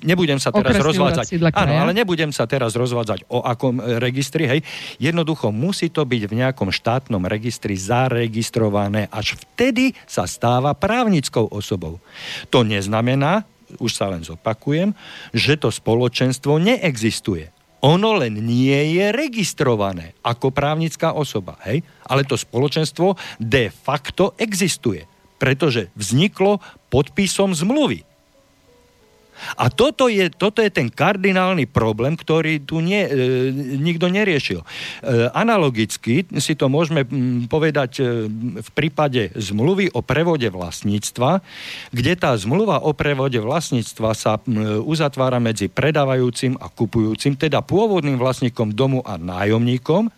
nebudem 0.05 0.37
sa 0.37 0.53
teraz 0.53 0.77
Okresný 0.77 0.89
rozvádzať. 0.93 1.27
Áno, 1.57 1.75
ale 1.81 1.97
nebudem 1.97 2.29
sa 2.29 2.45
teraz 2.45 2.77
rozvádzať 2.77 3.25
o 3.33 3.41
akom 3.41 3.81
registri, 3.81 4.45
hej. 4.45 4.61
Jednoducho 5.01 5.49
musí 5.49 5.89
to 5.89 6.05
byť 6.05 6.23
v 6.29 6.35
nejakom 6.45 6.69
štátnom 6.69 7.25
registri 7.25 7.73
zaregistrované, 7.81 9.09
až 9.09 9.41
vtedy 9.41 9.97
sa 10.05 10.29
stáva 10.29 10.77
právnickou 10.77 11.49
osobou. 11.49 12.05
To 12.53 12.69
neznamená, 12.69 13.49
už 13.81 13.97
sa 13.97 14.13
len 14.13 14.21
zopakujem, 14.21 14.93
že 15.33 15.57
to 15.57 15.73
spoločenstvo 15.73 16.61
neexistuje. 16.61 17.49
Ono 17.83 18.15
len 18.15 18.39
nie 18.45 19.01
je 19.01 19.11
registrované 19.11 20.15
ako 20.23 20.55
právnická 20.55 21.17
osoba, 21.17 21.59
hej? 21.67 21.83
Ale 22.07 22.23
to 22.29 22.37
spoločenstvo 22.39 23.17
de 23.41 23.73
facto 23.73 24.37
existuje 24.39 25.09
pretože 25.43 25.91
vzniklo 25.99 26.63
podpisom 26.87 27.51
zmluvy. 27.51 28.07
A 29.59 29.67
toto 29.75 30.07
je, 30.07 30.31
toto 30.31 30.63
je 30.63 30.71
ten 30.71 30.87
kardinálny 30.87 31.67
problém, 31.67 32.15
ktorý 32.15 32.63
tu 32.63 32.79
nie, 32.79 33.03
e, 33.03 33.11
nikto 33.75 34.07
neriešil. 34.07 34.63
E, 34.63 34.67
analogicky 35.35 36.23
si 36.39 36.55
to 36.55 36.71
môžeme 36.71 37.03
povedať 37.51 37.91
e, 37.99 38.03
v 38.63 38.71
prípade 38.71 39.35
zmluvy 39.35 39.91
o 39.99 40.01
prevode 40.05 40.47
vlastníctva, 40.47 41.43
kde 41.91 42.13
tá 42.15 42.31
zmluva 42.39 42.87
o 42.87 42.95
prevode 42.95 43.41
vlastníctva 43.43 44.15
sa 44.15 44.39
m, 44.47 44.79
uzatvára 44.87 45.43
medzi 45.43 45.67
predávajúcim 45.67 46.55
a 46.63 46.71
kupujúcim, 46.71 47.35
teda 47.35 47.67
pôvodným 47.67 48.23
vlastníkom 48.23 48.71
domu 48.71 49.03
a 49.03 49.19
nájomníkom. 49.19 50.07
E, 50.07 50.11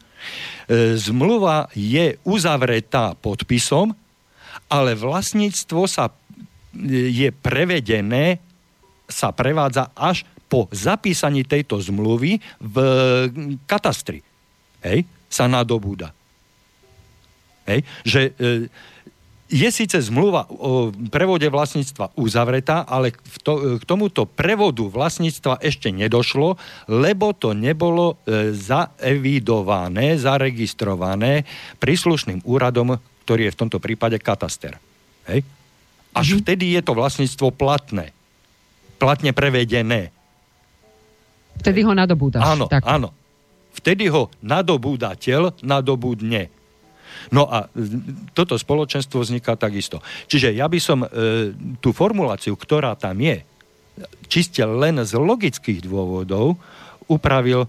zmluva 1.01 1.72
je 1.72 2.20
uzavretá 2.29 3.16
podpisom, 3.16 3.97
ale 4.75 4.99
vlastníctvo 4.99 5.87
sa 5.87 6.11
je 6.75 7.31
prevedené, 7.31 8.43
sa 9.07 9.31
prevádza 9.31 9.95
až 9.95 10.27
po 10.51 10.66
zapísaní 10.75 11.47
tejto 11.47 11.79
zmluvy 11.79 12.43
v 12.59 12.77
katastri. 13.70 14.27
Hej? 14.83 15.07
Sa 15.31 15.47
nadobúda. 15.47 16.11
Hej? 17.70 17.87
Že 18.03 18.20
e, 18.27 18.33
je 19.55 19.68
síce 19.70 19.95
zmluva 20.03 20.51
o 20.51 20.91
prevode 21.14 21.47
vlastníctva 21.47 22.18
uzavretá, 22.18 22.83
ale 22.83 23.14
to, 23.47 23.79
k 23.79 23.85
tomuto 23.87 24.27
prevodu 24.27 24.83
vlastníctva 24.91 25.62
ešte 25.62 25.95
nedošlo, 25.95 26.59
lebo 26.91 27.31
to 27.37 27.55
nebolo 27.55 28.18
e, 28.27 28.51
zaevidované, 28.51 30.18
zaregistrované 30.18 31.47
príslušným 31.79 32.43
úradom 32.43 32.99
ktorý 33.25 33.49
je 33.49 33.55
v 33.57 33.61
tomto 33.64 33.79
prípade 33.81 34.20
kataster. 34.20 34.77
Hej? 35.27 35.43
Až 36.14 36.27
mm-hmm. 36.29 36.41
vtedy 36.45 36.64
je 36.77 36.81
to 36.85 36.93
vlastníctvo 36.93 37.49
platné. 37.57 38.12
Platne 39.01 39.35
prevedené. 39.35 40.14
Vtedy 41.59 41.81
ho 41.83 41.93
nadobúdaš. 41.97 42.45
Áno, 42.45 42.66
tak. 42.70 42.85
áno. 42.87 43.11
Vtedy 43.75 44.07
ho 44.12 44.31
nadobúdateľ 44.45 45.66
nadobúdne. 45.66 46.53
No 47.35 47.49
a 47.49 47.66
toto 48.37 48.55
spoločenstvo 48.55 49.22
vzniká 49.22 49.59
takisto. 49.59 49.99
Čiže 50.31 50.55
ja 50.55 50.70
by 50.70 50.79
som 50.79 51.03
e, 51.03 51.09
tú 51.83 51.91
formuláciu, 51.91 52.55
ktorá 52.55 52.95
tam 52.95 53.18
je, 53.18 53.43
čiste 54.27 54.62
len 54.62 54.99
z 55.03 55.14
logických 55.18 55.83
dôvodov 55.87 56.59
upravil, 57.07 57.66
e, 57.66 57.68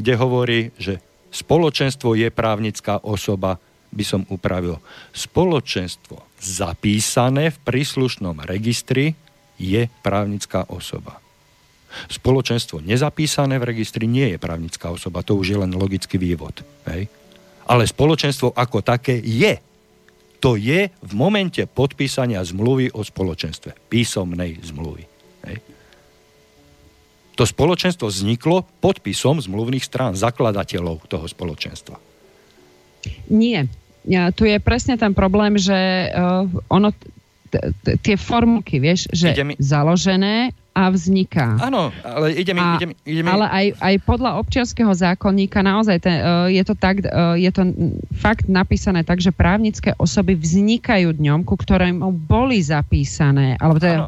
kde 0.00 0.12
hovorí, 0.18 0.60
že 0.76 1.00
spoločenstvo 1.32 2.16
je 2.16 2.28
právnická 2.32 3.04
osoba 3.04 3.60
by 3.92 4.04
som 4.04 4.22
upravil. 4.28 4.78
Spoločenstvo 5.12 6.20
zapísané 6.38 7.50
v 7.50 7.58
príslušnom 7.64 8.44
registri 8.46 9.16
je 9.58 9.90
právnická 10.04 10.68
osoba. 10.70 11.18
Spoločenstvo 11.88 12.84
nezapísané 12.84 13.56
v 13.56 13.74
registri 13.74 14.04
nie 14.04 14.36
je 14.36 14.38
právnická 14.38 14.92
osoba, 14.92 15.24
to 15.24 15.40
už 15.40 15.56
je 15.56 15.58
len 15.58 15.72
logický 15.72 16.20
vývod. 16.20 16.60
Hej? 16.84 17.08
Ale 17.68 17.88
spoločenstvo 17.88 18.52
ako 18.54 18.84
také 18.84 19.16
je. 19.18 19.60
To 20.38 20.54
je 20.54 20.92
v 20.92 21.12
momente 21.18 21.64
podpísania 21.66 22.44
zmluvy 22.44 22.94
o 22.94 23.02
spoločenstve, 23.02 23.90
písomnej 23.90 24.62
zmluvy. 24.62 25.04
Hej? 25.48 25.58
To 27.34 27.46
spoločenstvo 27.46 28.10
vzniklo 28.10 28.66
podpisom 28.82 29.38
zmluvných 29.38 29.82
strán, 29.82 30.18
zakladateľov 30.18 31.06
toho 31.06 31.26
spoločenstva. 31.26 32.07
Nie. 33.28 33.68
Tu 34.08 34.42
je 34.48 34.56
presne 34.56 34.96
ten 34.96 35.12
problém, 35.12 35.60
že 35.60 35.76
uh, 36.08 36.48
ono, 36.72 36.96
tie 38.00 38.16
formulky, 38.16 38.80
vieš, 38.80 39.08
že 39.12 39.36
mi... 39.44 39.52
založené 39.60 40.56
a 40.72 40.88
vzniká. 40.94 41.58
Áno, 41.58 41.90
ale 42.06 42.38
ide 42.38 42.54
mi... 42.54 42.62
A, 42.62 42.78
ide 42.78 42.86
mi, 42.88 42.94
ide 43.02 43.20
mi... 43.20 43.28
Ale 43.28 43.50
aj, 43.50 43.66
aj 43.82 43.94
podľa 44.06 44.38
občianského 44.38 44.94
zákonníka 44.94 45.58
naozaj 45.58 45.98
ten, 45.98 46.22
uh, 46.22 46.46
je 46.46 46.62
to 46.62 46.72
tak, 46.78 47.02
uh, 47.02 47.34
je 47.34 47.50
to 47.50 47.68
fakt 48.14 48.46
napísané 48.46 49.02
tak, 49.02 49.18
že 49.18 49.34
právnické 49.34 49.92
osoby 49.98 50.38
vznikajú 50.38 51.18
dňom, 51.18 51.42
ku 51.42 51.58
ktorému 51.58 52.08
boli 52.14 52.62
zapísané. 52.62 53.58
Alebo 53.58 53.82
teda... 53.82 54.06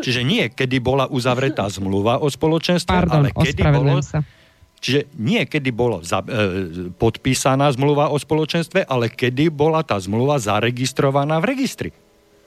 Čiže 0.00 0.24
nie, 0.24 0.48
kedy 0.48 0.80
bola 0.80 1.04
uzavretá 1.06 1.68
zmluva 1.68 2.16
o 2.18 2.26
spoločenstve, 2.26 2.88
Pardon, 2.88 3.28
ale 3.28 3.36
kedy 3.36 3.62
bolo... 3.62 4.00
Sa 4.02 4.24
Čiže 4.80 5.12
nie 5.20 5.44
kedy 5.44 5.70
bola 5.76 6.00
za, 6.00 6.24
e, 6.24 6.88
podpísaná 6.96 7.68
zmluva 7.76 8.08
o 8.08 8.16
spoločenstve, 8.16 8.88
ale 8.88 9.12
kedy 9.12 9.52
bola 9.52 9.84
tá 9.84 10.00
zmluva 10.00 10.40
zaregistrovaná 10.40 11.36
v 11.36 11.48
registri. 11.52 11.90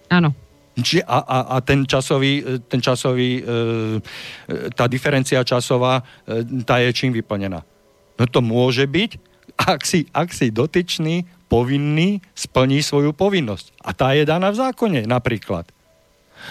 Áno. 0.09 0.33
Či, 0.73 1.05
a, 1.05 1.21
a, 1.21 1.37
a 1.53 1.55
ten 1.61 1.85
časový, 1.85 2.41
e, 2.41 2.57
ten 2.65 2.81
časový 2.81 3.37
e, 3.37 3.41
e, 3.45 4.73
tá 4.73 4.89
diferencia 4.89 5.45
časová, 5.45 6.01
e, 6.25 6.65
tá 6.65 6.81
je 6.81 6.89
čím 6.89 7.13
vyplnená? 7.13 7.61
No 8.17 8.25
to 8.25 8.41
môže 8.41 8.89
byť, 8.89 9.11
ak 9.53 9.85
si, 9.85 10.09
ak 10.09 10.33
si 10.33 10.49
dotyčný, 10.49 11.29
povinný, 11.45 12.17
splní 12.33 12.81
svoju 12.81 13.13
povinnosť. 13.13 13.77
A 13.85 13.93
tá 13.93 14.17
je 14.17 14.25
daná 14.25 14.49
v 14.49 14.57
zákone 14.57 15.05
napríklad. 15.05 15.69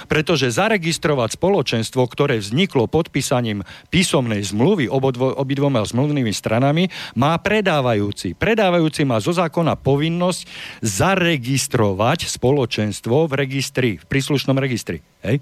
Pretože 0.06 0.52
zaregistrovať 0.52 1.36
spoločenstvo, 1.36 2.04
ktoré 2.08 2.38
vzniklo 2.40 2.90
podpísaním 2.90 3.64
písomnej 3.92 4.42
zmluvy 4.42 4.88
obodvo, 4.88 5.32
obidvoma 5.32 5.84
zmluvnými 5.84 6.32
stranami, 6.34 6.88
má 7.14 7.36
predávajúci. 7.38 8.34
Predávajúci 8.34 9.06
má 9.06 9.20
zo 9.20 9.32
zákona 9.34 9.78
povinnosť 9.78 10.48
zaregistrovať 10.82 12.26
spoločenstvo 12.28 13.28
v 13.28 13.32
registri, 13.36 13.90
v 14.00 14.04
príslušnom 14.08 14.56
registri. 14.56 15.04
Hej? 15.22 15.40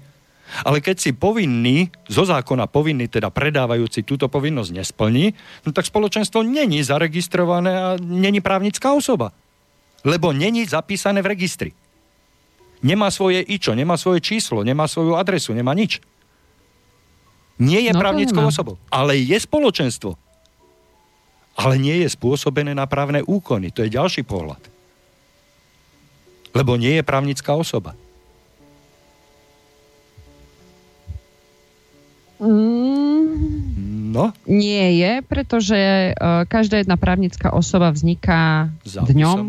Ale 0.67 0.83
keď 0.83 0.99
si 0.99 1.11
povinný, 1.15 1.87
zo 2.11 2.27
zákona 2.27 2.67
povinný, 2.67 3.07
teda 3.07 3.31
predávajúci 3.31 4.03
túto 4.03 4.27
povinnosť 4.27 4.83
nesplní, 4.83 5.31
no 5.63 5.69
tak 5.71 5.87
spoločenstvo 5.87 6.43
není 6.43 6.83
zaregistrované 6.83 7.71
a 7.71 7.89
není 7.97 8.43
právnická 8.43 8.91
osoba. 8.91 9.31
Lebo 10.03 10.35
není 10.35 10.67
zapísané 10.67 11.23
v 11.23 11.31
registri. 11.31 11.71
Nemá 12.81 13.13
svoje 13.13 13.45
ičo, 13.45 13.77
nemá 13.77 13.93
svoje 13.97 14.25
číslo, 14.25 14.65
nemá 14.65 14.89
svoju 14.89 15.13
adresu, 15.13 15.53
nemá 15.53 15.77
nič. 15.77 16.01
Nie 17.61 17.85
je 17.85 17.93
no 17.93 18.01
právnickou 18.01 18.41
osobou, 18.41 18.81
ale 18.89 19.21
je 19.21 19.37
spoločenstvo. 19.37 20.17
Ale 21.53 21.77
nie 21.77 22.01
je 22.01 22.09
spôsobené 22.09 22.73
na 22.73 22.89
právne 22.89 23.21
úkony. 23.21 23.69
To 23.69 23.85
je 23.85 23.93
ďalší 23.93 24.25
pohľad. 24.25 24.57
Lebo 26.57 26.73
nie 26.73 26.97
je 26.97 27.03
právnická 27.05 27.53
osoba. 27.53 27.93
Mm, 32.41 34.09
no? 34.09 34.33
Nie 34.49 34.97
je, 34.97 35.11
pretože 35.21 35.77
uh, 36.17 36.49
každá 36.49 36.81
jedna 36.81 36.97
právnická 36.97 37.53
osoba 37.53 37.93
vzniká 37.93 38.73
Zápisom 38.81 39.13
dňom 39.13 39.39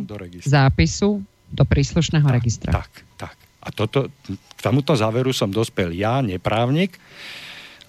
zápisu 0.45 1.25
do 1.53 1.65
príslušného 1.69 2.27
tak, 2.27 2.35
registra. 2.35 2.71
Tak, 2.73 2.91
tak. 3.21 3.37
A 3.63 3.69
toto, 3.71 4.11
k 4.27 4.61
tomuto 4.65 4.97
záveru 4.99 5.31
som 5.31 5.53
dospel 5.53 5.95
ja, 5.95 6.19
neprávnik, 6.19 6.99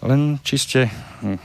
len 0.04 0.38
čiste, 0.44 0.92
hm, 1.24 1.40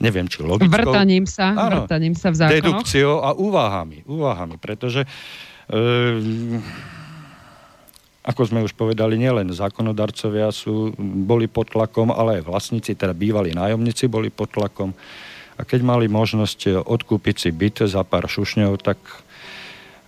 neviem, 0.00 0.30
či 0.30 0.40
logickou... 0.40 0.72
Vrtaním 0.72 1.26
sa, 1.28 1.52
áno, 1.52 1.84
vrtaním 1.84 2.14
sa 2.14 2.32
v 2.32 2.36
zákonoch. 2.40 2.56
Dedukciou 2.62 3.20
a 3.20 3.34
úvahami, 3.34 4.06
úvahami, 4.08 4.56
pretože 4.56 5.04
e, 5.68 5.78
ako 8.28 8.42
sme 8.44 8.60
už 8.64 8.72
povedali, 8.76 9.16
nielen 9.16 9.48
zákonodarcovia 9.52 10.52
sú, 10.54 10.92
boli 11.00 11.48
pod 11.48 11.72
tlakom, 11.72 12.12
ale 12.12 12.40
aj 12.40 12.48
vlastníci, 12.48 12.92
teda 12.92 13.16
bývalí 13.16 13.52
nájomníci 13.52 14.04
boli 14.08 14.28
pod 14.28 14.52
tlakom. 14.52 14.92
A 15.58 15.66
keď 15.66 15.82
mali 15.82 16.06
možnosť 16.06 16.86
odkúpiť 16.86 17.36
si 17.36 17.50
byt 17.50 17.90
za 17.90 18.04
pár 18.06 18.30
šušňov, 18.30 18.78
tak 18.78 19.00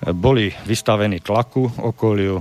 boli 0.01 0.49
vystavení 0.65 1.21
tlaku 1.21 1.69
okoliu 1.77 2.41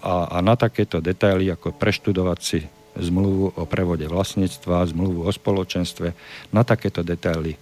a, 0.00 0.36
a 0.36 0.36
na 0.40 0.56
takéto 0.56 1.00
detaily, 1.04 1.52
ako 1.52 1.76
preštudovať 1.76 2.38
si 2.40 2.60
zmluvu 2.96 3.60
o 3.60 3.62
prevode 3.68 4.08
vlastníctva, 4.08 4.88
zmluvu 4.88 5.28
o 5.28 5.30
spoločenstve, 5.32 6.08
na 6.56 6.62
takéto 6.64 7.04
detaily, 7.04 7.56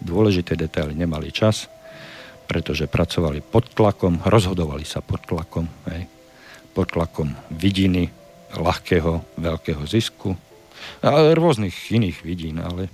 dôležité 0.00 0.56
detaily 0.56 0.96
nemali 0.96 1.28
čas, 1.28 1.68
pretože 2.48 2.88
pracovali 2.88 3.44
pod 3.44 3.68
tlakom, 3.76 4.24
rozhodovali 4.24 4.88
sa 4.88 5.04
pod 5.04 5.20
tlakom, 5.28 5.68
hej, 5.92 6.08
pod 6.72 6.88
tlakom 6.96 7.36
vidiny, 7.52 8.08
ľahkého, 8.50 9.38
veľkého 9.38 9.84
zisku 9.86 10.34
a 11.04 11.30
rôznych 11.36 11.94
iných 11.94 12.18
vidín, 12.26 12.58
ale 12.58 12.90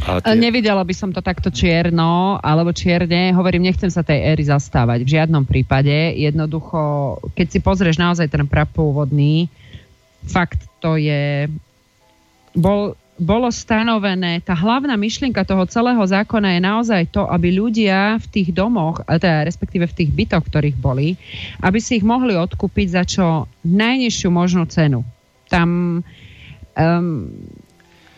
tie... 0.00 0.36
Nevidela 0.36 0.82
by 0.82 0.94
som 0.96 1.10
to 1.12 1.20
takto 1.20 1.52
čierno, 1.52 2.40
alebo 2.40 2.72
čierne. 2.72 3.30
Hovorím, 3.36 3.68
nechcem 3.68 3.92
sa 3.92 4.00
tej 4.00 4.34
éry 4.34 4.44
zastávať. 4.48 5.04
V 5.04 5.12
žiadnom 5.20 5.44
prípade. 5.44 5.92
Jednoducho, 6.16 7.16
keď 7.36 7.46
si 7.46 7.58
pozrieš 7.60 8.00
naozaj 8.00 8.26
ten 8.32 8.44
prapôvodný, 8.48 9.46
fakt 10.24 10.66
to 10.80 10.96
je... 10.96 11.46
Bol, 12.50 12.98
bolo 13.20 13.52
stanovené, 13.52 14.40
tá 14.40 14.56
hlavná 14.56 14.96
myšlienka 14.96 15.44
toho 15.44 15.68
celého 15.68 16.00
zákona 16.00 16.56
je 16.56 16.60
naozaj 16.64 17.02
to, 17.12 17.28
aby 17.28 17.52
ľudia 17.52 18.16
v 18.16 18.26
tých 18.32 18.48
domoch, 18.56 19.04
teda 19.04 19.44
respektíve 19.44 19.84
v 19.84 19.96
tých 20.02 20.10
bytoch, 20.10 20.48
ktorých 20.48 20.80
boli, 20.80 21.20
aby 21.60 21.78
si 21.84 22.00
ich 22.00 22.04
mohli 22.06 22.32
odkúpiť 22.32 22.88
za 22.88 23.04
čo 23.04 23.44
najnižšiu 23.60 24.28
možnú 24.32 24.64
cenu. 24.72 25.04
Tam 25.52 26.00
um, 26.00 27.28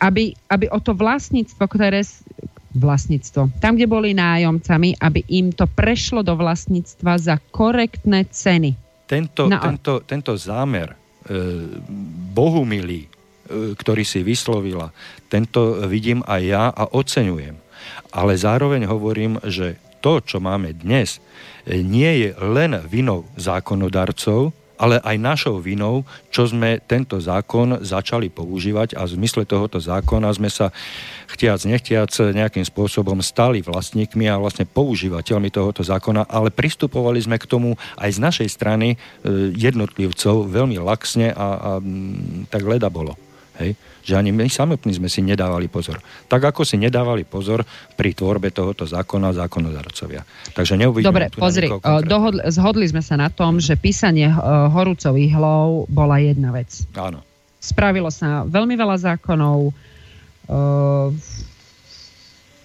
aby, 0.03 0.35
aby 0.51 0.67
o 0.67 0.83
to 0.83 0.91
vlastníctvo, 0.91 1.63
ktoré 1.63 2.03
vlastníctvo. 2.75 3.53
Tam, 3.63 3.79
kde 3.79 3.87
boli 3.87 4.11
nájomcami, 4.11 4.99
aby 4.99 5.23
im 5.31 5.55
to 5.55 5.69
prešlo 5.69 6.25
do 6.25 6.35
vlastníctva 6.35 7.15
za 7.21 7.35
korektné 7.39 8.27
ceny. 8.27 8.75
Tento, 9.07 9.47
no, 9.47 9.61
tento, 9.61 10.01
tento 10.03 10.33
zámer 10.35 10.91
e, 10.91 10.95
bohumilý, 12.33 13.05
e, 13.05 13.09
ktorý 13.77 14.03
si 14.03 14.25
vyslovila, 14.25 14.89
tento 15.29 15.85
vidím 15.85 16.25
aj 16.25 16.41
ja 16.41 16.63
a 16.73 16.83
oceňujem. 16.89 17.55
Ale 18.09 18.33
zároveň 18.33 18.89
hovorím, 18.89 19.37
že 19.45 19.77
to, 20.01 20.19
čo 20.19 20.41
máme 20.41 20.73
dnes, 20.73 21.21
e, 21.63 21.79
nie 21.79 22.25
je 22.25 22.29
len 22.41 22.73
vinou 22.89 23.29
zákonodarcov, 23.37 24.49
ale 24.77 24.97
aj 25.01 25.17
našou 25.21 25.61
vinou, 25.61 26.05
čo 26.33 26.49
sme 26.49 26.81
tento 26.83 27.19
zákon 27.21 27.81
začali 27.81 28.29
používať 28.33 28.97
a 28.97 29.05
v 29.05 29.13
zmysle 29.19 29.45
tohoto 29.45 29.77
zákona 29.77 30.33
sme 30.33 30.49
sa 30.49 30.73
chtiac, 31.29 31.59
nechtiac 31.65 32.09
nejakým 32.09 32.65
spôsobom 32.65 33.21
stali 33.21 33.61
vlastníkmi 33.61 34.29
a 34.29 34.39
vlastne 34.41 34.69
používateľmi 34.69 35.49
tohoto 35.49 35.81
zákona, 35.85 36.29
ale 36.29 36.53
pristupovali 36.53 37.21
sme 37.21 37.37
k 37.37 37.49
tomu 37.49 37.75
aj 37.97 38.09
z 38.15 38.19
našej 38.19 38.47
strany 38.49 38.87
e, 38.93 38.97
jednotlivcov 39.53 40.49
veľmi 40.49 40.77
laxne 40.81 41.33
a, 41.33 41.47
a 41.57 41.71
tak 42.49 42.63
leda 42.65 42.89
bolo. 42.89 43.17
Hej? 43.61 43.77
Že 44.03 44.13
ani 44.19 44.31
my 44.33 44.49
samotní 44.49 44.97
sme 44.97 45.09
si 45.09 45.21
nedávali 45.21 45.69
pozor. 45.69 46.01
Tak 46.25 46.53
ako 46.53 46.65
si 46.65 46.75
nedávali 46.81 47.23
pozor 47.23 47.61
pri 47.93 48.17
tvorbe 48.17 48.49
tohoto 48.49 48.83
zákona 48.89 49.33
zákonodarcovia. 49.37 50.25
Takže 50.53 50.79
neuvidíme 50.79 51.09
Dobre, 51.09 51.25
pozri, 51.33 51.67
dohodli, 52.05 52.41
zhodli 52.49 52.85
sme 52.89 53.05
sa 53.05 53.15
na 53.15 53.29
tom, 53.29 53.61
že 53.61 53.77
písanie 53.77 54.27
uh, 54.29 54.67
horúcov 54.73 55.13
ihlov 55.15 55.85
bola 55.87 56.17
jedna 56.19 56.49
vec. 56.51 56.83
Áno. 56.97 57.21
Spravilo 57.63 58.11
sa 58.11 58.43
veľmi 58.43 58.75
veľa 58.75 58.97
zákonov. 59.13 59.71
Uh, 60.49 61.15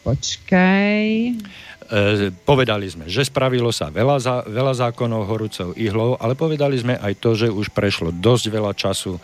počkaj. 0.02 1.06
E, 1.88 2.28
povedali 2.44 2.84
sme, 2.84 3.08
že 3.08 3.24
spravilo 3.24 3.72
sa 3.72 3.88
veľa, 3.88 4.16
za, 4.20 4.44
veľa 4.44 4.76
zákonov 4.76 5.24
horúcov 5.24 5.72
ihlov, 5.72 6.20
ale 6.20 6.36
povedali 6.36 6.76
sme 6.76 7.00
aj 7.00 7.16
to, 7.16 7.32
že 7.32 7.48
už 7.48 7.72
prešlo 7.72 8.12
dosť 8.12 8.44
veľa 8.52 8.76
času 8.76 9.16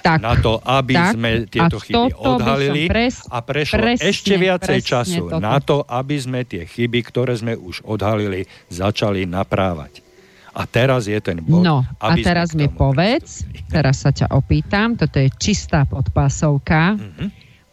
tak, 0.00 0.18
na 0.20 0.34
to, 0.36 0.58
aby 0.64 0.94
tak, 0.96 1.12
sme 1.14 1.30
tieto 1.46 1.78
chyby 1.78 2.10
odhalili 2.16 2.88
pres, 2.88 3.24
a 3.28 3.44
prešlo 3.44 3.78
presne, 3.80 4.08
ešte 4.08 4.34
viacej 4.36 4.78
času 4.80 5.22
toto. 5.28 5.40
na 5.40 5.56
to, 5.60 5.84
aby 5.86 6.16
sme 6.16 6.40
tie 6.44 6.64
chyby, 6.64 7.00
ktoré 7.04 7.36
sme 7.36 7.54
už 7.56 7.84
odhalili, 7.84 8.48
začali 8.72 9.28
naprávať. 9.28 10.02
A 10.50 10.66
teraz 10.66 11.06
je 11.06 11.14
ten 11.22 11.38
bod. 11.38 11.62
No, 11.62 11.86
a 12.02 12.06
teraz 12.18 12.58
mi 12.58 12.66
povedz, 12.66 13.46
pristúpili. 13.46 13.70
teraz 13.70 14.02
sa 14.02 14.10
ťa 14.10 14.34
opýtam, 14.34 14.98
toto 14.98 15.22
je 15.22 15.30
čistá 15.38 15.86
podpásovka. 15.86 16.98
Mm-hmm. 16.98 17.28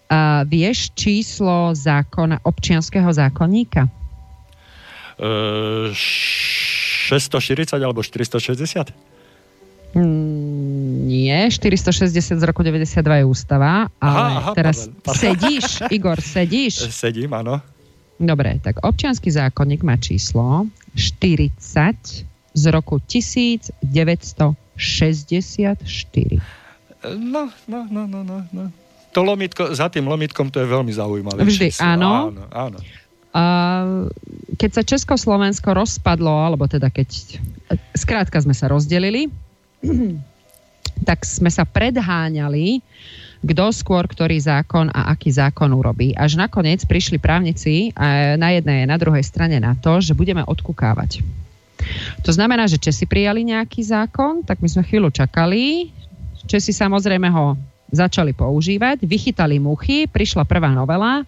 Uh, 0.08 0.48
vieš 0.48 0.96
číslo 0.96 1.76
zákona, 1.76 2.40
občianského 2.48 3.12
zákonníka? 3.12 3.92
Uh, 5.20 5.92
640 5.92 7.76
alebo 7.82 8.00
460? 8.00 9.17
Mm, 9.96 11.08
nie, 11.08 11.48
460 11.48 12.40
z 12.40 12.44
roku 12.44 12.60
92 12.64 13.24
je 13.24 13.26
ústava, 13.26 13.88
ale 14.04 14.20
aha, 14.20 14.52
aha, 14.52 14.52
teraz 14.52 14.92
pardon, 14.92 15.00
pardon. 15.02 15.22
sedíš, 15.24 15.66
Igor, 15.88 16.20
sedíš? 16.20 16.74
Sedím, 17.08 17.32
áno. 17.32 17.64
Dobre, 18.18 18.58
tak 18.60 18.82
občianský 18.82 19.30
zákonník 19.30 19.86
má 19.86 19.96
číslo 20.02 20.66
40 20.98 22.26
z 22.58 22.64
roku 22.74 22.98
1964. 23.06 24.82
No, 27.14 27.54
no, 27.70 27.80
no, 27.88 28.04
no, 28.10 28.20
no. 28.26 28.38
no. 28.50 28.64
To 29.14 29.20
lomitko, 29.22 29.74
za 29.74 29.88
tým 29.94 30.10
lomitkom 30.10 30.50
to 30.50 30.60
je 30.62 30.68
veľmi 30.68 30.92
zaujímavé. 30.94 31.46
Vždy, 31.46 31.70
číslo. 31.72 31.86
áno. 31.86 32.34
áno, 32.34 32.44
áno. 32.50 32.80
A 33.38 33.44
keď 34.58 34.82
sa 34.82 34.82
Československo 34.82 35.78
rozpadlo, 35.78 36.34
alebo 36.50 36.66
teda 36.66 36.90
keď... 36.90 37.38
Skrátka 37.94 38.42
sme 38.42 38.58
sa 38.58 38.66
rozdelili, 38.66 39.30
tak 41.08 41.24
sme 41.24 41.52
sa 41.52 41.64
predháňali 41.64 42.82
kto 43.38 43.70
skôr 43.70 44.10
ktorý 44.10 44.42
zákon 44.42 44.90
a 44.90 45.14
aký 45.14 45.30
zákon 45.30 45.70
urobí. 45.70 46.14
Až 46.18 46.42
nakoniec 46.42 46.82
prišli 46.90 47.22
právnici 47.22 47.94
na 48.38 48.50
jednej 48.50 48.86
a 48.86 48.90
na 48.90 48.98
druhej 48.98 49.22
strane 49.22 49.62
na 49.62 49.78
to, 49.78 50.02
že 50.02 50.18
budeme 50.18 50.42
odkukávať. 50.42 51.22
To 52.26 52.32
znamená, 52.34 52.66
že 52.66 52.82
Česi 52.82 53.06
prijali 53.06 53.46
nejaký 53.46 53.86
zákon, 53.86 54.42
tak 54.42 54.58
my 54.60 54.68
sme 54.68 54.84
chvíľu 54.84 55.14
čakali. 55.14 55.94
Česi 56.50 56.74
samozrejme 56.74 57.30
ho 57.30 57.54
začali 57.94 58.34
používať, 58.34 59.06
vychytali 59.06 59.62
muchy, 59.62 60.10
prišla 60.10 60.44
prvá 60.44 60.74
novela, 60.74 61.24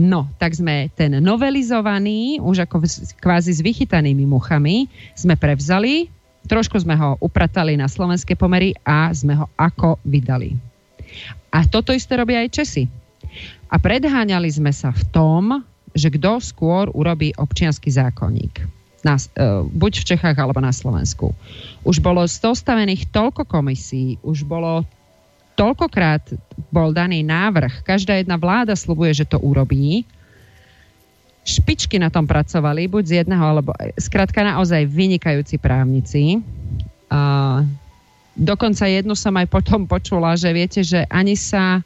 No, 0.00 0.30
tak 0.38 0.54
sme 0.54 0.88
ten 0.96 1.18
novelizovaný, 1.20 2.40
už 2.40 2.64
ako 2.64 2.86
kvázi 3.20 3.52
s 3.52 3.60
vychytanými 3.60 4.22
muchami, 4.24 4.88
sme 5.12 5.34
prevzali, 5.36 6.08
trošku 6.46 6.80
sme 6.80 6.96
ho 6.96 7.18
upratali 7.20 7.76
na 7.76 7.90
slovenské 7.90 8.36
pomery 8.38 8.72
a 8.86 9.10
sme 9.12 9.36
ho 9.36 9.46
ako 9.58 10.00
vydali. 10.06 10.56
A 11.50 11.66
toto 11.66 11.90
isté 11.90 12.14
robia 12.14 12.40
aj 12.46 12.54
Česi. 12.54 12.84
A 13.70 13.76
predháňali 13.78 14.50
sme 14.50 14.70
sa 14.70 14.90
v 14.90 15.02
tom, 15.10 15.42
že 15.94 16.10
kto 16.10 16.38
skôr 16.38 16.90
urobí 16.94 17.34
občianský 17.34 17.90
zákonník. 17.90 18.62
Na, 19.00 19.16
uh, 19.16 19.64
buď 19.64 20.04
v 20.04 20.08
Čechách 20.14 20.36
alebo 20.36 20.60
na 20.60 20.70
Slovensku. 20.70 21.32
Už 21.88 22.04
bolo 22.04 22.20
zostavených 22.26 23.08
toľko 23.08 23.48
komisí, 23.48 24.20
už 24.20 24.44
bolo 24.44 24.84
toľkokrát 25.56 26.36
bol 26.68 26.92
daný 26.92 27.24
návrh, 27.24 27.84
každá 27.84 28.16
jedna 28.16 28.36
vláda 28.40 28.76
slubuje, 28.76 29.12
že 29.12 29.28
to 29.28 29.40
urobí. 29.40 30.04
Špičky 31.50 31.98
na 31.98 32.14
tom 32.14 32.30
pracovali, 32.30 32.86
buď 32.86 33.02
z 33.02 33.12
jedného, 33.24 33.42
alebo 33.42 33.74
skrátka 33.98 34.46
naozaj 34.46 34.86
vynikajúci 34.86 35.58
právnici. 35.58 36.38
Uh, 37.10 37.66
dokonca 38.38 38.86
jednu 38.86 39.18
som 39.18 39.34
aj 39.34 39.50
potom 39.50 39.82
počula, 39.90 40.38
že 40.38 40.54
viete, 40.54 40.80
že 40.86 41.02
ani 41.10 41.34
sa 41.34 41.82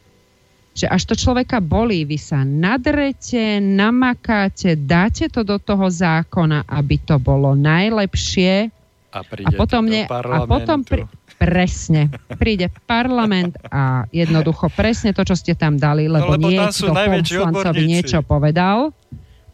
že 0.74 0.90
až 0.90 1.06
to 1.06 1.14
človeka 1.14 1.62
bolí, 1.62 2.02
vy 2.02 2.18
sa 2.18 2.42
nadrete, 2.42 3.62
namakáte, 3.62 4.74
dáte 4.74 5.30
to 5.30 5.46
do 5.46 5.62
toho 5.62 5.86
zákona, 5.86 6.66
aby 6.66 6.98
to 6.98 7.22
bolo 7.22 7.54
najlepšie. 7.54 8.74
A, 9.14 9.22
a 9.22 9.50
potom, 9.54 9.86
ne, 9.86 10.02
a 10.10 10.42
potom 10.42 10.82
pri, 10.82 11.06
presne, 11.38 12.10
príde 12.42 12.66
parlament 12.90 13.54
a 13.70 14.10
jednoducho 14.10 14.66
presne 14.74 15.14
to, 15.14 15.22
čo 15.22 15.38
ste 15.38 15.54
tam 15.54 15.78
dali, 15.78 16.10
lebo, 16.10 16.34
no, 16.34 16.50
lebo 16.50 16.50
niekto 16.50 16.90
poslancovi 16.90 17.82
niečo 17.86 18.26
povedal, 18.26 18.90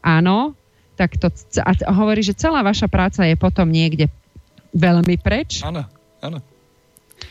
áno, 0.01 0.57
tak 1.01 1.17
to 1.17 1.33
a 1.65 1.73
hovorí, 1.97 2.21
že 2.21 2.37
celá 2.37 2.61
vaša 2.61 2.91
práca 2.91 3.25
je 3.25 3.33
potom 3.33 3.69
niekde 3.69 4.13
veľmi 4.77 5.17
preč. 5.21 5.65
Áno, 5.65 5.89
áno. 6.21 6.39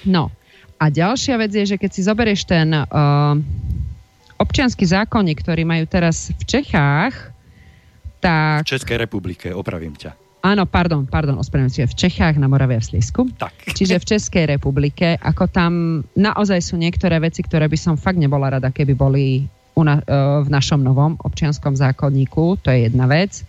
No. 0.06 0.34
A 0.80 0.88
ďalšia 0.88 1.36
vec 1.36 1.52
je, 1.52 1.76
že 1.76 1.78
keď 1.78 1.92
si 1.92 2.02
zoberieš 2.08 2.48
ten 2.48 2.72
uh, 2.72 3.36
občianský 4.40 4.88
zákonník, 4.88 5.44
ktorý 5.44 5.68
majú 5.68 5.84
teraz 5.86 6.32
v 6.32 6.44
Čechách, 6.48 7.36
tak... 8.24 8.64
V 8.64 8.80
Českej 8.80 8.98
republike, 9.04 9.52
opravím 9.52 10.00
ťa. 10.00 10.16
Áno, 10.40 10.64
pardon, 10.64 11.04
pardon, 11.04 11.36
ospravedlňujem 11.36 11.92
v 11.92 11.98
Čechách, 12.00 12.40
na 12.40 12.48
Morave 12.48 12.80
a 12.80 12.82
v 12.82 12.96
Slisku. 12.96 13.28
Tak. 13.36 13.76
Čiže 13.76 14.00
v 14.00 14.08
Českej 14.16 14.46
republike, 14.48 15.20
ako 15.20 15.52
tam 15.52 15.72
naozaj 16.16 16.64
sú 16.64 16.80
niektoré 16.80 17.20
veci, 17.20 17.44
ktoré 17.44 17.68
by 17.68 17.76
som 17.76 18.00
fakt 18.00 18.16
nebola 18.16 18.56
rada, 18.56 18.72
keby 18.72 18.96
boli 18.96 19.52
na, 19.84 20.02
uh, 20.04 20.42
v 20.46 20.50
našom 20.50 20.82
novom 20.82 21.16
občianskom 21.22 21.76
zákonníku, 21.76 22.60
to 22.64 22.72
je 22.72 22.90
jedna 22.90 23.06
vec. 23.06 23.44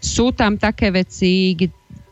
Sú 0.00 0.30
tam 0.32 0.60
také 0.60 0.92
veci, 0.92 1.56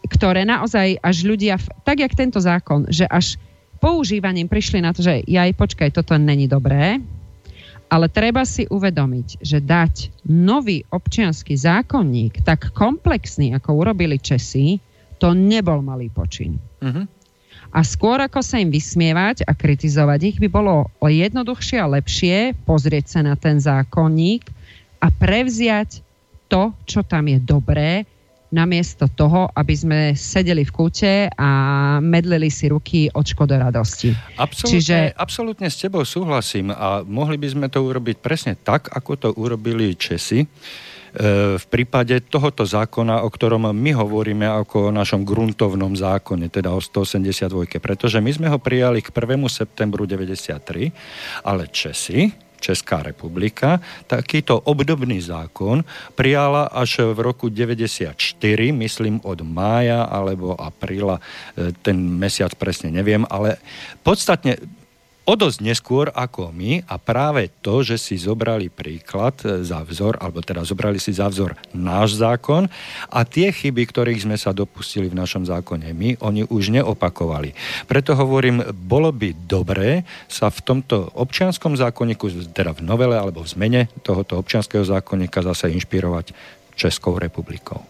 ktoré 0.09 0.45
naozaj 0.45 1.01
až 1.01 1.17
ľudia, 1.25 1.57
tak 1.83 2.05
jak 2.05 2.13
tento 2.13 2.41
zákon, 2.41 2.89
že 2.93 3.09
až 3.09 3.41
používaním 3.81 4.49
prišli 4.49 4.81
na 4.81 4.93
to, 4.93 5.05
že 5.05 5.25
ja 5.29 5.45
aj 5.45 5.53
počkaj, 5.57 5.89
toto 5.93 6.17
není 6.17 6.49
dobré, 6.49 7.01
ale 7.93 8.09
treba 8.09 8.43
si 8.49 8.65
uvedomiť, 8.67 9.45
že 9.45 9.61
dať 9.61 10.25
nový 10.29 10.83
občianský 10.89 11.55
zákonník 11.55 12.43
tak 12.43 12.73
komplexný, 12.73 13.53
ako 13.53 13.85
urobili 13.85 14.17
Česi, 14.17 14.81
to 15.21 15.37
nebol 15.37 15.85
malý 15.85 16.11
počin. 16.11 16.59
Uh-huh. 16.81 17.05
A 17.75 17.83
skôr 17.83 18.23
ako 18.23 18.39
sa 18.39 18.63
im 18.63 18.71
vysmievať 18.71 19.43
a 19.51 19.53
kritizovať 19.53 20.21
ich, 20.31 20.39
by 20.39 20.47
bolo 20.47 20.95
jednoduchšie 21.03 21.83
a 21.83 21.91
lepšie 21.91 22.55
pozrieť 22.63 23.19
sa 23.19 23.21
na 23.27 23.35
ten 23.35 23.59
zákonník 23.59 24.47
a 25.03 25.11
prevziať 25.11 25.99
to, 26.47 26.71
čo 26.87 27.03
tam 27.03 27.27
je 27.27 27.43
dobré 27.43 28.07
namiesto 28.55 29.11
toho, 29.11 29.51
aby 29.59 29.75
sme 29.75 30.01
sedeli 30.15 30.63
v 30.63 30.71
kúte 30.71 31.27
a 31.27 31.51
medlili 31.99 32.47
si 32.47 32.71
ruky 32.71 33.11
od 33.11 33.27
škoda 33.27 33.59
radosti. 33.59 34.15
Absolutne, 34.39 34.79
Čiže... 34.79 34.97
absolútne 35.19 35.67
s 35.67 35.83
tebou 35.83 36.07
súhlasím 36.07 36.71
a 36.71 37.03
mohli 37.03 37.35
by 37.35 37.51
sme 37.51 37.67
to 37.67 37.83
urobiť 37.83 38.23
presne 38.23 38.55
tak, 38.55 38.95
ako 38.95 39.13
to 39.19 39.29
urobili 39.35 39.99
Česi 39.99 40.47
v 41.55 41.65
prípade 41.71 42.27
tohoto 42.27 42.67
zákona, 42.67 43.23
o 43.23 43.31
ktorom 43.31 43.71
my 43.71 43.91
hovoríme 43.95 44.51
ako 44.51 44.91
o 44.91 44.95
našom 44.95 45.23
gruntovnom 45.23 45.95
zákone, 45.95 46.51
teda 46.51 46.75
o 46.75 46.83
182, 46.83 47.79
pretože 47.79 48.19
my 48.19 48.31
sme 48.35 48.47
ho 48.51 48.59
prijali 48.59 48.99
k 48.99 49.15
1. 49.15 49.39
septembru 49.47 50.11
93, 50.11 50.91
ale 51.47 51.71
Česi 51.71 52.35
Česká 52.65 53.05
republika 53.05 53.77
takýto 54.09 54.57
obdobný 54.57 55.21
zákon 55.21 55.85
prijala 56.17 56.73
až 56.73 57.13
v 57.13 57.19
roku 57.21 57.53
94, 57.53 58.17
myslím 58.73 59.21
od 59.21 59.45
mája 59.45 60.09
alebo 60.09 60.57
apríla, 60.57 61.21
e, 61.53 61.77
ten 61.85 62.01
mesiac 62.01 62.57
presne 62.57 62.89
neviem, 62.89 63.29
ale 63.29 63.61
podstatne 64.01 64.57
o 65.25 65.33
dosť 65.33 65.59
neskôr 65.65 66.13
ako 66.13 66.53
my 66.53 66.85
a 66.85 67.01
práve 67.01 67.49
to, 67.65 67.81
že 67.81 67.97
si 67.97 68.21
zobrali 68.21 68.69
príklad 68.69 69.33
e, 69.41 69.65
za 69.65 69.81
vzor, 69.81 70.21
alebo 70.21 70.45
teda 70.45 70.63
zobrali 70.69 71.01
si 71.01 71.17
za 71.17 71.33
vzor 71.33 71.57
náš 71.73 72.21
zákon 72.21 72.69
a 73.09 73.25
tie 73.25 73.49
chyby, 73.49 73.89
ktorých 73.89 74.29
sme 74.29 74.37
sa 74.37 74.53
dopustili 74.53 75.09
v 75.09 75.17
našom 75.17 75.49
zákone 75.49 75.97
my, 75.97 76.21
oni 76.21 76.45
už 76.45 76.77
neopakovali. 76.77 77.57
Preto 77.89 78.13
hovorím, 78.15 78.61
bolo 78.73 79.11
by 79.11 79.33
dobré 79.49 80.05
sa 80.29 80.53
v 80.53 80.61
tomto 80.61 81.09
občianskom 81.17 81.75
zákonníku, 81.81 82.53
teda 82.53 82.77
v 82.77 82.85
novele 82.85 83.17
alebo 83.17 83.41
v 83.41 83.53
zmene 83.53 83.81
tohoto 84.05 84.37
občianského 84.37 84.85
zákonníka 84.85 85.41
zase 85.41 85.73
inšpirovať 85.73 86.37
Českou 86.77 87.17
republikou. 87.17 87.81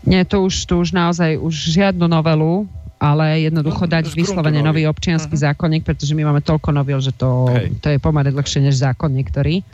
Nie, 0.00 0.24
to 0.24 0.40
už, 0.48 0.64
to 0.64 0.80
už 0.80 0.96
naozaj 0.96 1.36
už 1.36 1.52
žiadnu 1.52 2.08
novelu 2.08 2.64
ale 3.00 3.48
jednoducho 3.48 3.88
no, 3.88 3.92
dať 3.96 4.12
vyslovene 4.12 4.60
nový 4.60 4.84
občianský 4.84 5.32
uh-huh. 5.32 5.56
zákonník, 5.56 5.88
pretože 5.88 6.12
my 6.12 6.28
máme 6.28 6.44
toľko 6.44 6.76
noviel, 6.76 7.00
že 7.00 7.16
to, 7.16 7.48
to 7.80 7.96
je 7.96 7.98
pomerne 7.98 8.28
dlhšie 8.28 8.60
než 8.60 8.76
zákon 8.76 9.08
niektorý. 9.08 9.64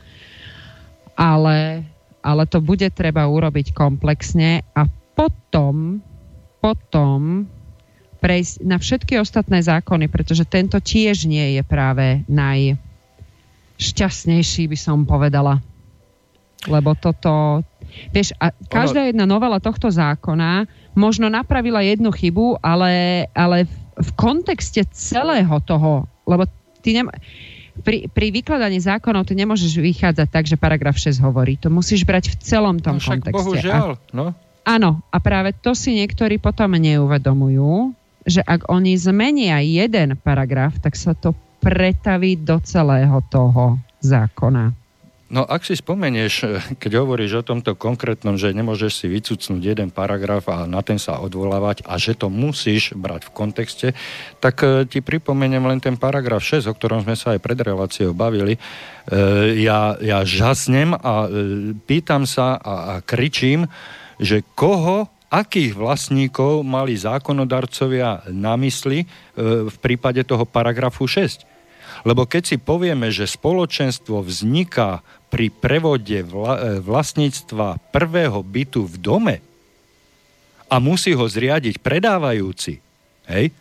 Ale, 1.18 1.82
ale 2.22 2.46
to 2.46 2.62
bude 2.62 2.86
treba 2.94 3.26
urobiť 3.26 3.74
komplexne 3.74 4.62
a 4.78 4.86
potom, 5.18 5.98
potom 6.62 7.50
prejsť 8.22 8.62
na 8.62 8.78
všetky 8.78 9.18
ostatné 9.18 9.58
zákony, 9.58 10.06
pretože 10.06 10.46
tento 10.46 10.78
tiež 10.78 11.26
nie 11.26 11.58
je 11.58 11.66
práve 11.66 12.22
najšťastnejší, 12.30 14.70
by 14.70 14.78
som 14.78 15.02
povedala. 15.02 15.58
Lebo 16.70 16.94
toto, 16.94 17.58
vieš, 18.14 18.38
a 18.38 18.54
každá 18.70 19.10
jedna 19.10 19.26
novela 19.26 19.58
tohto 19.58 19.90
zákona 19.90 20.85
možno 20.96 21.28
napravila 21.28 21.84
jednu 21.84 22.08
chybu, 22.10 22.58
ale, 22.64 23.24
ale 23.36 23.68
v, 23.68 23.74
v 24.00 24.10
kontexte 24.16 24.82
celého 24.90 25.60
toho, 25.62 26.08
lebo 26.24 26.48
ty 26.80 26.96
nem, 26.96 27.06
pri, 27.84 28.08
pri 28.08 28.32
vykladaní 28.32 28.80
zákonov 28.80 29.28
ty 29.28 29.36
nemôžeš 29.36 29.76
vychádzať 29.76 30.28
tak, 30.32 30.44
že 30.48 30.56
paragraf 30.56 30.96
6 30.96 31.20
hovorí. 31.20 31.60
To 31.60 31.68
musíš 31.68 32.08
brať 32.08 32.32
v 32.32 32.36
celom 32.40 32.80
tom 32.80 32.96
no, 32.96 33.02
však 33.04 33.20
kontexte. 33.20 33.36
Bohužiaľ, 33.36 33.86
no. 34.16 34.32
Áno, 34.66 35.04
a 35.14 35.16
práve 35.22 35.54
to 35.54 35.78
si 35.78 35.94
niektorí 35.94 36.42
potom 36.42 36.74
neuvedomujú, 36.74 37.94
že 38.26 38.42
ak 38.42 38.66
oni 38.66 38.98
zmenia 38.98 39.62
jeden 39.62 40.18
paragraf, 40.18 40.82
tak 40.82 40.98
sa 40.98 41.14
to 41.14 41.30
pretaví 41.62 42.34
do 42.42 42.58
celého 42.58 43.22
toho 43.30 43.78
zákona. 44.02 44.85
No 45.26 45.42
ak 45.42 45.66
si 45.66 45.74
spomenieš, 45.74 46.34
eh, 46.46 46.62
keď 46.82 47.02
hovoríš 47.02 47.42
o 47.42 47.46
tomto 47.46 47.74
konkrétnom, 47.74 48.38
že 48.38 48.54
nemôžeš 48.54 48.92
si 48.94 49.06
vycucnúť 49.10 49.62
jeden 49.74 49.90
paragraf 49.90 50.46
a 50.46 50.70
na 50.70 50.78
ten 50.86 51.02
sa 51.02 51.18
odvolávať 51.18 51.82
a 51.82 51.98
že 51.98 52.14
to 52.14 52.30
musíš 52.30 52.94
brať 52.94 53.26
v 53.26 53.34
kontexte, 53.34 53.88
tak 54.38 54.62
eh, 54.62 54.86
ti 54.86 55.02
pripomeniem 55.02 55.66
len 55.66 55.82
ten 55.82 55.98
paragraf 55.98 56.46
6, 56.46 56.70
o 56.70 56.76
ktorom 56.78 57.02
sme 57.02 57.18
sa 57.18 57.34
aj 57.34 57.42
pred 57.42 57.58
reláciou 57.58 58.14
bavili. 58.14 58.54
Eh, 58.54 59.66
ja, 59.66 59.98
ja 59.98 60.22
žasnem 60.22 60.94
a 60.94 61.26
pýtam 61.90 62.22
sa 62.22 62.54
a, 62.62 62.74
a 62.74 62.94
kričím, 63.02 63.66
že 64.22 64.46
koho 64.54 65.10
akých 65.26 65.74
vlastníkov 65.74 66.62
mali 66.62 66.94
zákonodarcovia 66.94 68.30
na 68.30 68.54
mysli 68.54 69.10
v 69.36 69.76
prípade 69.82 70.22
toho 70.22 70.46
paragrafu 70.46 71.10
6. 71.10 71.56
Lebo 72.06 72.28
keď 72.28 72.42
si 72.44 72.56
povieme, 72.60 73.08
že 73.08 73.24
spoločenstvo 73.24 74.20
vzniká 74.20 75.00
pri 75.32 75.50
prevode 75.50 76.22
vla, 76.22 76.54
e, 76.56 76.60
vlastníctva 76.80 77.78
prvého 77.90 78.40
bytu 78.40 78.86
v 78.86 78.96
dome 78.98 79.36
a 80.66 80.82
musí 80.82 81.14
ho 81.14 81.26
zriadiť 81.26 81.78
predávajúci, 81.82 82.78
hej, 83.30 83.54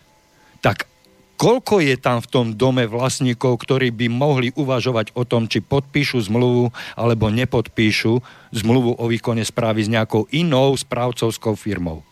tak 0.61 0.89
Koľko 1.35 1.83
je 1.83 1.99
tam 1.99 2.23
v 2.23 2.31
tom 2.31 2.47
dome 2.55 2.87
vlastníkov, 2.87 3.59
ktorí 3.59 3.91
by 3.91 4.07
mohli 4.07 4.55
uvažovať 4.55 5.11
o 5.19 5.27
tom, 5.27 5.51
či 5.51 5.59
podpíšu 5.59 6.23
zmluvu 6.31 6.71
alebo 6.95 7.27
nepodpíšu 7.27 8.23
zmluvu 8.55 8.95
o 8.95 9.05
výkone 9.11 9.43
správy 9.43 9.83
s 9.83 9.91
nejakou 9.91 10.31
inou 10.31 10.71
správcovskou 10.79 11.59
firmou? 11.59 12.07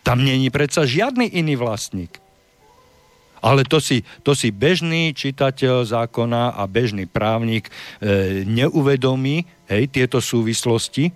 Tam 0.00 0.24
není 0.24 0.48
predsa 0.48 0.88
žiadny 0.88 1.36
iný 1.36 1.60
vlastník. 1.60 2.16
Ale 3.40 3.64
to 3.64 3.80
si, 3.80 4.04
to 4.20 4.36
si 4.36 4.52
bežný 4.52 5.16
čitateľ 5.16 5.88
zákona 5.88 6.54
a 6.56 6.62
bežný 6.68 7.08
právnik 7.08 7.68
e, 7.68 8.44
neuvedomí, 8.44 9.48
hej, 9.68 9.88
tieto 9.88 10.20
súvislosti, 10.20 11.10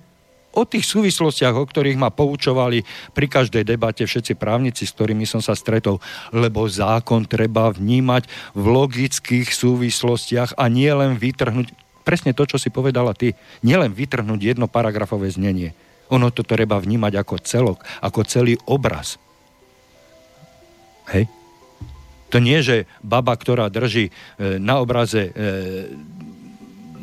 o 0.55 0.63
tých 0.63 0.87
súvislostiach, 0.87 1.55
o 1.55 1.67
ktorých 1.67 1.99
ma 1.99 2.15
poučovali 2.15 2.87
pri 3.13 3.27
každej 3.27 3.67
debate 3.67 4.07
všetci 4.07 4.39
právnici, 4.39 4.87
s 4.87 4.95
ktorými 4.95 5.27
som 5.27 5.43
sa 5.43 5.59
stretol, 5.59 5.99
lebo 6.31 6.65
zákon 6.65 7.27
treba 7.27 7.75
vnímať 7.75 8.55
v 8.55 8.65
logických 8.71 9.51
súvislostiach 9.51 10.55
a 10.55 10.65
nie 10.71 10.89
len 10.95 11.19
vytrhnúť, 11.19 11.75
presne 12.07 12.33
to, 12.33 12.47
čo 12.47 12.57
si 12.57 12.71
povedala 12.71 13.13
ty, 13.13 13.35
nielen 13.67 13.91
vytrhnúť 13.91 14.55
jedno 14.55 14.71
paragrafové 14.71 15.29
znenie. 15.29 15.75
Ono 16.15 16.31
to 16.31 16.47
treba 16.47 16.79
vnímať 16.79 17.13
ako 17.19 17.35
celok, 17.43 17.79
ako 17.99 18.21
celý 18.23 18.55
obraz. 18.71 19.19
Hej? 21.11 21.27
To 22.35 22.43
nie, 22.43 22.59
že 22.67 22.91
baba, 22.99 23.31
ktorá 23.39 23.71
drží 23.71 24.11
e, 24.11 24.13
na 24.59 24.83
obraze, 24.83 25.31
e, 25.31 25.33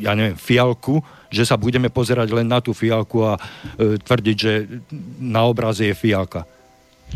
ja 0.03 0.11
neviem, 0.11 0.35
fialku, 0.35 0.99
že 1.31 1.47
sa 1.47 1.55
budeme 1.55 1.87
pozerať 1.87 2.35
len 2.35 2.51
na 2.51 2.59
tú 2.59 2.75
fialku 2.75 3.23
a 3.23 3.39
e, 3.39 3.95
tvrdiť, 3.95 4.35
že 4.35 4.67
na 5.23 5.47
obraze 5.47 5.87
je 5.87 5.95
fialka. 5.95 6.43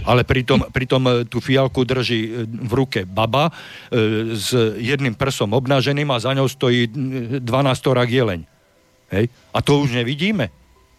Ale 0.07 0.23
pritom, 0.23 0.63
pritom 0.71 1.27
tú 1.27 1.43
fialku 1.43 1.83
drží 1.83 2.47
v 2.47 2.73
ruke 2.75 3.07
baba 3.07 3.47
s 4.35 4.51
jedným 4.75 5.15
prsom 5.15 5.55
obnaženým 5.55 6.11
a 6.11 6.19
za 6.19 6.35
ňou 6.35 6.51
stojí 6.51 6.91
12 7.39 7.39
torák 7.79 8.11
jeleň. 8.11 8.43
Hej? 9.15 9.31
A 9.55 9.63
to 9.63 9.79
už 9.79 9.95
nevidíme. 9.95 10.51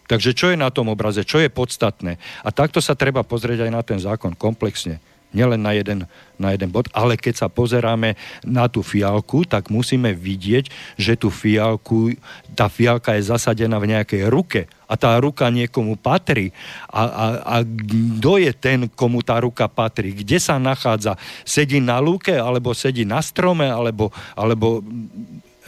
Takže 0.08 0.32
čo 0.32 0.48
je 0.48 0.56
na 0.56 0.72
tom 0.72 0.88
obraze, 0.88 1.28
čo 1.28 1.36
je 1.36 1.52
podstatné? 1.52 2.16
A 2.40 2.48
takto 2.48 2.80
sa 2.80 2.96
treba 2.96 3.20
pozrieť 3.20 3.68
aj 3.68 3.70
na 3.72 3.84
ten 3.84 4.00
zákon 4.00 4.32
komplexne 4.32 4.96
nielen 5.36 5.60
na 5.60 5.76
jeden, 5.76 6.08
na 6.40 6.56
jeden 6.56 6.72
bod, 6.72 6.88
ale 6.96 7.20
keď 7.20 7.44
sa 7.44 7.48
pozeráme 7.52 8.16
na 8.40 8.64
tú 8.72 8.80
fialku, 8.80 9.44
tak 9.44 9.68
musíme 9.68 10.16
vidieť, 10.16 10.96
že 10.96 11.12
tú 11.20 11.28
fialku, 11.28 12.16
tá 12.56 12.72
fialka 12.72 13.12
je 13.20 13.28
zasadená 13.28 13.76
v 13.76 13.92
nejakej 13.92 14.22
ruke 14.32 14.64
a 14.88 14.96
tá 14.96 15.12
ruka 15.20 15.52
niekomu 15.52 16.00
patrí. 16.00 16.56
A, 16.88 17.02
a, 17.04 17.24
a 17.44 17.54
kto 17.60 18.40
je 18.40 18.52
ten, 18.56 18.88
komu 18.88 19.20
tá 19.20 19.36
ruka 19.44 19.68
patrí? 19.68 20.16
Kde 20.16 20.40
sa 20.40 20.56
nachádza? 20.56 21.20
Sedí 21.44 21.84
na 21.84 22.00
lúke, 22.00 22.32
alebo 22.32 22.72
sedí 22.72 23.04
na 23.04 23.20
strome, 23.20 23.68
alebo, 23.68 24.08
alebo 24.32 24.80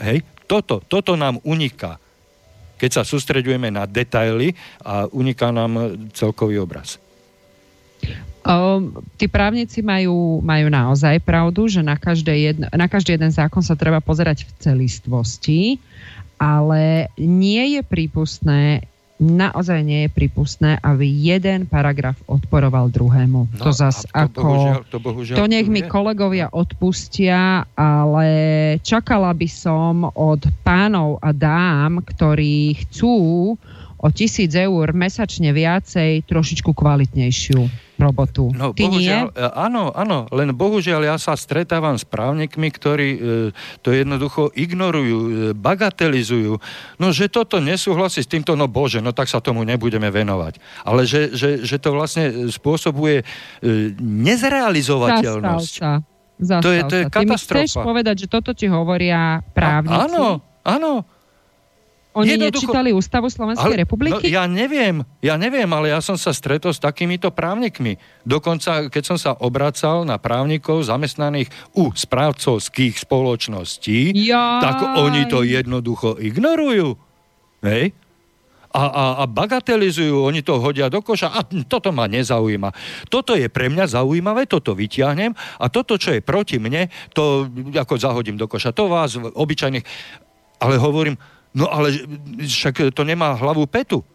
hej, 0.01 0.25
toto, 0.49 0.81
toto 0.81 1.13
nám 1.13 1.37
uniká 1.45 2.01
keď 2.79 2.91
sa 2.95 3.03
sústredujeme 3.03 3.67
na 3.67 3.83
detaily 3.83 4.55
a 4.79 5.03
uniká 5.11 5.51
nám 5.51 5.99
celkový 6.15 6.63
obraz. 6.63 6.95
Um, 8.49 9.05
tí 9.13 9.29
právnici 9.29 9.85
majú, 9.85 10.41
majú 10.41 10.73
naozaj 10.73 11.21
pravdu, 11.21 11.69
že 11.69 11.85
na, 11.85 11.93
každé 11.93 12.33
jedno, 12.49 12.65
na 12.73 12.89
každý 12.89 13.13
jeden 13.13 13.29
zákon 13.29 13.61
sa 13.61 13.77
treba 13.77 14.01
pozerať 14.01 14.49
v 14.49 14.51
celistvosti, 14.57 15.77
ale 16.41 17.13
nie 17.21 17.77
je 17.77 17.85
prípustné, 17.85 18.89
naozaj 19.21 19.85
nie 19.85 20.09
je 20.09 20.09
prípustné, 20.09 20.81
aby 20.81 21.05
jeden 21.05 21.69
paragraf 21.69 22.17
odporoval 22.25 22.89
druhému. 22.89 23.53
No, 23.53 23.61
to 23.61 23.69
zas 23.69 24.01
to 24.01 24.17
ako... 24.17 24.41
Bohužiaľ, 24.41 24.81
to, 24.89 24.97
bohužiaľ, 24.97 25.35
to 25.37 25.45
nech 25.45 25.69
mi 25.69 25.85
kolegovia 25.85 26.49
odpustia, 26.49 27.69
ale 27.77 28.29
čakala 28.81 29.29
by 29.29 29.45
som 29.45 30.09
od 30.09 30.41
pánov 30.65 31.21
a 31.21 31.29
dám, 31.37 32.01
ktorí 32.01 32.81
chcú 32.81 33.13
o 33.99 34.07
tisíc 34.09 34.57
eur 34.57 34.89
mesačne 34.97 35.53
viacej 35.53 36.25
trošičku 36.25 36.73
kvalitnejšiu 36.73 37.88
robotu. 37.99 38.47
No, 38.55 38.71
Ty 38.71 38.87
bohužiaľ, 38.87 39.25
nie? 39.35 39.51
Áno, 39.51 39.91
áno, 39.91 40.25
len 40.31 40.55
bohužiaľ 40.55 41.13
ja 41.13 41.15
sa 41.19 41.35
stretávam 41.35 41.99
s 41.99 42.07
právnikmi, 42.07 42.71
ktorí 42.71 43.09
e, 43.13 43.19
to 43.83 43.91
jednoducho 43.91 44.49
ignorujú, 44.55 45.19
e, 45.19 45.31
bagatelizujú. 45.51 46.57
No, 46.97 47.11
že 47.11 47.27
toto 47.27 47.59
nesúhlasí 47.59 48.23
s 48.23 48.31
týmto, 48.31 48.55
no 48.55 48.71
bože, 48.71 49.03
no 49.03 49.11
tak 49.11 49.27
sa 49.27 49.43
tomu 49.43 49.67
nebudeme 49.67 50.07
venovať. 50.07 50.57
Ale 50.87 51.03
že, 51.03 51.35
že, 51.35 51.67
že 51.67 51.75
to 51.75 51.91
vlastne 51.91 52.47
spôsobuje 52.47 53.21
e, 53.21 53.25
nezrealizovateľnosť. 53.99 55.73
Zastav 55.75 56.01
sa. 56.01 56.17
Zastav 56.39 56.63
to 56.63 56.69
je, 56.71 56.81
to 56.87 56.95
je 56.95 57.03
katastrofa. 57.11 57.19
Ty 57.19 57.59
mi 57.59 57.67
chceš 57.67 57.83
povedať, 57.83 58.15
že 58.23 58.27
toto 58.31 58.55
ti 58.55 58.71
hovoria 58.71 59.43
právnici? 59.51 59.91
A, 59.91 60.07
áno, 60.07 60.39
áno. 60.63 61.03
Oni 62.19 62.35
Jednoducho... 62.35 62.67
nečítali 62.67 62.89
ústavu 62.91 63.31
Slovenskej 63.31 63.79
ale, 63.79 63.81
republiky? 63.87 64.27
No, 64.27 64.35
ja 64.35 64.43
neviem, 64.43 65.07
ja 65.23 65.39
neviem, 65.39 65.69
ale 65.71 65.95
ja 65.95 66.03
som 66.03 66.19
sa 66.19 66.35
stretol 66.35 66.75
s 66.75 66.83
takýmito 66.83 67.31
právnikmi. 67.31 67.95
Dokonca, 68.27 68.91
keď 68.91 69.03
som 69.07 69.17
sa 69.17 69.31
obracal 69.39 70.03
na 70.03 70.19
právnikov 70.19 70.83
zamestnaných 70.83 71.47
u 71.79 71.95
správcovských 71.95 72.99
spoločností, 72.99 74.11
Jaj. 74.27 74.59
tak 74.59 74.77
oni 74.99 75.31
to 75.31 75.47
jednoducho 75.47 76.19
ignorujú. 76.19 76.99
Hej? 77.63 77.95
A, 78.69 78.83
a, 78.85 79.05
a 79.17 79.23
bagatelizujú, 79.25 80.29
oni 80.29 80.45
to 80.45 80.61
hodia 80.61 80.93
do 80.93 81.01
koša 81.01 81.33
a 81.33 81.41
toto 81.65 81.89
ma 81.89 82.05
nezaujíma. 82.05 82.69
Toto 83.09 83.33
je 83.33 83.49
pre 83.49 83.65
mňa 83.65 83.97
zaujímavé, 83.97 84.45
toto 84.45 84.77
vyťahnem 84.77 85.33
a 85.57 85.65
toto, 85.73 85.97
čo 85.97 86.13
je 86.13 86.21
proti 86.21 86.61
mne, 86.61 86.85
to 87.17 87.49
ako 87.73 87.97
zahodím 87.97 88.37
do 88.37 88.45
koša. 88.45 88.69
To 88.77 88.85
vás 88.85 89.17
obyčajných... 89.17 89.81
Ale 90.59 90.75
hovorím, 90.77 91.17
No 91.53 91.65
ale 91.69 92.05
však 92.37 92.93
to 92.93 93.01
nemá 93.01 93.33
hlavu 93.33 93.65
petu. 93.65 94.05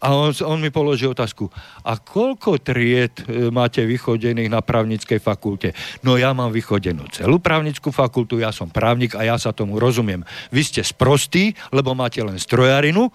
A 0.00 0.16
on, 0.16 0.32
on 0.32 0.56
mi 0.56 0.72
položí 0.72 1.04
otázku, 1.04 1.52
a 1.84 2.00
koľko 2.00 2.56
tried 2.56 3.20
e, 3.20 3.52
máte 3.52 3.84
vychodených 3.84 4.48
na 4.48 4.64
právnickej 4.64 5.20
fakulte? 5.20 5.76
No 6.00 6.16
ja 6.16 6.32
mám 6.32 6.48
vychodenú 6.56 7.04
celú 7.12 7.36
právnickú 7.36 7.92
fakultu, 7.92 8.40
ja 8.40 8.48
som 8.48 8.72
právnik 8.72 9.12
a 9.12 9.28
ja 9.28 9.36
sa 9.36 9.52
tomu 9.52 9.76
rozumiem. 9.76 10.24
Vy 10.48 10.64
ste 10.64 10.80
sprostí, 10.80 11.52
lebo 11.68 11.92
máte 11.92 12.24
len 12.24 12.40
strojarinu 12.40 13.12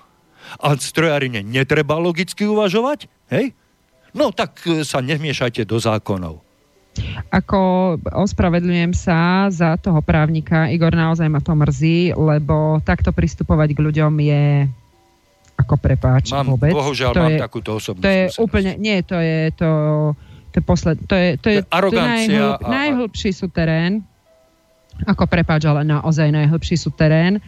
a 0.61 0.77
strojarine 0.77 1.41
netreba 1.41 1.97
logicky 1.97 2.45
uvažovať, 2.45 3.09
hej? 3.33 3.57
No 4.13 4.29
tak 4.29 4.61
e, 4.69 4.85
sa 4.85 5.01
nemiešajte 5.01 5.65
do 5.65 5.81
zákonov. 5.81 6.44
Ako 7.27 7.95
ospravedlňujem 7.99 8.93
sa 8.95 9.51
za 9.51 9.75
toho 9.75 9.99
právnika, 9.99 10.71
Igor, 10.71 10.95
naozaj 10.95 11.27
ma 11.27 11.43
to 11.43 11.51
mrzí, 11.51 12.15
lebo 12.15 12.79
takto 12.83 13.11
pristupovať 13.11 13.75
k 13.75 13.79
ľuďom 13.83 14.13
je 14.23 14.45
ako 15.55 15.75
prepáč 15.79 16.35
mám, 16.35 16.55
vôbec. 16.55 16.71
Bohužiaľ 16.75 17.11
to 17.15 17.23
mám 17.23 17.35
je, 17.35 17.39
takúto 17.39 17.69
osobnú 17.79 18.03
To 18.03 18.11
je 18.11 18.23
skúsenosť. 18.27 18.43
úplne, 18.43 18.71
nie, 18.75 18.97
to 19.07 19.17
je 19.19 19.39
to, 19.55 19.69
to 20.51 20.59
posled, 20.63 20.99
to 21.07 21.15
je, 21.15 21.29
to 21.39 21.47
je, 21.47 21.59
to 21.63 21.95
je 21.95 21.99
najhlb, 21.99 22.59
a... 22.59 22.67
najhlbší 22.67 23.31
sú 23.31 23.47
terén, 23.47 24.03
ako 25.03 25.27
prepáč, 25.27 25.67
ale 25.67 25.83
naozaj 25.83 26.31
najhlbší 26.31 26.75
sú 26.79 26.91
terén. 26.95 27.43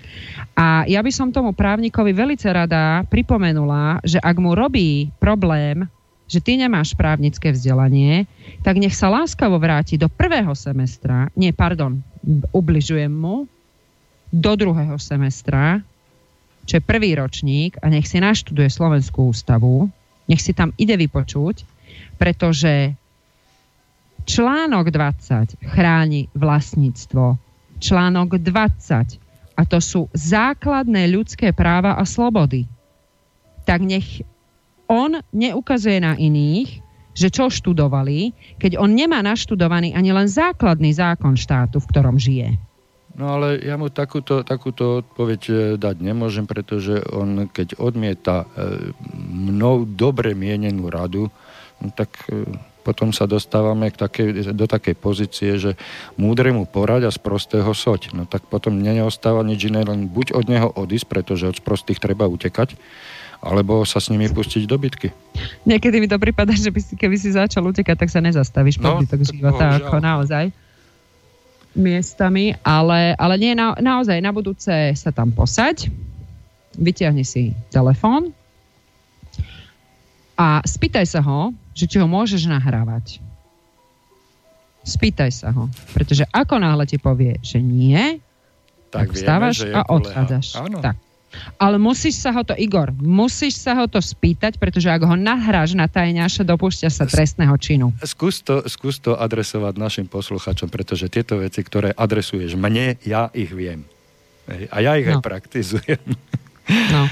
A 0.56 0.84
ja 0.88 1.00
by 1.00 1.12
som 1.16 1.32
tomu 1.32 1.56
právnikovi 1.56 2.12
velice 2.12 2.52
rada 2.52 3.08
pripomenula, 3.08 4.04
že 4.04 4.20
ak 4.20 4.36
mu 4.36 4.52
robí 4.52 5.12
problém 5.20 5.88
že 6.28 6.44
ty 6.44 6.60
nemáš 6.60 6.92
právnické 6.94 7.56
vzdelanie, 7.56 8.28
tak 8.62 8.78
nech 8.78 8.94
sa 8.94 9.08
láskavo 9.08 9.56
vráti 9.58 9.96
do 9.96 10.12
prvého 10.12 10.52
semestra, 10.54 11.32
nie, 11.40 11.56
pardon, 11.56 12.04
ubližujem 12.52 13.12
mu, 13.12 13.48
do 14.28 14.52
druhého 14.60 15.00
semestra, 15.00 15.80
čo 16.68 16.78
je 16.78 16.84
prvý 16.84 17.16
ročník 17.16 17.80
a 17.80 17.88
nech 17.88 18.12
si 18.12 18.20
naštuduje 18.20 18.68
Slovenskú 18.68 19.32
ústavu, 19.32 19.88
nech 20.28 20.44
si 20.44 20.52
tam 20.52 20.76
ide 20.76 21.00
vypočuť, 21.00 21.64
pretože 22.20 22.92
článok 24.28 24.92
20 24.92 25.64
chráni 25.64 26.28
vlastníctvo. 26.36 27.40
Článok 27.80 28.44
20 28.44 29.56
a 29.58 29.62
to 29.64 29.80
sú 29.80 30.12
základné 30.12 31.08
ľudské 31.08 31.56
práva 31.56 31.96
a 31.96 32.04
slobody. 32.04 32.68
Tak 33.64 33.80
nech 33.82 34.22
on 34.88 35.20
neukazuje 35.32 36.00
na 36.00 36.16
iných, 36.16 36.84
že 37.18 37.34
čo 37.34 37.50
študovali, 37.50 38.34
keď 38.62 38.78
on 38.78 38.94
nemá 38.94 39.26
naštudovaný 39.26 39.98
ani 39.98 40.14
len 40.14 40.30
základný 40.30 40.94
zákon 40.94 41.34
štátu, 41.34 41.82
v 41.82 41.90
ktorom 41.90 42.22
žije. 42.22 42.62
No 43.18 43.34
ale 43.34 43.58
ja 43.66 43.82
mu 43.82 43.90
takúto, 43.90 44.46
takúto 44.46 45.02
odpoveď 45.02 45.42
e, 45.50 45.54
dať 45.82 45.96
nemôžem, 46.06 46.46
pretože 46.46 47.02
on 47.10 47.50
keď 47.50 47.82
odmieta 47.82 48.46
e, 48.46 48.94
mnou 49.18 49.90
dobre 49.90 50.38
mienenú 50.38 50.94
radu, 50.94 51.34
no 51.82 51.90
tak 51.90 52.14
e, 52.30 52.46
potom 52.86 53.10
sa 53.10 53.26
dostávame 53.26 53.90
k 53.90 54.00
takej, 54.00 54.54
do 54.54 54.70
takej 54.70 54.96
pozície, 54.96 55.58
že 55.58 55.76
múdremu 56.16 56.70
porať 56.70 57.10
a 57.10 57.12
z 57.12 57.20
prostého 57.20 57.68
soť. 57.74 58.14
No 58.14 58.24
tak 58.30 58.46
potom 58.48 58.80
neostáva 58.80 59.42
nič 59.42 59.66
iné, 59.68 59.82
len 59.82 60.08
buď 60.08 60.38
od 60.38 60.46
neho 60.46 60.70
odísť, 60.72 61.10
pretože 61.10 61.52
od 61.52 61.60
sprostých 61.60 62.00
treba 62.00 62.30
utekať, 62.30 62.78
alebo 63.42 63.86
sa 63.86 64.02
s 64.02 64.10
nimi 64.10 64.28
pustiť 64.30 64.66
do 64.66 64.78
bitky. 64.82 65.14
Niekedy 65.64 66.02
mi 66.02 66.08
to 66.10 66.18
prípada, 66.18 66.54
že 66.54 66.74
by 66.74 66.80
si, 66.82 66.94
keby 66.98 67.16
si 67.16 67.34
začal 67.34 67.64
utekať, 67.70 67.96
tak 67.96 68.10
sa 68.10 68.20
nezastavíš 68.20 68.82
no, 68.82 69.00
života, 69.06 69.78
bohužiaľ. 69.78 69.88
ako 69.88 69.98
naozaj. 70.02 70.46
miestami, 71.78 72.58
ale, 72.66 73.14
ale 73.22 73.36
nie, 73.38 73.54
na, 73.54 73.78
naozaj 73.78 74.18
na 74.18 74.34
budúce 74.34 74.74
sa 74.98 75.14
tam 75.14 75.30
posaď, 75.30 75.94
vyťahni 76.74 77.22
si 77.22 77.54
telefón 77.70 78.34
a 80.34 80.66
spýtaj 80.66 81.06
sa 81.06 81.22
ho, 81.22 81.54
že 81.78 81.86
či 81.86 82.02
ho 82.02 82.10
môžeš 82.10 82.50
nahrávať. 82.50 83.22
Spýtaj 84.82 85.30
sa 85.30 85.54
ho, 85.54 85.70
pretože 85.94 86.26
ako 86.34 86.58
náhle 86.58 86.90
ti 86.90 86.98
povie, 86.98 87.38
že 87.46 87.62
nie, 87.62 88.18
tak, 88.90 89.12
tak 89.12 89.14
vieme, 89.14 89.18
vstávaš 89.20 89.58
a 89.70 89.82
odchádzaš. 89.86 90.48
Tak. 90.82 90.96
Ale 91.60 91.76
musíš 91.78 92.24
sa 92.24 92.32
ho 92.32 92.42
to, 92.42 92.56
Igor, 92.56 92.96
musíš 92.98 93.60
sa 93.62 93.76
ho 93.78 93.86
to 93.86 94.00
spýtať, 94.00 94.58
pretože 94.58 94.88
ak 94.88 95.04
ho 95.06 95.16
nahráš 95.20 95.76
na 95.76 95.86
tajňaša, 95.86 96.48
dopúšťa 96.48 96.90
sa 96.90 97.06
trestného 97.06 97.54
činu. 97.60 97.92
Skús 98.02 98.42
to, 98.42 98.64
skús 98.66 98.98
to 98.98 99.14
adresovať 99.14 99.74
našim 99.76 100.08
posluchačom, 100.08 100.72
pretože 100.72 101.12
tieto 101.12 101.38
veci, 101.38 101.62
ktoré 101.62 101.92
adresuješ 101.94 102.56
mne, 102.56 102.98
ja 103.04 103.30
ich 103.36 103.52
viem. 103.52 103.84
A 104.48 104.80
ja 104.80 104.96
ich 104.96 105.08
no. 105.08 105.20
aj 105.20 105.24
praktizujem. 105.24 106.02
No. 106.68 107.08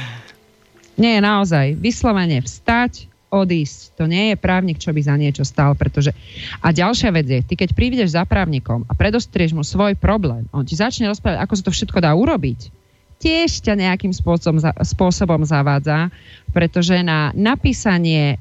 Nie, 0.99 1.23
naozaj. 1.23 1.79
Vyslovene 1.79 2.43
vstať, 2.43 3.07
odísť. 3.31 3.99
To 3.99 4.03
nie 4.07 4.31
je 4.31 4.35
právnik, 4.35 4.79
čo 4.79 4.91
by 4.95 5.01
za 5.03 5.15
niečo 5.15 5.43
stal, 5.47 5.75
pretože... 5.75 6.15
A 6.63 6.71
ďalšia 6.71 7.11
vec 7.11 7.27
je, 7.27 7.39
ty 7.39 7.53
keď 7.55 7.71
prídeš 7.75 8.15
za 8.15 8.23
právnikom 8.23 8.87
a 8.87 8.91
predostrieš 8.95 9.55
mu 9.55 9.63
svoj 9.63 9.95
problém, 9.99 10.47
on 10.55 10.63
ti 10.63 10.75
začne 10.75 11.07
rozprávať, 11.11 11.39
ako 11.39 11.53
sa 11.55 11.63
to 11.63 11.71
všetko 11.71 11.99
dá 11.99 12.11
urobiť, 12.15 12.84
tiež 13.25 13.65
ťa 13.65 13.73
nejakým 13.73 14.13
spôsobom, 14.13 14.61
spôsobom 14.85 15.41
zavádza, 15.41 16.13
pretože 16.53 16.93
na 17.01 17.33
napísanie 17.33 18.37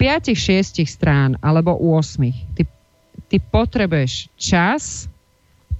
5-6 0.00 0.80
strán 0.88 1.36
alebo 1.44 1.76
8 1.76 2.56
ty, 2.56 2.64
ty 3.28 3.36
potrebuješ 3.36 4.32
čas, 4.40 5.12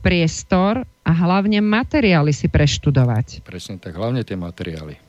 priestor 0.04 0.84
a 1.00 1.10
hlavne 1.16 1.64
materiály 1.64 2.36
si 2.36 2.52
preštudovať. 2.52 3.40
Presne 3.40 3.80
tak, 3.80 3.96
hlavne 3.96 4.20
tie 4.20 4.36
materiály. 4.36 5.00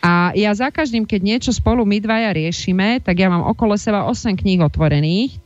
A 0.00 0.32
ja 0.32 0.56
za 0.56 0.72
každým, 0.72 1.04
keď 1.04 1.20
niečo 1.20 1.52
spolu 1.52 1.84
my 1.84 2.00
dvaja 2.00 2.32
riešime, 2.32 3.04
tak 3.04 3.20
ja 3.20 3.28
mám 3.28 3.44
okolo 3.44 3.76
seba 3.76 4.08
8 4.08 4.32
kníh 4.32 4.64
otvorených, 4.64 5.36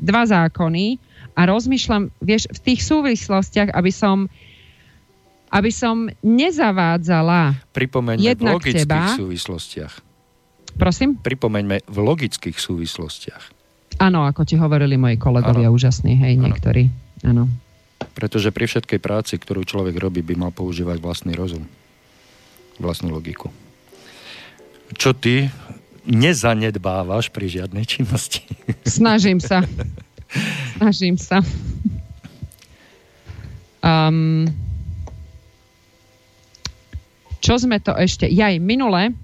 dva 0.00 0.24
zákony 0.24 0.96
a 1.36 1.44
rozmýšľam, 1.44 2.08
vieš, 2.24 2.48
v 2.48 2.60
tých 2.64 2.80
súvislostiach, 2.80 3.76
aby 3.76 3.92
som 3.92 4.32
aby 5.50 5.70
som 5.70 6.10
nezavádzala 6.22 7.70
Pripomeňme 7.70 8.34
v 8.34 8.42
logických 8.42 8.86
teba. 8.86 9.14
súvislostiach. 9.14 9.94
Prosím? 10.76 11.16
Pripomeňme 11.16 11.86
v 11.88 11.98
logických 12.02 12.58
súvislostiach. 12.60 13.44
Áno, 13.96 14.28
ako 14.28 14.44
ti 14.44 14.60
hovorili 14.60 15.00
moji 15.00 15.16
kolegovia, 15.16 15.72
ano. 15.72 15.76
úžasní, 15.76 16.20
hej, 16.20 16.36
ano. 16.36 16.52
niektorí. 16.52 16.92
Áno. 17.24 17.48
Pretože 18.12 18.52
pri 18.52 18.68
všetkej 18.68 19.00
práci, 19.00 19.40
ktorú 19.40 19.64
človek 19.64 19.96
robí, 19.96 20.20
by 20.20 20.36
mal 20.36 20.52
používať 20.52 21.00
vlastný 21.00 21.32
rozum. 21.32 21.64
Vlastnú 22.76 23.08
logiku. 23.08 23.48
Čo 24.92 25.16
ty 25.16 25.48
nezanedbávaš 26.04 27.32
pri 27.32 27.48
žiadnej 27.48 27.88
činnosti. 27.88 28.44
Snažím 28.84 29.40
sa. 29.40 29.64
Snažím 30.76 31.16
sa. 31.16 31.40
Um, 33.80 34.50
čo 37.46 37.54
sme 37.62 37.78
to 37.78 37.94
ešte... 37.94 38.26
Jaj, 38.26 38.58
minule, 38.58 39.14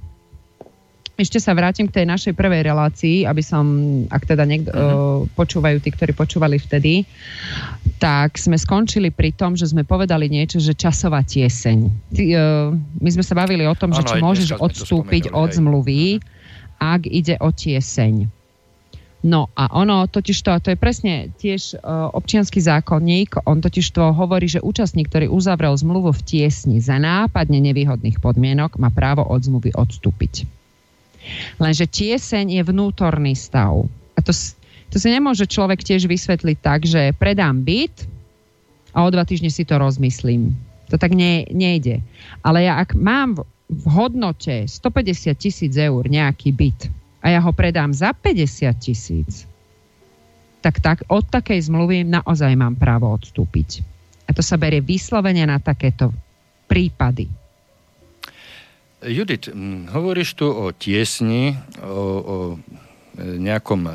ešte 1.18 1.42
sa 1.42 1.58
vrátim 1.58 1.90
k 1.90 1.98
tej 1.98 2.06
našej 2.06 2.32
prvej 2.38 2.62
relácii, 2.70 3.26
aby 3.26 3.42
som, 3.42 3.66
ak 4.06 4.22
teda 4.30 4.46
niekto, 4.46 4.70
uh-huh. 4.70 5.26
počúvajú 5.34 5.82
tí, 5.82 5.90
ktorí 5.90 6.14
počúvali 6.14 6.62
vtedy, 6.62 7.02
tak 7.98 8.38
sme 8.38 8.54
skončili 8.54 9.10
pri 9.10 9.34
tom, 9.34 9.58
že 9.58 9.74
sme 9.74 9.82
povedali 9.82 10.30
niečo, 10.30 10.62
že 10.62 10.78
časová 10.78 11.26
tieseň. 11.26 11.78
Ty, 12.14 12.24
uh, 12.38 12.70
my 13.02 13.10
sme 13.10 13.26
sa 13.26 13.34
bavili 13.34 13.66
o 13.66 13.74
tom, 13.74 13.90
ano, 13.90 13.98
že 13.98 14.02
či 14.06 14.14
môžeš 14.22 14.48
odstúpiť 14.62 15.34
od 15.34 15.50
zmluvy, 15.50 16.22
ak 16.78 17.10
ide 17.10 17.34
o 17.42 17.50
tieseň. 17.50 18.41
No 19.22 19.46
a 19.54 19.70
ono 19.78 20.10
totiž 20.10 20.42
to, 20.42 20.50
a 20.50 20.58
to 20.58 20.74
je 20.74 20.78
presne 20.78 21.30
tiež 21.38 21.78
uh, 21.78 22.10
občianský 22.10 22.58
zákonník, 22.58 23.46
on 23.46 23.62
totiž 23.62 23.94
to 23.94 24.10
hovorí, 24.10 24.50
že 24.50 24.58
účastník, 24.58 25.06
ktorý 25.06 25.30
uzavrel 25.30 25.78
zmluvu 25.78 26.10
v 26.10 26.24
tiesni 26.26 26.82
za 26.82 26.98
nápadne 26.98 27.62
nevýhodných 27.62 28.18
podmienok, 28.18 28.82
má 28.82 28.90
právo 28.90 29.22
od 29.22 29.38
zmluvy 29.38 29.78
odstúpiť. 29.78 30.42
Lenže 31.62 31.86
tieseň 31.86 32.50
je 32.50 32.62
vnútorný 32.66 33.38
stav. 33.38 33.86
A 34.18 34.20
to, 34.26 34.34
to 34.90 34.96
si 34.98 35.08
nemôže 35.08 35.46
človek 35.46 35.86
tiež 35.86 36.10
vysvetliť 36.10 36.58
tak, 36.58 36.82
že 36.82 37.14
predám 37.14 37.62
byt 37.62 38.10
a 38.90 39.06
o 39.06 39.08
dva 39.14 39.22
týždne 39.22 39.54
si 39.54 39.62
to 39.62 39.78
rozmyslím. 39.78 40.50
To 40.90 40.98
tak 40.98 41.14
nie, 41.14 41.46
nejde. 41.54 42.02
Ale 42.42 42.66
ja 42.66 42.82
ak 42.82 42.98
mám 42.98 43.38
v 43.70 43.84
hodnote 43.86 44.68
150 44.68 45.32
tisíc 45.38 45.72
eur 45.78 46.04
nejaký 46.04 46.50
byt, 46.52 47.01
a 47.22 47.26
ja 47.30 47.38
ho 47.38 47.54
predám 47.54 47.94
za 47.94 48.10
50 48.10 48.74
tisíc, 48.82 49.46
tak, 50.58 50.82
tak 50.82 50.98
od 51.06 51.22
takej 51.26 51.70
zmluvy 51.70 52.02
naozaj 52.02 52.54
mám 52.58 52.74
právo 52.74 53.10
odstúpiť. 53.14 53.82
A 54.26 54.34
to 54.34 54.42
sa 54.42 54.58
berie 54.58 54.82
vyslovene 54.82 55.42
na 55.46 55.58
takéto 55.58 56.10
prípady. 56.70 57.26
Judit, 59.02 59.50
hovoríš 59.90 60.38
tu 60.38 60.46
o 60.46 60.70
tiesni, 60.70 61.58
o, 61.82 61.90
o 62.22 62.36
nejakom 63.18 63.90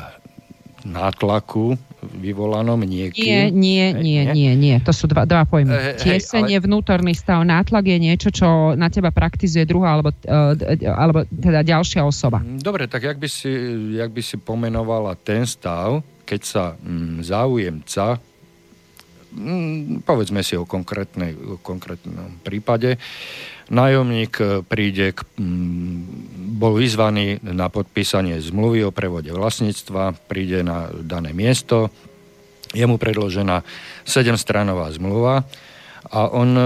nátlaku 0.84 1.80
vyvolanom 2.02 2.78
niekým. 2.78 3.26
Nie, 3.26 3.42
nie, 3.50 3.86
nie, 3.94 4.22
nie, 4.30 4.52
nie. 4.54 4.76
To 4.86 4.94
sú 4.94 5.10
dva, 5.10 5.26
dva 5.26 5.42
pojmy. 5.42 5.74
Hey, 5.74 5.98
Tieseň 5.98 6.44
ale... 6.46 6.52
je 6.54 6.58
vnútorný 6.62 7.12
stav, 7.14 7.42
nátlak 7.42 7.90
je 7.90 7.98
niečo, 7.98 8.28
čo 8.30 8.78
na 8.78 8.86
teba 8.86 9.10
praktizuje 9.10 9.66
druhá 9.66 9.98
alebo, 9.98 10.14
uh, 10.14 10.54
alebo 10.86 11.26
teda 11.26 11.66
ďalšia 11.66 12.06
osoba. 12.06 12.38
Mm, 12.38 12.62
dobre, 12.62 12.86
tak 12.86 13.02
jak 13.02 13.18
by 13.18 13.26
si, 13.26 13.50
jak 13.98 14.10
by 14.14 14.22
si 14.22 14.38
pomenovala 14.38 15.18
ten 15.18 15.42
stav, 15.42 16.02
keď 16.22 16.40
sa 16.44 16.64
mm, 16.78 17.24
záujemca 17.26 18.27
povedzme 20.04 20.40
si 20.40 20.56
o, 20.56 20.64
o 20.64 21.56
konkrétnom 21.60 22.30
prípade, 22.40 22.96
nájomník 23.68 24.32
e, 24.40 24.44
príde, 24.64 25.12
k, 25.12 25.20
mm, 25.36 26.56
bol 26.56 26.80
vyzvaný 26.80 27.42
na 27.44 27.68
podpísanie 27.68 28.40
zmluvy 28.40 28.88
o 28.88 28.94
prevode 28.94 29.28
vlastníctva, 29.28 30.16
príde 30.26 30.64
na 30.64 30.88
dané 31.04 31.36
miesto, 31.36 31.92
je 32.72 32.84
mu 32.84 33.00
predložená 33.00 33.64
7-stranová 34.04 34.92
zmluva 34.92 35.44
a 36.08 36.20
on 36.32 36.50
e, 36.56 36.64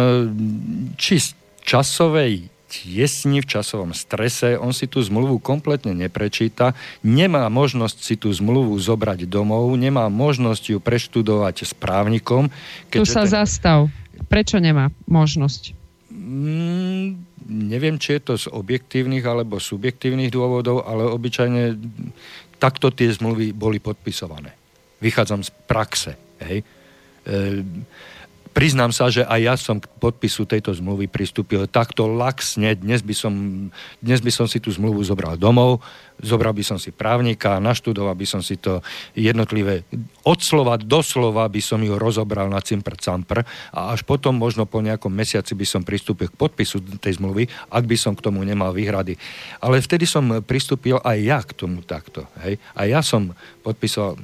či 0.98 1.18
z 1.18 1.34
časovej 1.62 2.51
tiesni, 2.72 3.44
v 3.44 3.50
časovom 3.52 3.92
strese, 3.92 4.56
on 4.56 4.72
si 4.72 4.88
tú 4.88 5.04
zmluvu 5.04 5.36
kompletne 5.44 5.92
neprečíta, 5.92 6.72
nemá 7.04 7.52
možnosť 7.52 7.98
si 8.00 8.14
tú 8.16 8.32
zmluvu 8.32 8.72
zobrať 8.80 9.28
domov, 9.28 9.68
nemá 9.76 10.08
možnosť 10.08 10.72
ju 10.72 10.78
preštudovať 10.80 11.68
s 11.68 11.72
právnikom. 11.76 12.48
Tu 12.88 13.04
sa 13.04 13.28
ten... 13.28 13.36
zastav. 13.36 13.92
Prečo 14.32 14.56
nemá 14.56 14.88
možnosť? 15.04 15.76
Mm, 16.08 17.20
neviem, 17.68 18.00
či 18.00 18.16
je 18.16 18.20
to 18.24 18.34
z 18.40 18.48
objektívnych 18.48 19.24
alebo 19.24 19.60
subjektívnych 19.60 20.32
dôvodov, 20.32 20.88
ale 20.88 21.04
obyčajne 21.12 21.76
takto 22.56 22.88
tie 22.88 23.12
zmluvy 23.12 23.52
boli 23.52 23.82
podpisované. 23.82 24.56
Vychádzam 25.02 25.44
z 25.44 25.50
praxe. 25.68 26.12
Hej. 26.40 26.62
E, 27.26 27.36
priznám 28.52 28.92
sa, 28.92 29.08
že 29.08 29.24
aj 29.24 29.40
ja 29.40 29.54
som 29.56 29.80
k 29.80 29.88
podpisu 29.98 30.44
tejto 30.44 30.76
zmluvy 30.76 31.08
pristúpil 31.08 31.64
takto 31.66 32.04
laxne. 32.06 32.76
Dnes 32.76 33.00
by 33.00 33.14
som, 33.16 33.32
dnes 33.98 34.20
by 34.20 34.30
som 34.30 34.46
si 34.46 34.60
tú 34.60 34.68
zmluvu 34.68 35.00
zobral 35.02 35.40
domov, 35.40 35.80
zobral 36.20 36.52
by 36.52 36.62
som 36.62 36.76
si 36.76 36.92
právnika, 36.92 37.58
naštudoval 37.58 38.14
by 38.14 38.26
som 38.28 38.44
si 38.44 38.60
to 38.60 38.84
jednotlivé 39.16 39.82
od 40.22 40.38
slova 40.38 40.78
do 40.78 41.02
slova 41.02 41.50
by 41.50 41.58
som 41.58 41.82
ju 41.82 41.98
rozobral 41.98 42.46
na 42.46 42.62
cimpr 42.62 42.94
campr 42.94 43.42
a 43.74 43.90
až 43.90 44.06
potom 44.06 44.38
možno 44.38 44.68
po 44.68 44.78
nejakom 44.78 45.10
mesiaci 45.10 45.56
by 45.58 45.66
som 45.66 45.82
pristúpil 45.82 46.30
k 46.30 46.38
podpisu 46.38 46.78
tej 47.02 47.18
zmluvy, 47.18 47.50
ak 47.72 47.84
by 47.88 47.96
som 47.98 48.14
k 48.14 48.22
tomu 48.22 48.44
nemal 48.46 48.70
výhrady. 48.70 49.18
Ale 49.58 49.82
vtedy 49.82 50.06
som 50.06 50.44
pristúpil 50.44 51.00
aj 51.02 51.18
ja 51.18 51.40
k 51.42 51.56
tomu 51.56 51.82
takto. 51.82 52.28
Hej? 52.44 52.60
A 52.76 52.86
ja 52.86 53.00
som 53.02 53.34
podpísal... 53.66 54.14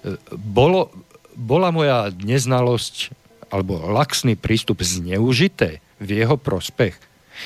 E, 0.00 0.16
bolo, 0.32 0.88
bola 1.36 1.68
moja 1.68 2.08
neznalosť 2.14 3.23
alebo 3.54 3.78
laxný 3.78 4.34
prístup 4.34 4.82
zneužité 4.82 5.78
v 6.02 6.26
jeho 6.26 6.34
prospech. 6.34 6.98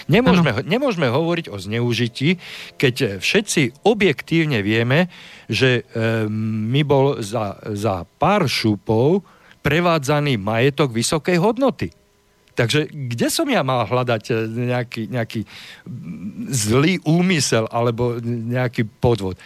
Nemôžeme, 0.09 0.65
nemôžeme 0.65 1.09
hovoriť 1.09 1.53
o 1.53 1.57
zneužití, 1.61 2.41
keď 2.81 3.21
všetci 3.21 3.85
objektívne 3.85 4.61
vieme, 4.61 5.09
že 5.49 5.81
e, 5.81 6.29
mi 6.29 6.85
bol 6.85 7.21
za, 7.25 7.57
za 7.73 8.05
pár 8.21 8.49
šupov 8.49 9.25
prevádzaný 9.65 10.37
majetok 10.37 10.93
vysokej 10.93 11.41
hodnoty. 11.41 11.89
Takže 12.53 12.91
kde 12.91 13.29
som 13.31 13.49
ja 13.49 13.65
mal 13.65 13.89
hľadať 13.89 14.23
e, 14.29 14.33
nejaký, 14.77 15.03
nejaký 15.09 15.41
zlý 16.53 17.01
úmysel 17.09 17.65
alebo 17.73 18.21
nejaký 18.21 18.85
podvod? 19.01 19.41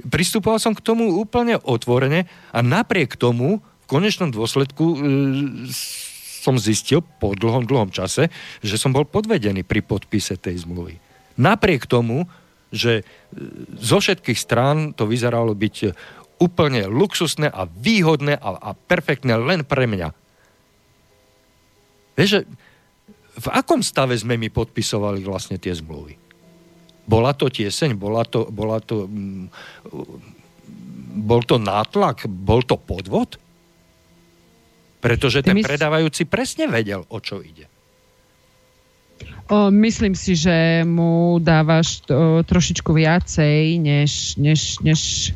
Pristupoval 0.00 0.60
som 0.60 0.72
k 0.72 0.84
tomu 0.84 1.12
úplne 1.20 1.60
otvorene 1.60 2.28
a 2.52 2.58
napriek 2.60 3.16
tomu 3.16 3.64
konečnom 3.90 4.30
dôsledku 4.30 4.84
e, 4.94 4.96
som 6.40 6.54
zistil 6.54 7.02
po 7.02 7.34
dlhom, 7.34 7.66
dlhom 7.66 7.90
čase, 7.90 8.30
že 8.62 8.78
som 8.78 8.94
bol 8.94 9.02
podvedený 9.02 9.66
pri 9.66 9.82
podpise 9.82 10.38
tej 10.38 10.62
zmluvy. 10.62 11.02
Napriek 11.42 11.90
tomu, 11.90 12.30
že 12.70 13.02
e, 13.02 13.04
zo 13.82 13.98
všetkých 13.98 14.38
strán 14.38 14.94
to 14.94 15.10
vyzeralo 15.10 15.58
byť 15.58 15.76
úplne 16.40 16.86
luxusné 16.88 17.50
a 17.50 17.68
výhodné 17.68 18.38
a, 18.38 18.50
a 18.56 18.70
perfektné 18.72 19.36
len 19.36 19.66
pre 19.66 19.84
mňa. 19.84 20.08
Vieš, 22.16 22.46
v 23.40 23.46
akom 23.52 23.84
stave 23.84 24.16
sme 24.16 24.40
my 24.40 24.48
podpisovali 24.48 25.20
vlastne 25.20 25.60
tie 25.60 25.72
zmluvy? 25.76 26.16
Bola 27.04 27.34
to 27.36 27.52
tieseň, 27.52 27.96
bola 27.96 28.22
to, 28.24 28.48
bola 28.48 28.78
to, 28.80 29.04
mm, 29.04 29.44
bol 31.20 31.42
to 31.44 31.58
nátlak, 31.60 32.24
bol 32.28 32.62
to 32.64 32.78
podvod? 32.78 33.40
Pretože 35.00 35.40
ten 35.40 35.64
predávajúci 35.64 36.28
presne 36.28 36.68
vedel, 36.68 37.08
o 37.08 37.18
čo 37.18 37.40
ide. 37.40 37.64
O, 39.50 39.72
myslím 39.72 40.14
si, 40.14 40.38
že 40.38 40.86
mu 40.86 41.40
dávaš 41.42 42.04
o, 42.06 42.44
trošičku 42.44 42.94
viacej, 42.94 43.82
než, 43.82 44.38
než, 44.38 44.78
než 44.84 45.32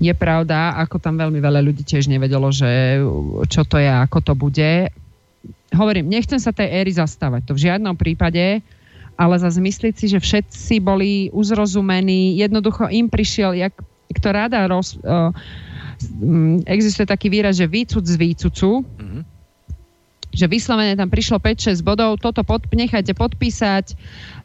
je 0.00 0.14
pravda, 0.16 0.78
ako 0.80 0.96
tam 0.96 1.20
veľmi 1.20 1.36
veľa 1.36 1.60
ľudí 1.60 1.84
tiež 1.84 2.08
nevedelo, 2.08 2.48
že 2.48 3.02
čo 3.52 3.62
to 3.68 3.76
je, 3.76 3.86
ako 3.86 4.18
to 4.24 4.32
bude. 4.34 4.72
Hovorím, 5.74 6.08
nechcem 6.08 6.40
sa 6.40 6.50
tej 6.50 6.72
éry 6.80 6.96
zastávať, 6.96 7.50
to 7.50 7.52
v 7.54 7.70
žiadnom 7.70 7.94
prípade, 7.94 8.64
ale 9.14 9.34
zase 9.36 9.60
myslieť 9.60 9.94
si, 9.94 10.06
že 10.08 10.18
všetci 10.18 10.80
boli 10.80 11.28
uzrozumení, 11.30 12.40
jednoducho 12.40 12.88
im 12.88 13.06
prišiel, 13.06 13.52
jak 13.54 13.76
to 14.16 14.28
rada 14.32 14.64
roz, 14.64 14.96
uh, 15.02 15.32
existuje 16.66 17.06
taký 17.06 17.28
výraz, 17.32 17.58
že 17.58 17.66
výcud 17.66 18.02
z 18.04 18.16
výcucu, 18.16 18.82
mm-hmm 18.82 19.22
že 20.32 20.48
vyslovene 20.48 20.96
tam 20.96 21.12
prišlo 21.12 21.36
5-6 21.38 21.84
bodov, 21.84 22.16
toto 22.16 22.40
pod, 22.40 22.64
nechajte 22.72 23.12
podpísať, 23.12 23.92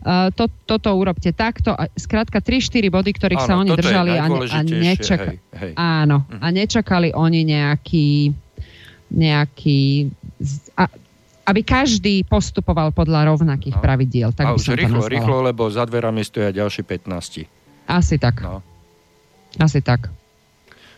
uh, 0.04 0.28
to, 0.36 0.52
toto 0.68 0.92
urobte 0.92 1.32
takto. 1.32 1.72
A 1.72 1.88
skrátka 1.96 2.44
3-4 2.44 2.92
body, 2.92 3.12
ktorých 3.16 3.40
áno, 3.40 3.48
sa 3.48 3.54
oni 3.56 3.72
držali 3.72 4.12
a, 4.20 4.28
a, 4.28 4.60
nečaka- 4.68 5.32
hej, 5.32 5.40
hej. 5.56 5.72
Áno, 5.80 6.28
uh-huh. 6.28 6.44
a 6.44 6.48
nečakali 6.52 7.16
oni 7.16 7.48
nejaký 7.48 8.36
nejaký 9.08 10.12
a, 10.76 10.92
aby 11.48 11.64
každý 11.64 12.28
postupoval 12.28 12.92
podľa 12.92 13.32
rovnakých 13.32 13.80
no. 13.80 13.82
pravidiel. 13.82 14.30
Tak 14.36 14.46
a 14.52 14.52
už 14.52 14.76
rýchlo, 14.76 15.08
rýchlo, 15.08 15.40
lebo 15.40 15.72
za 15.72 15.88
dverami 15.88 16.20
stoja 16.28 16.52
ďalší 16.52 16.84
15. 16.84 17.48
Asi 17.88 18.20
tak. 18.20 18.44
No. 18.44 18.60
Asi 19.56 19.80
tak. 19.80 20.12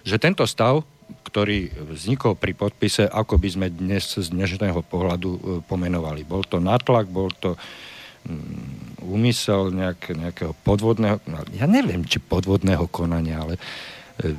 Že 0.03 0.15
tento 0.19 0.43
stav 0.47 0.83
ktorý 1.09 1.69
vznikol 1.93 2.33
pri 2.37 2.53
podpise, 2.57 3.05
ako 3.05 3.37
by 3.37 3.49
sme 3.49 3.67
dnes 3.69 4.17
z 4.17 4.29
dnešného 4.33 4.81
pohľadu 4.85 5.29
e, 5.29 5.39
pomenovali. 5.65 6.25
Bol 6.25 6.45
to 6.45 6.61
natlak, 6.61 7.09
bol 7.09 7.29
to 7.33 7.53
mm, 8.25 9.05
úmysel 9.05 9.73
nejak, 9.73 10.13
nejakého 10.13 10.53
podvodného, 10.65 11.21
no, 11.29 11.45
ja 11.53 11.65
neviem, 11.69 12.05
či 12.05 12.21
podvodného 12.21 12.85
konania, 12.89 13.45
ale 13.45 13.53
e, 14.21 14.33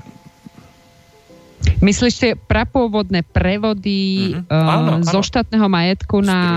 Myslíš 1.61 2.15
tie 2.17 2.33
prapôvodné 2.37 3.21
prevody 3.21 4.33
mm-hmm. 4.33 4.49
áno, 4.49 4.93
uh, 5.01 5.05
zo 5.05 5.21
áno. 5.21 5.29
štátneho 5.29 5.67
majetku 5.69 6.25
na 6.25 6.57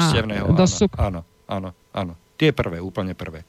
dosuk? 0.55 0.95
Áno, 0.95 1.27
áno, 1.43 1.75
áno. 1.91 2.15
Tie 2.39 2.55
prvé, 2.55 2.79
úplne 2.79 3.11
prvé. 3.11 3.43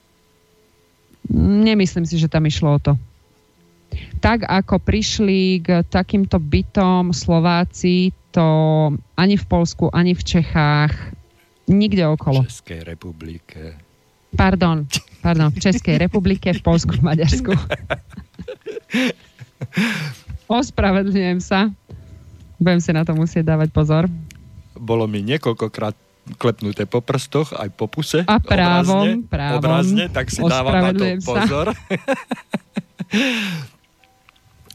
Nemyslím 1.30 2.10
si, 2.10 2.18
že 2.18 2.26
tam 2.26 2.42
išlo 2.50 2.74
o 2.74 2.78
to 2.82 2.92
tak 4.18 4.48
ako 4.48 4.80
prišli 4.80 5.60
k 5.60 5.68
takýmto 5.86 6.40
bytom 6.40 7.12
Slováci, 7.12 8.10
to 8.34 8.46
ani 9.14 9.38
v 9.38 9.44
Polsku, 9.46 9.86
ani 9.94 10.16
v 10.16 10.22
Čechách, 10.22 10.92
nikde 11.70 12.02
okolo. 12.08 12.42
V 12.42 12.50
Českej 12.50 12.82
republike. 12.82 13.78
Pardon, 14.34 14.82
pardon, 15.22 15.54
v 15.54 15.58
Českej 15.62 16.02
republike, 16.02 16.50
v 16.50 16.62
Polsku, 16.62 16.98
v 16.98 17.02
Maďarsku. 17.06 17.54
Ospravedlňujem 20.50 21.38
sa. 21.38 21.70
Budem 22.58 22.80
si 22.82 22.90
na 22.90 23.06
to 23.06 23.14
musieť 23.14 23.46
dávať 23.46 23.70
pozor. 23.70 24.10
Bolo 24.74 25.06
mi 25.06 25.22
niekoľkokrát 25.22 25.94
klepnuté 26.40 26.88
po 26.88 27.04
prstoch, 27.04 27.52
aj 27.52 27.68
po 27.76 27.86
puse. 27.86 28.24
A 28.24 28.40
právom, 28.40 29.22
obrazne, 29.22 29.28
právom. 29.28 29.58
Obrazne, 29.60 30.04
tak 30.10 30.32
si 30.32 30.40
dávam 30.40 30.72
na 30.72 30.92
to 30.96 31.04
pozor. 31.22 31.66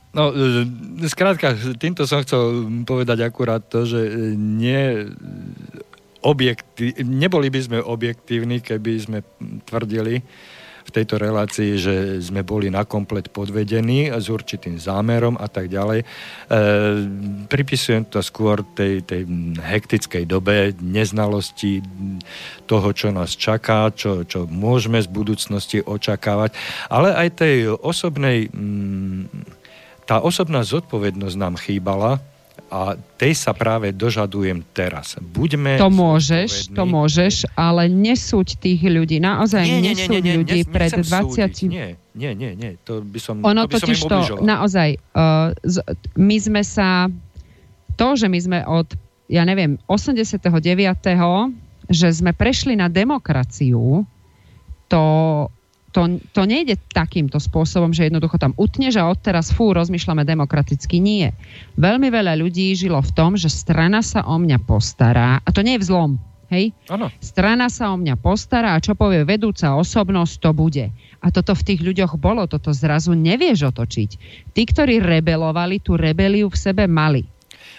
No, 0.09 0.33
e, 0.33 1.05
skrátka, 1.05 1.53
týmto 1.77 2.09
som 2.09 2.25
chcel 2.25 2.65
povedať 2.81 3.21
akurát 3.21 3.61
to, 3.61 3.85
že 3.85 4.33
nie 4.33 5.05
objekti- 6.25 6.97
neboli 7.05 7.53
by 7.53 7.59
sme 7.61 7.77
objektívni, 7.77 8.57
keby 8.57 8.91
sme 8.97 9.19
tvrdili 9.69 10.25
v 10.89 10.95
tejto 10.97 11.21
relácii, 11.21 11.77
že 11.77 11.95
sme 12.17 12.41
boli 12.41 12.73
nakomplet 12.73 13.29
podvedení 13.29 14.09
s 14.09 14.25
určitým 14.25 14.81
zámerom 14.81 15.37
a 15.37 15.45
tak 15.45 15.69
ďalej. 15.69 16.01
E, 16.01 16.05
pripisujem 17.45 18.09
to 18.09 18.25
skôr 18.25 18.65
tej, 18.73 19.05
tej 19.05 19.29
hektickej 19.61 20.25
dobe, 20.25 20.73
neznalosti 20.81 21.85
toho, 22.65 22.89
čo 22.97 23.13
nás 23.13 23.37
čaká, 23.37 23.93
čo, 23.93 24.25
čo 24.25 24.49
môžeme 24.49 24.97
z 24.97 25.05
budúcnosti 25.13 25.85
očakávať, 25.85 26.57
ale 26.89 27.13
aj 27.13 27.37
tej 27.37 27.77
osobnej 27.77 28.49
mm, 28.49 29.58
tá 30.09 30.17
osobná 30.25 30.65
zodpovednosť 30.65 31.35
nám 31.37 31.53
chýbala 31.61 32.17
a 32.73 32.97
tej 33.17 33.37
sa 33.37 33.53
práve 33.53 33.93
dožadujem 33.93 34.65
teraz. 34.73 35.13
Buďme 35.21 35.77
To 35.77 35.93
môžeš, 35.93 36.73
to 36.73 36.83
môžeš, 36.85 37.45
ale 37.53 37.85
nesúď 37.85 38.57
tých 38.57 38.81
ľudí. 38.89 39.21
Naozaj 39.21 39.69
nie, 39.69 39.85
nie, 39.85 39.93
nesúď 39.93 40.13
nie, 40.17 40.21
nie, 40.21 40.35
ľudí 40.41 40.59
nie, 40.61 40.69
pred 40.69 40.91
20... 40.97 41.69
Nie, 41.69 41.87
nie, 42.17 42.31
nie, 42.33 42.51
nie. 42.57 42.71
To 42.89 43.05
by 43.05 43.19
som, 43.21 43.45
ono 43.45 43.69
to 43.69 43.69
by 43.69 43.73
totiž 43.77 43.99
som 44.01 44.09
to, 44.09 44.19
naozaj, 44.41 44.97
uh, 45.13 45.53
z, 45.61 45.77
my 46.17 46.37
sme 46.41 46.61
sa, 46.65 47.05
to, 47.93 48.07
že 48.17 48.25
my 48.25 48.39
sme 48.41 48.59
od, 48.65 48.89
ja 49.29 49.45
neviem, 49.45 49.77
89. 49.85 50.49
že 51.89 52.07
sme 52.09 52.33
prešli 52.33 52.73
na 52.73 52.89
demokraciu, 52.89 54.05
to 54.89 55.03
to, 55.99 56.15
to 56.31 56.41
nejde 56.47 56.79
takýmto 56.95 57.43
spôsobom, 57.43 57.91
že 57.91 58.07
jednoducho 58.07 58.39
tam 58.39 58.55
utneš 58.55 58.95
a 58.95 59.11
odteraz 59.11 59.51
fú, 59.51 59.75
rozmýšľame 59.75 60.23
demokraticky. 60.23 61.03
Nie. 61.03 61.35
Veľmi 61.75 62.07
veľa 62.07 62.39
ľudí 62.39 62.71
žilo 62.71 63.03
v 63.03 63.11
tom, 63.11 63.35
že 63.35 63.51
strana 63.51 63.99
sa 63.99 64.23
o 64.23 64.39
mňa 64.39 64.63
postará, 64.63 65.43
a 65.43 65.49
to 65.51 65.59
nie 65.59 65.75
je 65.75 65.83
vzlom, 65.83 66.15
hej? 66.47 66.71
Ano. 66.87 67.11
Strana 67.19 67.67
sa 67.67 67.91
o 67.91 67.99
mňa 67.99 68.15
postará 68.15 68.79
a 68.79 68.83
čo 68.83 68.95
povie 68.95 69.27
vedúca 69.27 69.75
osobnosť, 69.75 70.33
to 70.39 70.51
bude. 70.55 70.87
A 71.19 71.27
toto 71.35 71.51
v 71.51 71.65
tých 71.67 71.83
ľuďoch 71.83 72.15
bolo, 72.15 72.47
toto 72.47 72.71
zrazu 72.71 73.11
nevieš 73.11 73.67
otočiť. 73.75 74.09
Tí, 74.55 74.61
ktorí 74.63 75.03
rebelovali, 75.03 75.83
tú 75.83 75.99
rebeliu 75.99 76.47
v 76.47 76.55
sebe 76.55 76.87
mali. 76.87 77.27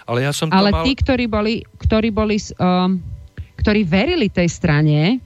Ale 0.05 0.29
ja 0.29 0.37
som 0.37 0.53
Ale 0.53 0.77
mal... 0.77 0.85
tí, 0.85 0.93
ktorí 0.93 1.25
boli, 1.25 1.65
ktorí 1.81 2.13
boli 2.13 2.37
um, 2.61 3.01
ktorí 3.61 3.85
verili 3.85 4.33
tej 4.33 4.49
strane, 4.49 5.21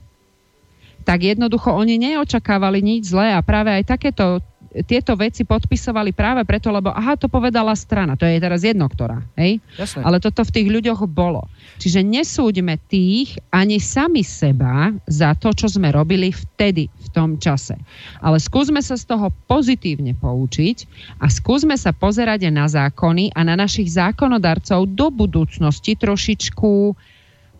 tak 1.05 1.21
jednoducho 1.21 1.69
oni 1.69 2.01
neočakávali 2.01 2.81
nič 2.81 3.13
zlé 3.13 3.37
a 3.37 3.45
práve 3.45 3.69
aj 3.69 3.83
takéto 3.85 4.41
tieto 4.83 5.15
veci 5.15 5.47
podpisovali 5.47 6.11
práve 6.11 6.43
preto, 6.43 6.67
lebo 6.67 6.91
aha, 6.91 7.15
to 7.15 7.31
povedala 7.31 7.71
strana, 7.79 8.19
to 8.19 8.27
je 8.27 8.35
teraz 8.43 8.67
jedno, 8.67 8.91
ktorá, 8.91 9.23
hej? 9.39 9.63
Jasne. 9.79 10.03
Ale 10.03 10.19
toto 10.19 10.43
v 10.43 10.51
tých 10.51 10.67
ľuďoch 10.67 11.07
bolo. 11.07 11.47
Čiže 11.79 12.03
nesúďme 12.03 12.75
tých 12.91 13.39
ani 13.55 13.79
sami 13.79 14.27
seba 14.27 14.91
za 15.07 15.31
to, 15.39 15.55
čo 15.55 15.71
sme 15.71 15.95
robili 15.95 16.35
vtedy, 16.35 16.91
v 16.91 17.07
tom 17.15 17.39
čase. 17.39 17.79
Ale 18.19 18.35
skúsme 18.41 18.83
sa 18.83 18.99
z 18.99 19.07
toho 19.07 19.31
pozitívne 19.47 20.11
poučiť 20.19 20.77
a 21.23 21.31
skúsme 21.31 21.79
sa 21.79 21.95
pozerať 21.95 22.51
na 22.51 22.67
zákony 22.67 23.31
a 23.31 23.47
na 23.47 23.55
našich 23.55 23.95
zákonodarcov 23.95 24.91
do 24.91 25.07
budúcnosti 25.07 25.95
trošičku 25.95 26.73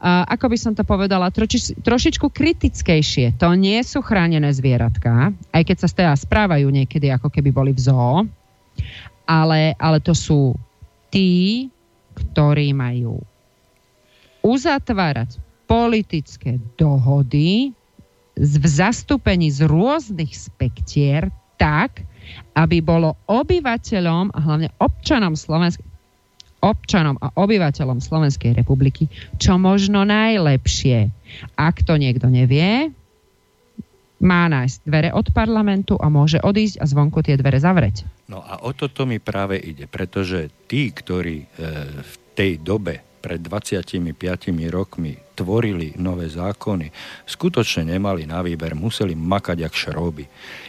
ako 0.03 0.51
by 0.51 0.57
som 0.59 0.73
to 0.76 0.84
povedala, 0.84 1.31
troči, 1.31 1.73
trošičku 1.80 2.30
kritickejšie. 2.30 3.39
To 3.39 3.55
nie 3.55 3.80
sú 3.81 4.03
chránené 4.03 4.51
zvieratka, 4.51 5.31
aj 5.55 5.63
keď 5.63 5.77
sa 5.81 5.88
teda 5.88 6.13
správajú 6.13 6.67
niekedy, 6.67 7.09
ako 7.09 7.31
keby 7.31 7.49
boli 7.49 7.72
v 7.72 7.81
zoo, 7.81 8.27
ale, 9.26 9.73
ale 9.80 9.97
to 10.03 10.13
sú 10.13 10.53
tí, 11.09 11.67
ktorí 12.15 12.76
majú 12.76 13.19
uzatvárať 14.45 15.41
politické 15.65 16.61
dohody 16.77 17.73
v 18.35 18.65
zastúpení 18.67 19.49
z 19.49 19.65
rôznych 19.65 20.35
spektier 20.35 21.34
tak, 21.55 22.03
aby 22.53 22.84
bolo 22.84 23.15
obyvateľom 23.31 24.35
a 24.35 24.39
hlavne 24.43 24.69
občanom 24.77 25.34
Slovenska 25.34 25.81
občanom 26.65 27.21
a 27.21 27.29
obyvateľom 27.37 28.01
Slovenskej 28.01 28.57
republiky 28.57 29.05
čo 29.37 29.61
možno 29.61 30.01
najlepšie. 30.01 31.13
Ak 31.53 31.85
to 31.85 32.01
niekto 32.01 32.25
nevie, 32.33 32.89
má 34.25 34.47
nájsť 34.49 34.77
dvere 34.81 35.09
od 35.13 35.27
parlamentu 35.29 35.93
a 35.99 36.09
môže 36.09 36.41
odísť 36.41 36.81
a 36.81 36.85
zvonku 36.89 37.21
tie 37.21 37.37
dvere 37.37 37.61
zavrieť. 37.61 38.07
No 38.31 38.41
a 38.41 38.63
o 38.65 38.73
toto 38.73 39.05
mi 39.05 39.21
práve 39.21 39.59
ide, 39.61 39.85
pretože 39.85 40.49
tí, 40.65 40.89
ktorí 40.89 41.37
e, 41.43 41.47
v 42.01 42.13
tej 42.33 42.57
dobe 42.63 43.05
pred 43.25 43.41
25 43.41 44.13
rokmi 44.69 45.17
tvorili 45.33 45.97
nové 45.97 46.29
zákony, 46.29 46.93
skutočne 47.25 47.97
nemali 47.97 48.29
na 48.29 48.45
výber, 48.45 48.77
museli 48.77 49.17
makať 49.17 49.65
jak 49.65 49.73
šroby. 49.73 50.25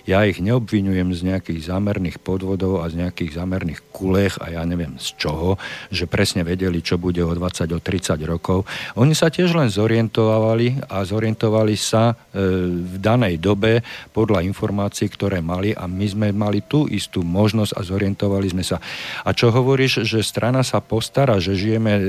Ja 0.07 0.23
ich 0.23 0.39
neobvinujem 0.39 1.11
z 1.11 1.21
nejakých 1.27 1.67
zámerných 1.67 2.23
podvodov 2.23 2.79
a 2.79 2.87
z 2.87 3.03
nejakých 3.03 3.43
zámerných 3.43 3.81
kulech 3.91 4.39
a 4.39 4.55
ja 4.55 4.63
neviem 4.63 4.95
z 5.03 5.19
čoho, 5.19 5.59
že 5.91 6.07
presne 6.07 6.47
vedeli, 6.47 6.79
čo 6.79 6.95
bude 6.95 7.27
o 7.27 7.35
20, 7.35 7.75
o 7.75 7.81
30 7.83 8.15
rokov. 8.23 8.63
Oni 8.95 9.19
sa 9.19 9.35
tiež 9.35 9.51
len 9.59 9.67
zorientovali 9.67 10.87
a 10.87 11.03
zorientovali 11.03 11.75
sa 11.75 12.15
e, 12.15 12.39
v 12.87 12.97
danej 13.03 13.43
dobe 13.43 13.83
podľa 14.15 14.47
informácií, 14.47 15.11
ktoré 15.11 15.43
mali 15.43 15.75
a 15.75 15.91
my 15.91 16.07
sme 16.07 16.29
mali 16.31 16.63
tú 16.63 16.87
istú 16.87 17.27
možnosť 17.27 17.75
a 17.75 17.81
zorientovali 17.83 18.47
sme 18.55 18.63
sa. 18.63 18.79
A 19.27 19.35
čo 19.35 19.51
hovoríš, 19.51 20.07
že 20.07 20.23
strana 20.23 20.63
sa 20.63 20.79
postará, 20.79 21.43
že 21.43 21.59
žijeme 21.59 21.93
e, 21.99 22.03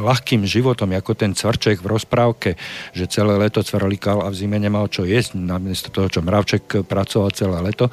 ľahkým 0.00 0.48
životom, 0.48 0.96
ako 0.96 1.12
ten 1.12 1.36
cvrček 1.36 1.84
v 1.84 1.92
rozprávke, 1.92 2.50
že 2.96 3.04
celé 3.04 3.36
leto 3.36 3.60
cvrlikal 3.60 4.24
a 4.24 4.32
v 4.32 4.38
zime 4.38 4.56
nemal 4.56 4.88
čo 4.88 5.04
jesť, 5.04 5.36
namiesto 5.36 5.92
toho, 5.92 6.08
čo 6.08 6.24
mravček 6.24 6.53
pracoval 6.62 7.34
celé 7.34 7.58
leto, 7.58 7.90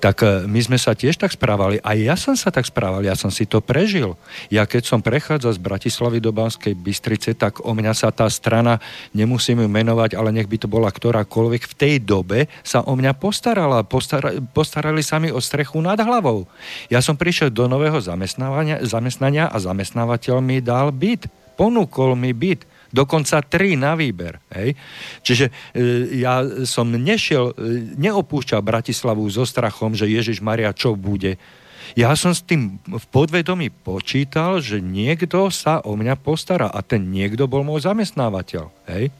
tak 0.00 0.24
e, 0.24 0.48
my 0.48 0.60
sme 0.62 0.78
sa 0.80 0.96
tiež 0.96 1.18
tak 1.20 1.34
správali. 1.34 1.82
A 1.84 1.92
ja 1.92 2.16
som 2.16 2.32
sa 2.32 2.48
tak 2.48 2.64
správal, 2.64 3.04
ja 3.04 3.12
som 3.18 3.28
si 3.28 3.44
to 3.44 3.60
prežil. 3.60 4.16
Ja 4.48 4.64
keď 4.64 4.88
som 4.88 5.04
prechádzal 5.04 5.52
z 5.56 5.60
Bratislavy 5.60 6.18
do 6.22 6.32
Banskej 6.32 6.72
Bystrice, 6.72 7.36
tak 7.36 7.60
o 7.60 7.72
mňa 7.76 7.92
sa 7.92 8.08
tá 8.14 8.28
strana, 8.32 8.78
nemusím 9.12 9.64
ju 9.64 9.68
menovať, 9.68 10.16
ale 10.16 10.32
nech 10.32 10.48
by 10.48 10.56
to 10.62 10.68
bola 10.70 10.88
ktorákoľvek, 10.88 11.62
v 11.68 11.74
tej 11.74 11.94
dobe 12.00 12.46
sa 12.62 12.86
o 12.86 12.92
mňa 12.96 13.12
postarala. 13.18 13.84
Postara, 13.84 14.32
postarali 14.56 15.04
sa 15.04 15.20
mi 15.20 15.28
o 15.28 15.40
strechu 15.42 15.82
nad 15.82 15.98
hlavou. 16.00 16.48
Ja 16.88 17.04
som 17.04 17.18
prišiel 17.18 17.52
do 17.52 17.68
nového 17.68 17.98
zamestnania 18.82 19.50
a 19.50 19.56
zamestnávateľ 19.60 20.40
mi 20.40 20.64
dal 20.64 20.94
byt 20.94 21.42
ponúkol 21.62 22.16
mi 22.16 22.32
byt, 22.32 22.64
dokonca 22.92 23.40
tri 23.42 23.74
na 23.74 23.96
výber. 23.96 24.38
Hej? 24.52 24.76
Čiže 25.24 25.46
e, 25.48 25.52
ja 26.20 26.44
som 26.68 26.92
nešiel, 26.92 27.52
e, 27.52 27.54
neopúšťal 27.96 28.60
Bratislavu 28.60 29.24
so 29.32 29.48
strachom, 29.48 29.96
že 29.96 30.06
Ježiš 30.06 30.44
Maria 30.44 30.70
čo 30.76 30.94
bude. 30.94 31.40
Ja 31.92 32.14
som 32.16 32.32
s 32.32 32.40
tým 32.44 32.78
v 32.86 33.04
podvedomí 33.10 33.68
počítal, 33.68 34.62
že 34.62 34.80
niekto 34.80 35.50
sa 35.52 35.82
o 35.82 35.98
mňa 35.98 36.14
postará 36.20 36.70
a 36.70 36.80
ten 36.80 37.10
niekto 37.10 37.44
bol 37.50 37.66
môj 37.66 37.84
zamestnávateľ. 37.84 38.70
Hej? 38.88 39.12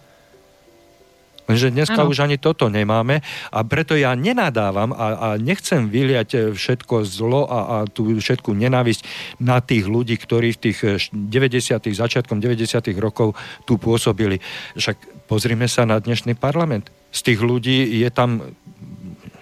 Lenže 1.50 1.74
dneska 1.74 1.98
ano. 2.06 2.10
už 2.10 2.22
ani 2.22 2.38
toto 2.38 2.70
nemáme 2.70 3.18
a 3.50 3.58
preto 3.66 3.98
ja 3.98 4.14
nenadávam 4.14 4.94
a, 4.94 5.06
a 5.18 5.28
nechcem 5.34 5.90
vyliať 5.90 6.28
e, 6.32 6.38
všetko 6.54 7.02
zlo 7.02 7.50
a, 7.50 7.58
a 7.58 7.76
tú 7.90 8.14
všetku 8.14 8.54
nenávisť 8.54 9.02
na 9.42 9.58
tých 9.58 9.90
ľudí, 9.90 10.14
ktorí 10.14 10.54
v 10.54 10.70
tých 10.70 10.78
90. 11.10 11.82
E, 11.82 11.90
začiatkom 11.90 12.38
90. 12.38 12.94
rokov 13.02 13.34
tu 13.66 13.74
pôsobili. 13.74 14.38
Však 14.78 15.26
pozrime 15.26 15.66
sa 15.66 15.82
na 15.82 15.98
dnešný 15.98 16.38
parlament. 16.38 16.94
Z 17.10 17.34
tých 17.34 17.40
ľudí 17.42 17.98
je 17.98 18.08
tam 18.14 18.54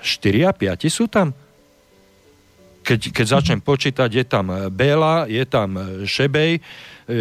4 0.00 0.48
a 0.48 0.52
5 0.56 0.88
sú 0.88 1.04
tam. 1.04 1.36
Keď, 2.80 3.12
keď 3.12 3.26
začnem 3.28 3.60
počítať, 3.60 4.08
je 4.08 4.24
tam 4.24 4.72
Bela, 4.72 5.28
je 5.28 5.44
tam 5.44 5.76
Šebej, 6.08 6.56
e, 6.56 6.60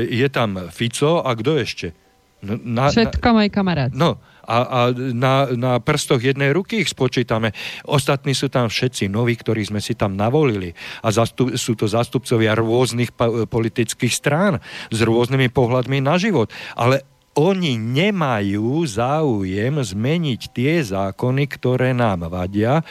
je 0.08 0.28
tam 0.32 0.72
Fico 0.72 1.20
a 1.20 1.36
kto 1.36 1.60
ešte? 1.60 1.92
No, 2.40 2.56
na, 2.56 2.88
Všetko 2.88 3.36
moji 3.36 3.52
kamaráti. 3.52 4.00
No, 4.00 4.16
a, 4.50 4.58
a 4.66 4.80
na, 5.14 5.46
na 5.54 5.74
prstoch 5.78 6.18
jednej 6.18 6.50
ruky 6.50 6.82
ich 6.82 6.90
spočítame. 6.90 7.54
Ostatní 7.86 8.34
sú 8.34 8.50
tam 8.50 8.66
všetci 8.66 9.06
noví, 9.06 9.38
ktorí 9.38 9.62
sme 9.70 9.78
si 9.78 9.94
tam 9.94 10.18
navolili. 10.18 10.74
A 11.06 11.14
zastup, 11.14 11.54
sú 11.54 11.78
to 11.78 11.86
zástupcovia 11.86 12.58
rôznych 12.58 13.14
politických 13.46 14.14
strán 14.14 14.58
s 14.90 15.00
rôznymi 15.06 15.54
pohľadmi 15.54 16.02
na 16.02 16.18
život. 16.18 16.50
Ale 16.74 17.06
oni 17.38 17.78
nemajú 17.78 18.84
záujem 18.90 19.80
zmeniť 19.80 20.42
tie 20.50 20.82
zákony, 20.82 21.46
ktoré 21.46 21.94
nám 21.94 22.28
vadia. 22.28 22.82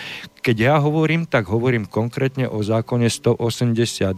Keď 0.40 0.56
ja 0.56 0.76
hovorím, 0.78 1.26
tak 1.26 1.50
hovorím 1.50 1.90
konkrétne 1.90 2.46
o 2.46 2.62
zákone 2.62 3.10
182, 3.10 4.14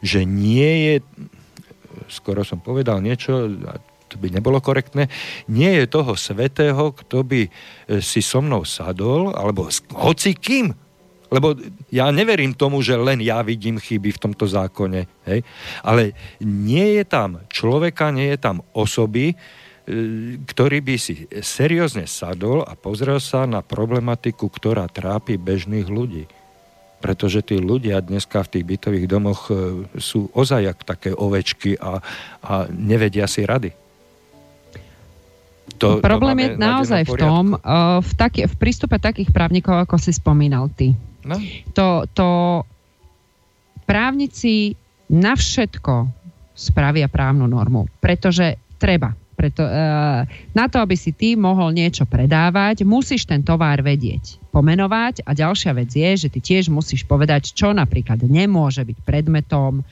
že 0.00 0.20
nie 0.22 0.70
je 0.86 0.94
skoro 2.08 2.46
som 2.46 2.62
povedal 2.62 3.04
niečo, 3.04 3.50
to 4.08 4.16
by 4.16 4.32
nebolo 4.32 4.58
korektné, 4.64 5.12
nie 5.52 5.68
je 5.78 5.84
toho 5.84 6.16
svetého, 6.16 6.96
kto 6.96 7.20
by 7.22 7.40
e, 7.46 7.50
si 8.00 8.24
so 8.24 8.40
mnou 8.40 8.64
sadol, 8.64 9.36
alebo 9.36 9.68
hoci 9.92 10.32
kým. 10.32 10.72
Lebo 11.28 11.52
ja 11.92 12.08
neverím 12.08 12.56
tomu, 12.56 12.80
že 12.80 12.96
len 12.96 13.20
ja 13.20 13.44
vidím 13.44 13.76
chyby 13.76 14.16
v 14.16 14.22
tomto 14.28 14.48
zákone. 14.48 15.04
Hej? 15.28 15.44
Ale 15.84 16.16
nie 16.40 16.96
je 17.00 17.04
tam 17.04 17.44
človeka, 17.52 18.08
nie 18.08 18.32
je 18.32 18.38
tam 18.40 18.64
osoby, 18.72 19.32
e, 19.32 19.34
ktorý 20.40 20.80
by 20.80 20.94
si 20.96 21.28
seriózne 21.28 22.08
sadol 22.08 22.64
a 22.64 22.72
pozrel 22.72 23.20
sa 23.20 23.44
na 23.44 23.60
problematiku, 23.60 24.48
ktorá 24.48 24.88
trápi 24.88 25.36
bežných 25.36 25.88
ľudí. 25.92 26.24
Pretože 26.98 27.44
tí 27.46 27.60
ľudia 27.60 28.02
dneska 28.02 28.42
v 28.42 28.58
tých 28.58 28.64
bytových 28.64 29.06
domoch 29.06 29.52
e, 29.52 29.84
sú 30.00 30.32
ozajak 30.32 30.80
také 30.88 31.12
ovečky 31.12 31.76
a, 31.76 32.00
a 32.40 32.52
nevedia 32.72 33.28
si 33.28 33.44
rady. 33.44 33.87
To, 35.78 36.02
Problém 36.02 36.36
to 36.38 36.42
je 36.42 36.50
naozaj 36.58 37.02
v 37.06 37.14
tom, 37.18 37.44
uh, 37.54 38.02
v, 38.02 38.12
taký, 38.18 38.50
v 38.50 38.54
prístupe 38.58 38.98
takých 38.98 39.30
právnikov, 39.30 39.78
ako 39.78 39.96
si 39.98 40.10
spomínal 40.10 40.66
ty. 40.74 40.92
No. 41.22 41.38
To, 41.78 42.04
to 42.10 42.28
právnici 43.86 44.74
na 45.08 45.38
všetko 45.38 46.10
spravia 46.52 47.06
právnu 47.06 47.46
normu, 47.46 47.86
pretože 48.02 48.58
treba. 48.76 49.14
Preto, 49.38 49.62
uh, 49.62 50.26
na 50.50 50.66
to, 50.66 50.82
aby 50.82 50.98
si 50.98 51.14
ty 51.14 51.38
mohol 51.38 51.70
niečo 51.70 52.02
predávať, 52.02 52.82
musíš 52.82 53.22
ten 53.22 53.46
tovar 53.46 53.78
vedieť, 53.78 54.50
pomenovať 54.50 55.22
a 55.22 55.30
ďalšia 55.30 55.78
vec 55.78 55.94
je, 55.94 56.26
že 56.26 56.28
ty 56.28 56.42
tiež 56.42 56.74
musíš 56.74 57.06
povedať, 57.06 57.54
čo 57.54 57.70
napríklad 57.70 58.18
nemôže 58.26 58.82
byť 58.82 58.98
predmetom 59.06 59.86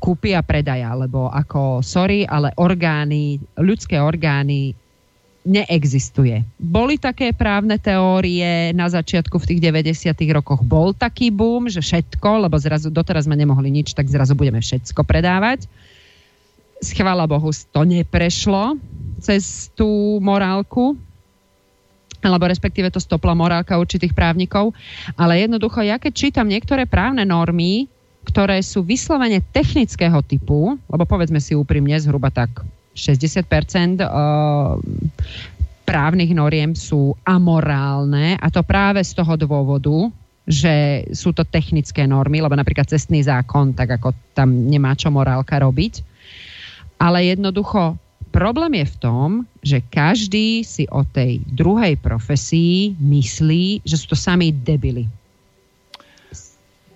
kúpy 0.00 0.32
a 0.32 0.40
predaja, 0.40 0.96
lebo 0.96 1.28
ako, 1.28 1.84
sorry, 1.84 2.24
ale 2.24 2.52
orgány, 2.56 3.36
ľudské 3.60 4.00
orgány 4.00 4.72
neexistuje. 5.46 6.42
Boli 6.58 6.98
také 6.98 7.30
právne 7.30 7.78
teórie 7.78 8.74
na 8.74 8.90
začiatku 8.90 9.38
v 9.38 9.48
tých 9.54 9.60
90. 9.62 10.10
rokoch. 10.34 10.66
Bol 10.66 10.90
taký 10.90 11.30
boom, 11.30 11.70
že 11.70 11.78
všetko, 11.78 12.50
lebo 12.50 12.58
zrazu 12.58 12.90
doteraz 12.90 13.30
sme 13.30 13.38
nemohli 13.38 13.70
nič, 13.70 13.94
tak 13.94 14.10
zrazu 14.10 14.34
budeme 14.34 14.58
všetko 14.58 15.06
predávať. 15.06 15.70
Schvala 16.82 17.24
Bohu, 17.24 17.48
to 17.72 17.80
neprešlo 17.86 18.76
cez 19.22 19.72
tú 19.72 20.18
morálku, 20.20 20.98
alebo 22.20 22.44
respektíve 22.50 22.90
to 22.90 23.00
stopla 23.00 23.32
morálka 23.32 23.78
určitých 23.78 24.12
právnikov. 24.12 24.74
Ale 25.14 25.40
jednoducho, 25.40 25.80
ja 25.86 25.96
keď 25.96 26.12
čítam 26.12 26.50
niektoré 26.50 26.84
právne 26.84 27.22
normy, 27.22 27.86
ktoré 28.26 28.58
sú 28.60 28.82
vyslovene 28.82 29.38
technického 29.54 30.18
typu, 30.26 30.74
lebo 30.90 31.04
povedzme 31.06 31.38
si 31.38 31.54
úprimne, 31.54 31.94
zhruba 32.02 32.34
tak 32.34 32.50
60 32.96 33.44
eh, 33.44 34.08
právnych 35.86 36.32
noriem 36.34 36.72
sú 36.74 37.14
amorálne 37.22 38.34
a 38.40 38.48
to 38.50 38.64
práve 38.66 39.04
z 39.04 39.12
toho 39.14 39.38
dôvodu, 39.38 40.10
že 40.46 41.06
sú 41.14 41.30
to 41.34 41.46
technické 41.46 42.06
normy, 42.06 42.42
lebo 42.42 42.54
napríklad 42.54 42.90
cestný 42.90 43.22
zákon, 43.22 43.74
tak 43.74 43.98
ako 43.98 44.14
tam 44.34 44.66
nemá 44.66 44.98
čo 44.98 45.10
morálka 45.10 45.58
robiť. 45.62 46.02
Ale 46.96 47.28
jednoducho 47.28 47.98
problém 48.30 48.82
je 48.82 48.86
v 48.86 48.96
tom, 48.98 49.28
že 49.60 49.78
každý 49.82 50.62
si 50.62 50.86
o 50.92 51.02
tej 51.02 51.42
druhej 51.50 51.98
profesii 51.98 52.94
myslí, 52.98 53.82
že 53.82 53.96
sú 53.98 54.14
to 54.14 54.18
samí 54.18 54.54
debily. 54.54 55.10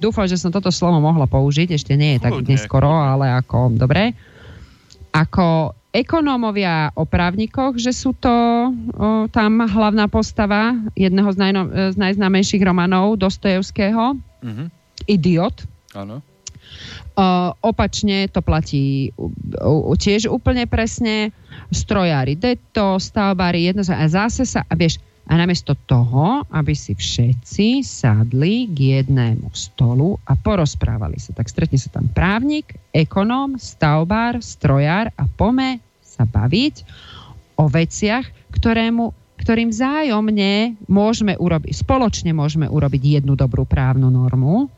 Dúfam, 0.01 0.25
že 0.25 0.41
som 0.41 0.49
toto 0.49 0.73
slovo 0.73 0.97
mohla 0.97 1.29
použiť, 1.29 1.77
ešte 1.77 1.93
nie 1.93 2.17
je 2.17 2.25
tak 2.25 2.33
neskoro, 2.45 2.89
ale 2.89 3.29
ako, 3.37 3.77
dobre. 3.77 4.17
Ako 5.13 5.77
ekonómovia 5.91 6.95
o 6.95 7.03
právnikoch, 7.03 7.75
že 7.75 7.91
sú 7.91 8.15
to 8.15 8.31
o, 8.31 9.27
tam 9.31 9.67
hlavná 9.67 10.07
postava 10.07 10.79
jedného 10.95 11.31
z, 11.35 11.39
najno, 11.39 11.63
z 11.91 11.97
najznámejších 11.99 12.63
romanov 12.63 13.19
Dostojevského. 13.19 14.15
Mm-hmm. 14.43 14.67
Idiot. 15.11 15.67
Áno. 15.99 16.23
opačne 17.67 18.31
to 18.31 18.39
platí 18.47 19.11
u, 19.19 19.35
u, 19.91 19.95
tiež 19.99 20.31
úplne 20.31 20.71
presne. 20.71 21.35
Strojári 21.71 22.35
deto, 22.35 22.99
stavbári, 22.99 23.71
jedno 23.71 23.87
a 23.87 24.07
zase 24.11 24.43
sa, 24.43 24.67
a 24.67 24.75
vieš, 24.75 24.99
a 25.27 25.33
namiesto 25.39 25.77
toho, 25.87 26.43
aby 26.51 26.75
si 26.75 26.97
všetci 26.97 27.85
sadli 27.87 28.67
k 28.71 29.01
jednému 29.01 29.53
stolu 29.55 30.19
a 30.27 30.35
porozprávali 30.35 31.21
sa. 31.21 31.37
Tak 31.37 31.47
stretne 31.47 31.79
sa 31.79 31.93
tam 31.93 32.09
právnik, 32.11 32.75
ekonóm, 32.91 33.61
stavbár, 33.61 34.43
strojár 34.43 35.13
a 35.15 35.25
pome 35.29 35.79
sa 36.03 36.27
baviť 36.27 36.83
o 37.61 37.69
veciach, 37.71 38.27
ktorému, 38.51 39.15
ktorým 39.39 39.71
vzájomne 39.71 40.81
môžeme 40.91 41.39
urobiť, 41.39 41.73
spoločne 41.79 42.35
môžeme 42.35 42.67
urobiť 42.67 43.23
jednu 43.23 43.39
dobrú 43.39 43.63
právnu 43.69 44.11
normu 44.11 44.69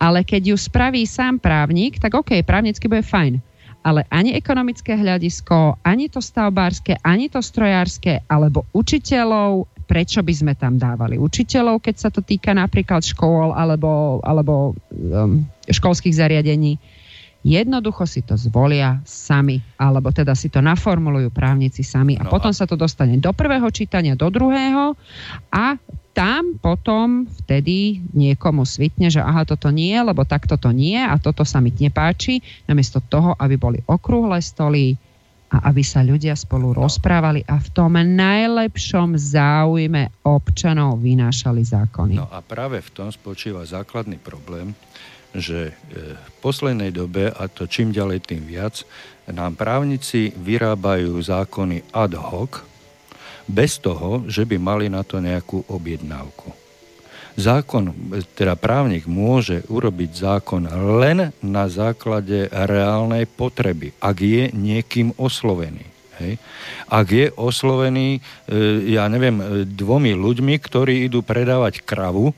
Ale 0.00 0.24
keď 0.24 0.54
ju 0.54 0.56
spraví 0.56 1.04
sám 1.04 1.38
právnik, 1.42 1.98
tak 2.00 2.14
OK, 2.16 2.40
právnicky 2.42 2.88
bude 2.88 3.04
fajn. 3.04 3.38
Ale 3.86 4.02
ani 4.10 4.34
ekonomické 4.34 4.98
hľadisko, 4.98 5.78
ani 5.86 6.10
to 6.10 6.18
stavbárske, 6.18 6.98
ani 7.06 7.30
to 7.30 7.38
strojárske, 7.38 8.18
alebo 8.26 8.66
učiteľov, 8.74 9.70
prečo 9.86 10.20
by 10.20 10.34
sme 10.34 10.52
tam 10.58 10.76
dávali 10.76 11.16
učiteľov, 11.16 11.80
keď 11.80 11.94
sa 11.96 12.08
to 12.10 12.20
týka 12.20 12.50
napríklad 12.52 13.06
škôl 13.06 13.54
alebo, 13.54 14.18
alebo 14.26 14.74
um, 14.90 15.46
školských 15.70 16.14
zariadení. 16.14 16.76
Jednoducho 17.46 18.10
si 18.10 18.26
to 18.26 18.34
zvolia 18.34 18.98
sami, 19.06 19.62
alebo 19.78 20.10
teda 20.10 20.34
si 20.34 20.50
to 20.50 20.58
naformulujú 20.58 21.30
právnici 21.30 21.86
sami 21.86 22.18
a 22.18 22.26
no 22.26 22.30
potom 22.34 22.50
a... 22.50 22.58
sa 22.58 22.66
to 22.66 22.74
dostane 22.74 23.22
do 23.22 23.30
prvého 23.30 23.70
čítania, 23.70 24.18
do 24.18 24.26
druhého 24.26 24.98
a 25.54 25.78
tam 26.10 26.58
potom 26.58 27.28
vtedy 27.44 28.02
niekomu 28.16 28.66
svitne, 28.66 29.12
že 29.12 29.22
aha, 29.22 29.46
toto 29.46 29.68
nie, 29.70 29.94
lebo 29.94 30.26
takto 30.26 30.58
to 30.58 30.72
nie 30.74 30.98
a 30.98 31.14
toto 31.22 31.46
sa 31.46 31.62
mi 31.62 31.70
nepáči, 31.70 32.42
namiesto 32.66 32.98
toho, 32.98 33.36
aby 33.38 33.54
boli 33.54 33.78
okrúhle 33.86 34.42
stoly 34.42 34.98
a 35.46 35.70
aby 35.70 35.82
sa 35.86 36.02
ľudia 36.02 36.34
spolu 36.34 36.74
no. 36.74 36.84
rozprávali 36.84 37.46
a 37.46 37.62
v 37.62 37.68
tom 37.70 37.94
najlepšom 37.94 39.14
záujme 39.14 40.26
občanov 40.26 40.98
vynášali 40.98 41.62
zákony. 41.62 42.14
No 42.18 42.26
a 42.26 42.42
práve 42.42 42.82
v 42.82 42.90
tom 42.90 43.08
spočíva 43.14 43.62
základný 43.62 44.18
problém, 44.18 44.74
že 45.36 45.70
e, 45.70 45.72
v 46.16 46.30
poslednej 46.42 46.90
dobe, 46.90 47.30
a 47.30 47.46
to 47.46 47.70
čím 47.70 47.94
ďalej 47.94 48.26
tým 48.26 48.42
viac, 48.42 48.82
nám 49.30 49.54
právnici 49.54 50.34
vyrábajú 50.34 51.14
zákony 51.18 51.94
ad 51.94 52.14
hoc, 52.18 52.62
bez 53.46 53.78
toho, 53.78 54.26
že 54.26 54.42
by 54.42 54.58
mali 54.58 54.90
na 54.90 55.06
to 55.06 55.22
nejakú 55.22 55.62
objednávku. 55.70 56.65
Zákon, 57.36 57.92
teda 58.32 58.56
právnik 58.56 59.04
môže 59.04 59.60
urobiť 59.68 60.10
zákon 60.16 60.64
len 60.96 61.36
na 61.44 61.68
základe 61.68 62.48
reálnej 62.48 63.28
potreby, 63.28 63.92
ak 64.00 64.16
je 64.24 64.44
niekým 64.56 65.12
oslovený. 65.20 65.84
Hej. 66.16 66.40
Ak 66.88 67.12
je 67.12 67.28
oslovený, 67.36 68.18
e, 68.18 68.20
ja 68.88 69.04
neviem, 69.12 69.68
dvomi 69.68 70.16
ľuďmi, 70.16 70.56
ktorí 70.56 71.04
idú 71.04 71.20
predávať 71.20 71.84
kravu, 71.84 72.32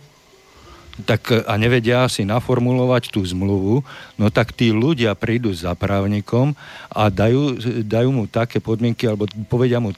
tak 1.07 1.31
a 1.31 1.55
nevedia 1.55 2.11
si 2.11 2.27
naformulovať 2.27 3.15
tú 3.15 3.23
zmluvu, 3.23 3.87
no 4.19 4.27
tak 4.35 4.51
tí 4.51 4.75
ľudia 4.75 5.15
prídu 5.15 5.55
za 5.55 5.79
právnikom 5.79 6.59
a 6.91 7.07
dajú, 7.07 7.55
dajú 7.87 8.11
mu 8.11 8.25
také 8.27 8.59
podmienky, 8.59 9.07
alebo 9.07 9.31
povedia 9.47 9.79
mu 9.79 9.95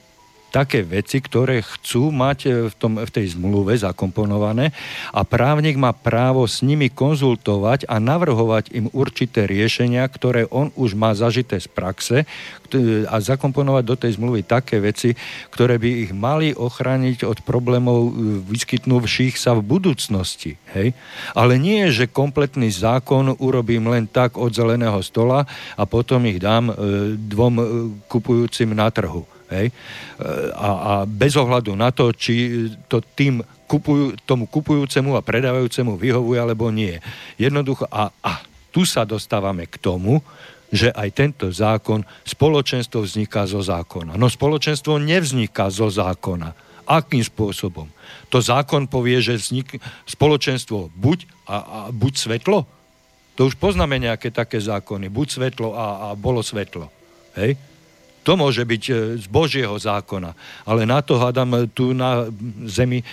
také 0.51 0.83
veci, 0.83 1.23
ktoré 1.23 1.63
chcú 1.63 2.11
mať 2.11 2.39
e, 2.45 2.51
v, 2.69 2.75
tom, 2.75 2.99
v 2.99 3.11
tej 3.11 3.39
zmluve 3.39 3.79
zakomponované 3.79 4.75
a 5.15 5.23
právnik 5.23 5.79
má 5.79 5.95
právo 5.95 6.45
s 6.45 6.61
nimi 6.61 6.91
konzultovať 6.91 7.87
a 7.87 8.03
navrhovať 8.03 8.75
im 8.75 8.91
určité 8.91 9.47
riešenia, 9.47 10.03
ktoré 10.11 10.51
on 10.51 10.75
už 10.75 10.99
má 10.99 11.15
zažité 11.15 11.63
z 11.63 11.71
praxe 11.71 12.27
a 13.11 13.17
zakomponovať 13.19 13.83
do 13.83 13.97
tej 13.99 14.15
zmluvy 14.19 14.47
také 14.47 14.79
veci, 14.79 15.19
ktoré 15.51 15.79
by 15.79 15.91
ich 16.07 16.13
mali 16.15 16.55
ochrániť 16.55 17.27
od 17.27 17.39
problémov 17.47 18.11
e, 18.11 18.13
vyskytnúvších 18.51 19.39
sa 19.39 19.55
v 19.55 19.63
budúcnosti. 19.63 20.59
Hej? 20.75 20.93
Ale 21.35 21.59
nie, 21.59 21.91
že 21.95 22.11
kompletný 22.11 22.71
zákon 22.75 23.39
urobím 23.39 23.91
len 23.91 24.11
tak 24.11 24.39
od 24.39 24.51
zeleného 24.51 24.99
stola 25.03 25.47
a 25.79 25.83
potom 25.87 26.27
ich 26.27 26.43
dám 26.43 26.71
e, 26.71 26.75
dvom 27.15 27.55
kupujúcim 28.11 28.75
na 28.75 28.91
trhu. 28.91 29.40
Hej? 29.51 29.75
A, 30.55 30.69
a 30.71 30.93
bez 31.05 31.35
ohľadu 31.35 31.75
na 31.75 31.91
to, 31.91 32.15
či 32.15 32.67
to 32.87 33.03
tým 33.03 33.43
kupujú, 33.67 34.19
tomu 34.27 34.47
kupujúcemu 34.47 35.19
a 35.19 35.27
predávajúcemu 35.27 35.99
vyhovuje 35.99 36.39
alebo 36.39 36.71
nie. 36.71 36.99
Jednoducho, 37.39 37.87
a, 37.91 38.11
a 38.23 38.33
tu 38.71 38.87
sa 38.87 39.03
dostávame 39.03 39.67
k 39.67 39.79
tomu, 39.79 40.23
že 40.71 40.95
aj 40.95 41.09
tento 41.11 41.47
zákon, 41.51 42.07
spoločenstvo 42.23 43.03
vzniká 43.03 43.43
zo 43.47 43.59
zákona. 43.59 44.15
No 44.15 44.31
spoločenstvo 44.31 45.03
nevzniká 45.03 45.67
zo 45.67 45.91
zákona. 45.91 46.55
Akým 46.87 47.23
spôsobom? 47.23 47.91
To 48.31 48.39
zákon 48.39 48.87
povie, 48.87 49.19
že 49.23 49.39
vznik, 49.39 49.79
spoločenstvo 50.07 50.91
buď 50.95 51.27
a, 51.47 51.57
a 51.59 51.79
buď 51.91 52.13
svetlo. 52.15 52.67
To 53.39 53.41
už 53.47 53.59
poznáme 53.59 53.99
nejaké 53.99 54.31
také 54.31 54.59
zákony. 54.63 55.11
Buď 55.11 55.27
svetlo 55.39 55.75
a, 55.75 55.87
a 56.11 56.19
bolo 56.19 56.43
svetlo. 56.43 56.91
Hej? 57.39 57.59
To 58.31 58.39
môže 58.39 58.63
byť 58.63 58.83
e, 58.87 58.93
z 59.19 59.27
Božieho 59.27 59.75
zákona. 59.75 60.39
Ale 60.63 60.87
na 60.87 61.03
to, 61.03 61.19
hádam, 61.19 61.67
tu 61.75 61.91
na 61.91 62.31
zemi 62.71 63.03
e, 63.03 63.05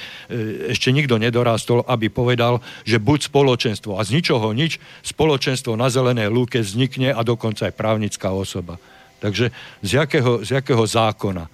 ešte 0.69 0.93
nikto 0.93 1.17
nedorástol, 1.17 1.81
aby 1.89 2.05
povedal, 2.05 2.61
že 2.85 3.01
buď 3.01 3.25
spoločenstvo 3.25 3.97
a 3.97 4.05
z 4.05 4.13
ničoho 4.13 4.53
nič, 4.53 4.77
spoločenstvo 5.01 5.73
na 5.73 5.89
zelenej 5.89 6.29
lúke 6.29 6.61
vznikne 6.61 7.17
a 7.17 7.25
dokonca 7.25 7.65
aj 7.65 7.73
právnická 7.73 8.29
osoba. 8.29 8.77
Takže 9.17 9.49
z 9.81 10.05
jakého, 10.05 10.45
z 10.45 10.61
jakého 10.61 10.85
zákona? 10.85 11.49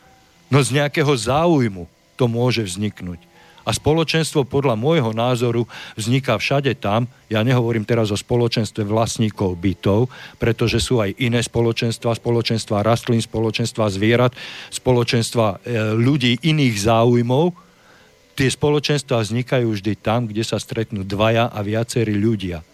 No 0.51 0.59
z 0.59 0.83
nejakého 0.83 1.15
záujmu 1.15 1.87
to 2.19 2.27
môže 2.27 2.67
vzniknúť. 2.67 3.23
A 3.63 3.71
spoločenstvo 3.71 4.43
podľa 4.43 4.75
môjho 4.75 5.15
názoru 5.15 5.63
vzniká 5.95 6.35
všade 6.35 6.75
tam, 6.75 7.07
ja 7.31 7.39
nehovorím 7.39 7.87
teraz 7.87 8.11
o 8.11 8.17
spoločenstve 8.19 8.83
vlastníkov 8.83 9.55
bytov, 9.55 10.11
pretože 10.35 10.83
sú 10.83 10.99
aj 10.99 11.15
iné 11.15 11.39
spoločenstva, 11.39 12.19
spoločenstva 12.19 12.83
rastlín, 12.83 13.23
spoločenstva 13.23 13.87
zvierat, 13.87 14.35
spoločenstva 14.67 15.45
e, 15.47 15.55
ľudí 15.95 16.43
iných 16.43 16.75
záujmov. 16.75 17.55
Tie 18.35 18.49
spoločenstva 18.51 19.23
vznikajú 19.23 19.71
vždy 19.71 19.93
tam, 19.95 20.27
kde 20.27 20.43
sa 20.43 20.59
stretnú 20.59 21.07
dvaja 21.07 21.47
a 21.47 21.59
viacerí 21.63 22.17
ľudia 22.17 22.65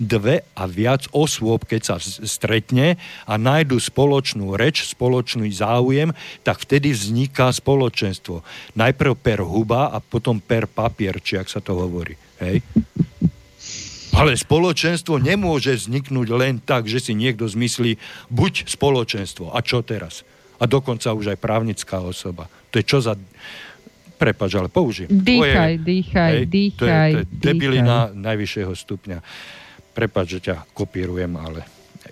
dve 0.00 0.48
a 0.56 0.64
viac 0.64 1.04
osôb, 1.12 1.68
keď 1.68 1.80
sa 1.84 1.96
stretne 2.00 2.96
a 3.28 3.36
nájdu 3.36 3.76
spoločnú 3.76 4.56
reč, 4.56 4.88
spoločný 4.88 5.52
záujem, 5.52 6.16
tak 6.40 6.64
vtedy 6.64 6.96
vzniká 6.96 7.52
spoločenstvo. 7.52 8.40
Najprv 8.80 9.12
per 9.20 9.44
huba 9.44 9.92
a 9.92 10.00
potom 10.00 10.40
per 10.40 10.64
papier, 10.64 11.20
či 11.20 11.36
ak 11.36 11.52
sa 11.52 11.60
to 11.60 11.76
hovorí. 11.76 12.16
Hej? 12.40 12.64
Ale 14.16 14.34
spoločenstvo 14.34 15.20
nemôže 15.20 15.76
vzniknúť 15.76 16.28
len 16.34 16.58
tak, 16.58 16.88
že 16.88 16.98
si 16.98 17.12
niekto 17.14 17.46
zmyslí 17.46 18.00
buď 18.32 18.66
spoločenstvo. 18.66 19.52
A 19.52 19.60
čo 19.60 19.84
teraz? 19.84 20.26
A 20.58 20.66
dokonca 20.66 21.12
už 21.14 21.36
aj 21.36 21.38
právnická 21.38 22.00
osoba. 22.00 22.48
To 22.72 22.80
je 22.80 22.84
čo 22.88 22.98
za... 23.04 23.14
Prepač, 24.20 24.52
ale 24.52 24.68
použijem. 24.68 25.08
Dýchaj, 25.08 25.80
dýchaj, 25.80 26.34
dýchaj. 26.44 26.76
To 26.76 26.84
je, 26.84 26.92
to 26.92 27.20
je 27.24 27.28
debilina 27.40 28.12
najvyššieho 28.12 28.72
stupňa. 28.76 29.18
Prepač, 30.00 30.40
že 30.40 30.48
ťa 30.48 30.64
kopírujem, 30.72 31.28
ale 31.36 31.60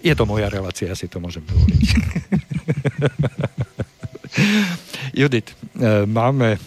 je 0.05 0.13
to 0.13 0.29
moja 0.29 0.53
relácia, 0.53 0.93
ja 0.93 0.97
si 0.99 1.09
to 1.09 1.25
môžem 1.25 1.41
dovoliť. 1.41 1.85
Judit, 5.25 5.57
e, 5.73 6.05
máme, 6.05 6.61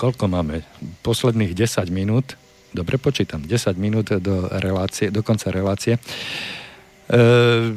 koľko 0.00 0.32
máme? 0.32 0.64
Posledných 1.04 1.52
10 1.52 1.92
minút, 1.92 2.40
dobre 2.72 2.96
počítam, 2.96 3.44
10 3.44 3.76
minút 3.76 4.08
do, 4.24 4.48
relácie, 4.56 5.12
do 5.12 5.20
konca 5.20 5.52
relácie. 5.52 6.00
E, 6.00 7.20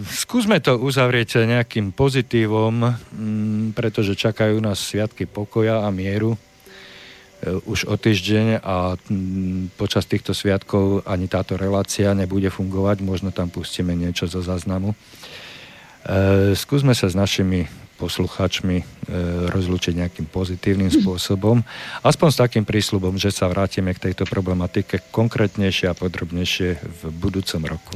skúsme 0.08 0.64
to 0.64 0.80
uzavrieť 0.80 1.44
nejakým 1.44 1.92
pozitívom, 1.92 2.88
m, 2.88 3.76
pretože 3.76 4.16
čakajú 4.16 4.64
nás 4.64 4.80
sviatky 4.80 5.28
pokoja 5.28 5.84
a 5.84 5.92
mieru. 5.92 6.40
E, 7.46 7.62
už 7.70 7.86
o 7.86 7.96
týždeň 7.96 8.66
a 8.66 8.98
počas 9.78 10.10
týchto 10.10 10.34
sviatkov 10.34 11.06
ani 11.06 11.30
táto 11.30 11.54
relácia 11.56 12.18
nebude 12.18 12.50
fungovať, 12.50 13.06
možno 13.06 13.30
tam 13.30 13.54
pustíme 13.54 13.94
niečo 13.94 14.26
zo 14.26 14.42
záznamu. 14.42 14.92
E, 14.92 14.98
skúsme 16.58 16.98
sa 16.98 17.06
s 17.06 17.14
našimi 17.14 17.70
posluchačmi 17.96 18.78
e, 18.82 18.84
rozlúčiť 19.54 19.94
nejakým 19.94 20.28
pozitívnym 20.28 20.90
spôsobom, 21.00 21.62
aspoň 22.02 22.30
s 22.34 22.42
takým 22.42 22.66
prísľubom, 22.66 23.16
že 23.22 23.30
sa 23.30 23.46
vrátime 23.46 23.94
k 23.94 24.12
tejto 24.12 24.26
problematike 24.26 25.06
konkrétnejšie 25.14 25.94
a 25.94 25.98
podrobnejšie 25.98 26.70
v 26.82 27.02
budúcom 27.14 27.62
roku. 27.70 27.96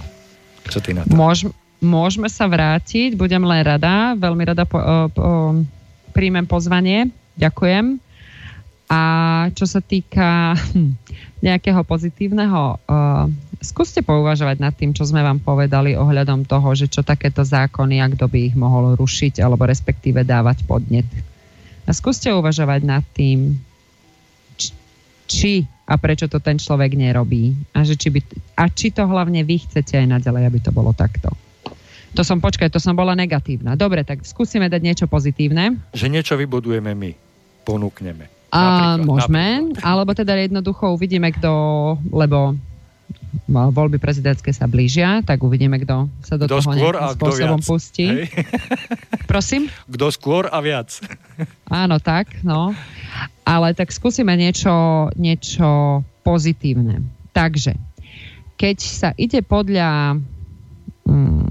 Čo 0.69 0.79
ty 0.85 0.93
na 0.93 1.01
to? 1.03 1.17
Môž, 1.17 1.49
môžeme 1.81 2.29
sa 2.29 2.45
vrátiť, 2.45 3.17
budem 3.17 3.41
len 3.41 3.65
rada, 3.65 4.13
veľmi 4.13 4.43
rada 4.45 4.69
po, 4.69 4.77
po, 5.09 5.57
príjmem 6.13 6.45
pozvanie. 6.45 7.09
Ďakujem. 7.39 8.08
A 8.89 9.01
čo 9.53 9.69
sa 9.69 9.85
týka 9.85 10.57
hm, 10.57 10.97
nejakého 11.45 11.85
pozitívneho, 11.85 12.81
uh, 12.81 13.29
skúste 13.61 14.01
pouvažovať 14.01 14.57
nad 14.57 14.73
tým, 14.73 14.97
čo 14.97 15.05
sme 15.05 15.21
vám 15.21 15.37
povedali 15.37 15.93
ohľadom 15.93 16.49
toho, 16.49 16.73
že 16.73 16.89
čo 16.89 17.05
takéto 17.05 17.45
zákony 17.45 18.01
a 18.01 18.09
kto 18.09 18.25
by 18.25 18.39
ich 18.49 18.55
mohol 18.57 18.97
rušiť 18.97 19.45
alebo 19.45 19.69
respektíve 19.69 20.25
dávať 20.25 20.65
podnet. 20.65 21.05
A 21.85 21.93
skúste 21.93 22.33
uvažovať 22.33 22.81
nad 22.81 23.05
tým, 23.13 23.61
či 25.29 25.69
a 25.89 25.97
prečo 25.97 26.29
to 26.29 26.37
ten 26.37 26.61
človek 26.61 26.93
nerobí. 26.93 27.57
A, 27.73 27.81
že 27.81 27.97
či 27.97 28.13
by, 28.13 28.21
a 28.57 28.69
či 28.69 28.93
to 28.93 29.09
hlavne 29.09 29.41
vy 29.41 29.57
chcete 29.57 29.97
aj 29.97 30.05
naďalej, 30.05 30.43
aby 30.45 30.59
to 30.61 30.69
bolo 30.69 30.93
takto. 30.93 31.33
To 32.13 32.21
som, 32.21 32.37
počkaj, 32.37 32.69
to 32.69 32.81
som 32.81 32.93
bola 32.93 33.17
negatívna. 33.17 33.73
Dobre, 33.73 34.05
tak 34.05 34.21
skúsime 34.21 34.69
dať 34.69 34.81
niečo 34.81 35.05
pozitívne. 35.09 35.77
Že 35.93 36.13
niečo 36.13 36.33
vybudujeme 36.37 36.93
my, 36.93 37.11
ponúkneme. 37.65 38.38
A, 38.49 38.97
môžeme, 38.97 39.73
napríklad. 39.73 39.85
alebo 39.85 40.11
teda 40.17 40.33
jednoducho 40.37 40.93
uvidíme, 40.97 41.29
kto, 41.29 41.51
lebo 42.09 42.57
voľby 43.49 43.97
prezidentské 43.97 44.53
sa 44.53 44.69
blížia, 44.69 45.21
tak 45.25 45.41
uvidíme, 45.41 45.81
kto 45.81 46.09
sa 46.21 46.37
do 46.37 46.45
kdo 46.45 46.61
toho 46.61 46.69
skôr 46.73 46.93
a 46.97 47.13
spôsobom 47.13 47.61
viac. 47.61 47.69
pustí. 47.69 48.07
Hej. 48.09 48.29
Prosím? 49.31 49.69
Kto 49.89 50.05
skôr 50.13 50.49
a 50.49 50.57
viac. 50.61 51.01
Áno, 51.69 51.97
tak, 52.01 52.41
no. 52.45 52.73
Ale 53.45 53.73
tak 53.73 53.89
skúsime 53.89 54.37
niečo, 54.37 55.09
niečo 55.17 56.01
pozitívne. 56.21 57.01
Takže, 57.33 57.73
keď 58.57 58.77
sa 58.77 59.09
ide 59.17 59.41
podľa 59.41 60.21
mm, 61.05 61.45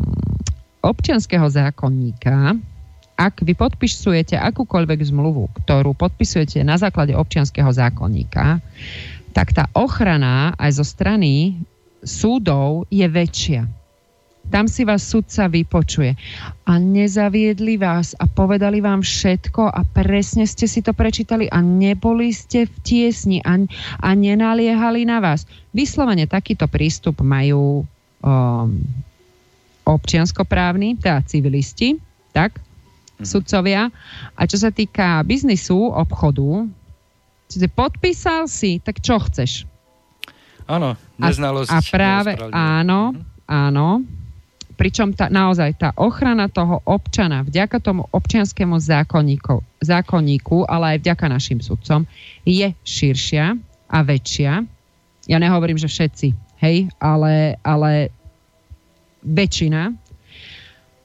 občianského 0.82 1.46
zákonníka, 1.50 2.58
ak 3.18 3.42
vy 3.42 3.58
podpisujete 3.58 4.38
akúkoľvek 4.38 5.10
zmluvu, 5.10 5.50
ktorú 5.66 5.98
podpisujete 5.98 6.62
na 6.62 6.78
základe 6.78 7.18
občianského 7.18 7.66
zákonníka, 7.66 8.62
tak 9.34 9.50
tá 9.50 9.66
ochrana 9.74 10.54
aj 10.54 10.78
zo 10.78 10.86
strany 10.86 11.58
súdov 12.06 12.86
je 12.94 13.02
väčšia. 13.10 13.66
Tam 14.48 14.64
si 14.64 14.80
vás 14.86 15.04
sudca 15.04 15.44
vypočuje. 15.44 16.16
A 16.64 16.80
nezaviedli 16.80 17.76
vás 17.76 18.16
a 18.16 18.24
povedali 18.24 18.80
vám 18.80 19.04
všetko 19.04 19.68
a 19.68 19.84
presne 19.84 20.48
ste 20.48 20.64
si 20.64 20.80
to 20.80 20.96
prečítali 20.96 21.52
a 21.52 21.60
neboli 21.60 22.32
ste 22.32 22.64
v 22.64 22.74
tiesni 22.80 23.44
a, 23.44 23.60
a 24.00 24.08
nenaliehali 24.16 25.04
na 25.04 25.20
vás. 25.20 25.44
Vyslovene 25.76 26.24
takýto 26.24 26.64
prístup 26.64 27.20
majú 27.20 27.84
um, 27.84 28.68
občianskoprávni, 29.84 30.96
teda 30.96 31.20
civilisti, 31.28 32.00
tak. 32.32 32.56
Sudcovia. 33.22 33.90
A 34.38 34.40
čo 34.46 34.58
sa 34.58 34.70
týka 34.70 35.22
biznisu, 35.26 35.90
obchodu, 35.90 36.66
čiže 37.50 37.66
podpísal 37.72 38.46
si, 38.46 38.78
tak 38.78 39.02
čo 39.02 39.18
chceš? 39.18 39.66
Áno, 40.68 40.94
neznalosť. 41.16 41.70
A, 41.72 41.80
a 41.80 41.86
práve, 41.88 42.32
áno, 42.52 43.16
mhm. 43.16 43.22
áno. 43.48 43.88
Pričom 44.78 45.10
tá, 45.10 45.26
naozaj 45.26 45.74
tá 45.74 45.90
ochrana 45.98 46.46
toho 46.46 46.78
občana 46.86 47.42
vďaka 47.42 47.82
tomu 47.82 48.06
občianskému 48.14 48.78
zákonníku, 48.78 49.58
zákonníku, 49.82 50.70
ale 50.70 50.94
aj 50.94 50.98
vďaka 51.02 51.26
našim 51.26 51.58
sudcom, 51.58 52.06
je 52.46 52.70
širšia 52.86 53.58
a 53.90 53.98
väčšia. 54.06 54.62
Ja 55.26 55.36
nehovorím, 55.42 55.82
že 55.82 55.90
všetci, 55.90 56.30
hej, 56.62 56.94
ale, 57.02 57.58
ale 57.66 58.14
väčšina. 59.26 59.98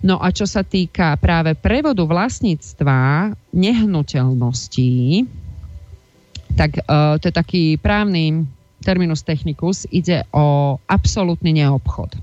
No 0.04 0.20
a 0.20 0.36
čo 0.36 0.44
sa 0.44 0.68
týka 0.68 1.16
práve 1.16 1.56
prevodu 1.56 2.04
vlastníctva 2.04 3.32
nehnuteľností, 3.56 5.24
tak 6.60 6.84
uh, 6.84 7.16
to 7.18 7.32
je 7.32 7.34
taký 7.34 7.64
právny 7.80 8.44
terminus 8.84 9.24
technicus, 9.24 9.88
ide 9.96 10.28
o 10.36 10.76
absolútny 10.92 11.56
neobchod. 11.56 12.20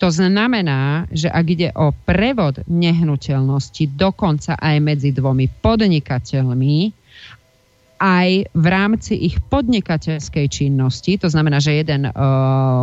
To 0.00 0.08
znamená, 0.08 1.04
že 1.12 1.28
ak 1.28 1.46
ide 1.52 1.68
o 1.76 1.92
prevod 1.92 2.64
nehnuteľnosti 2.64 3.84
dokonca 3.92 4.56
aj 4.56 4.76
medzi 4.80 5.12
dvomi 5.12 5.52
podnikateľmi, 5.60 7.03
aj 7.98 8.50
v 8.50 8.66
rámci 8.66 9.14
ich 9.16 9.38
podnikateľskej 9.48 10.46
činnosti, 10.50 11.16
to 11.18 11.30
znamená, 11.30 11.62
že 11.62 11.80
jeden 11.80 12.10
uh, 12.10 12.14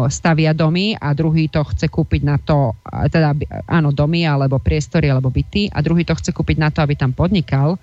stavia 0.08 0.56
domy 0.56 0.96
a 0.96 1.12
druhý 1.12 1.52
to 1.52 1.62
chce 1.68 1.92
kúpiť 1.92 2.22
na 2.24 2.40
to, 2.40 2.72
teda 3.12 3.36
áno, 3.68 3.92
domy 3.92 4.24
alebo 4.24 4.58
priestory 4.58 5.12
alebo 5.12 5.28
byty 5.28 5.68
a 5.72 5.84
druhý 5.84 6.08
to 6.08 6.16
chce 6.16 6.32
kúpiť 6.32 6.58
na 6.58 6.70
to, 6.72 6.84
aby 6.84 6.96
tam 6.96 7.12
podnikal, 7.12 7.76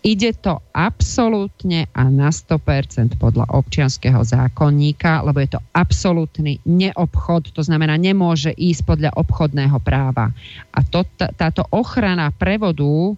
Ide 0.00 0.32
to 0.40 0.64
absolútne 0.72 1.84
a 1.92 2.08
na 2.08 2.32
100% 2.32 3.20
podľa 3.20 3.52
občianského 3.52 4.24
zákonníka, 4.24 5.20
lebo 5.20 5.44
je 5.44 5.52
to 5.52 5.60
absolútny 5.76 6.56
neobchod, 6.64 7.52
to 7.52 7.60
znamená, 7.60 8.00
nemôže 8.00 8.48
ísť 8.56 8.88
podľa 8.88 9.12
obchodného 9.12 9.76
práva. 9.84 10.32
A 10.72 10.80
to, 10.88 11.04
táto 11.36 11.68
ochrana 11.68 12.32
prevodu 12.32 13.12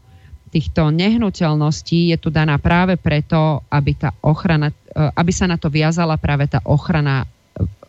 týchto 0.53 0.93
nehnuteľností 0.93 2.12
je 2.12 2.19
tu 2.20 2.29
daná 2.29 2.61
práve 2.61 3.01
preto, 3.01 3.65
aby, 3.73 3.97
tá 3.97 4.12
ochrana, 4.20 4.69
e, 4.69 4.77
aby 5.16 5.33
sa 5.33 5.49
na 5.49 5.57
to 5.57 5.73
viazala 5.73 6.20
práve 6.20 6.45
tá 6.53 6.61
ochrana 6.69 7.24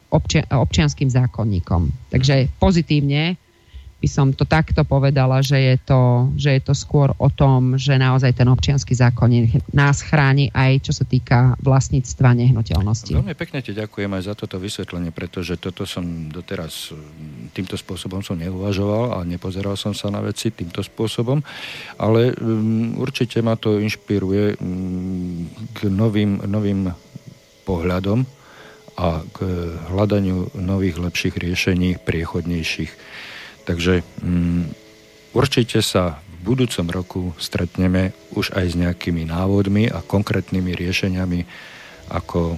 občia, 0.08 0.48
občianským 0.48 1.12
zákonníkom. 1.12 2.14
Takže 2.14 2.48
pozitívne 2.62 3.36
by 4.04 4.12
som 4.12 4.36
to 4.36 4.44
takto 4.44 4.84
povedala, 4.84 5.40
že 5.40 5.56
je 5.56 5.76
to, 5.80 6.28
že 6.36 6.60
je 6.60 6.62
to 6.68 6.76
skôr 6.76 7.16
o 7.16 7.32
tom, 7.32 7.80
že 7.80 7.96
naozaj 7.96 8.36
ten 8.36 8.52
občianský 8.52 8.92
zákon 8.92 9.32
nás 9.72 10.04
chráni 10.04 10.52
aj 10.52 10.84
čo 10.84 10.92
sa 10.92 11.08
týka 11.08 11.56
vlastníctva 11.64 12.36
nehnuteľnosti. 12.36 13.16
Veľmi 13.16 13.32
pekne 13.32 13.64
ti 13.64 13.72
ďakujem 13.72 14.12
aj 14.12 14.24
za 14.28 14.34
toto 14.36 14.60
vysvetlenie, 14.60 15.16
pretože 15.16 15.56
toto 15.56 15.88
som 15.88 16.04
doteraz 16.28 16.92
týmto 17.56 17.80
spôsobom 17.80 18.20
som 18.20 18.36
neuvažoval 18.36 19.16
a 19.16 19.24
nepozeral 19.24 19.80
som 19.80 19.96
sa 19.96 20.12
na 20.12 20.20
veci 20.20 20.52
týmto 20.52 20.84
spôsobom, 20.84 21.40
ale 21.96 22.36
um, 22.36 23.00
určite 23.00 23.40
ma 23.40 23.56
to 23.56 23.80
inšpiruje 23.80 24.60
um, 24.60 25.48
k 25.72 25.88
novým, 25.88 26.44
novým 26.44 26.92
pohľadom 27.64 28.28
a 29.00 29.24
k 29.32 29.38
hľadaniu 29.96 30.60
nových, 30.60 31.00
lepších 31.00 31.40
riešení, 31.40 32.04
priechodnejších 32.04 32.92
Takže 33.64 34.04
um, 34.24 34.68
určite 35.32 35.80
sa 35.80 36.20
v 36.40 36.54
budúcom 36.54 36.88
roku 36.92 37.22
stretneme 37.40 38.12
už 38.36 38.52
aj 38.52 38.66
s 38.72 38.76
nejakými 38.76 39.24
návodmi 39.28 39.88
a 39.88 40.04
konkrétnymi 40.04 40.76
riešeniami, 40.76 41.48
ako 42.12 42.56
um, 42.56 42.58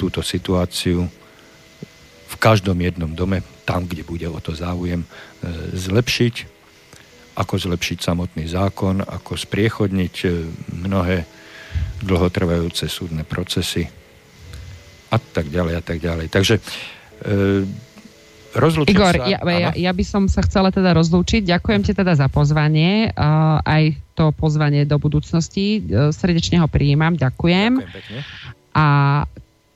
túto 0.00 0.24
situáciu 0.24 1.04
v 2.26 2.34
každom 2.36 2.76
jednom 2.82 3.12
dome, 3.14 3.40
tam, 3.64 3.86
kde 3.86 4.02
bude 4.02 4.26
o 4.26 4.38
to 4.42 4.52
záujem, 4.52 5.02
e, 5.02 5.08
zlepšiť, 5.72 6.34
ako 7.38 7.54
zlepšiť 7.54 7.98
samotný 8.02 8.50
zákon, 8.50 9.00
ako 9.00 9.38
spriechodniť 9.38 10.14
e, 10.26 10.28
mnohé 10.74 11.22
dlhotrvajúce 12.02 12.90
súdne 12.90 13.22
procesy 13.22 13.86
a 15.10 15.16
tak 15.16 15.48
ďalej 15.48 15.74
a 15.78 15.82
tak 15.82 15.98
ďalej. 16.02 16.26
Takže 16.28 16.54
e, 16.58 16.62
Rozlúčim 18.56 18.96
Igor, 18.96 19.14
sa. 19.20 19.28
Ja, 19.28 19.38
ja, 19.44 19.70
ja 19.76 19.92
by 19.92 20.04
som 20.04 20.24
sa 20.32 20.40
chcela 20.40 20.72
teda 20.72 20.96
rozlúčiť. 20.96 21.44
Ďakujem 21.44 21.80
ti 21.84 21.92
teda 21.92 22.16
za 22.16 22.32
pozvanie. 22.32 23.12
Uh, 23.12 23.60
aj 23.60 23.92
to 24.16 24.32
pozvanie 24.32 24.88
do 24.88 24.96
budúcnosti. 24.96 25.84
Uh, 25.84 26.08
srdečne 26.08 26.64
ho 26.64 26.68
prijímam. 26.68 27.20
Ďakujem. 27.20 27.84
Ďakujem 27.84 27.92
pekne. 27.92 28.20
A 28.72 28.86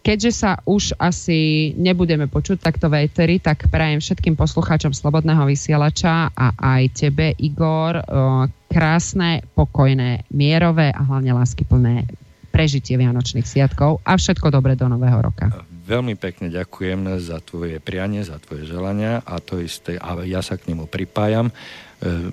keďže 0.00 0.32
sa 0.32 0.50
už 0.64 0.96
asi 0.96 1.72
nebudeme 1.76 2.24
počuť 2.24 2.56
takto 2.56 2.88
v 2.88 3.04
Eteri, 3.04 3.36
tak 3.36 3.68
prajem 3.68 4.00
všetkým 4.00 4.32
poslucháčom 4.36 4.96
Slobodného 4.96 5.44
vysielača 5.44 6.32
a 6.32 6.56
aj 6.56 6.82
tebe, 6.96 7.36
Igor, 7.36 8.00
uh, 8.00 8.48
krásne, 8.72 9.44
pokojné, 9.52 10.24
mierové 10.32 10.88
a 10.88 11.04
hlavne 11.04 11.36
láskyplné 11.36 12.08
prežitie 12.50 12.98
Vianočných 12.98 13.46
sviatkov 13.46 14.02
a 14.02 14.18
všetko 14.18 14.50
dobre 14.50 14.74
do 14.74 14.88
Nového 14.90 15.20
roka. 15.22 15.69
Veľmi 15.90 16.14
pekne 16.14 16.54
ďakujem 16.54 17.18
za 17.18 17.42
tvoje 17.42 17.82
prianie, 17.82 18.22
za 18.22 18.38
tvoje 18.38 18.62
želania 18.62 19.26
a 19.26 19.42
to 19.42 19.58
isté, 19.58 19.98
a 19.98 20.22
ja 20.22 20.38
sa 20.38 20.54
k 20.54 20.70
nemu 20.70 20.86
pripájam 20.86 21.50
e, 21.50 21.54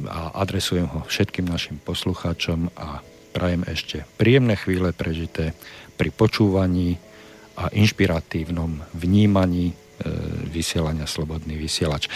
a 0.06 0.38
adresujem 0.46 0.86
ho 0.86 1.02
všetkým 1.10 1.50
našim 1.50 1.82
poslucháčom 1.82 2.70
a 2.78 3.02
prajem 3.34 3.66
ešte 3.66 4.06
príjemné 4.22 4.62
chvíle 4.62 4.94
prežité 4.94 5.58
pri 5.98 6.14
počúvaní 6.14 7.02
a 7.58 7.74
inšpiratívnom 7.74 8.94
vnímaní 8.94 9.74
e, 9.74 9.76
vysielania 10.54 11.10
Slobodný 11.10 11.58
vysielač. 11.58 12.14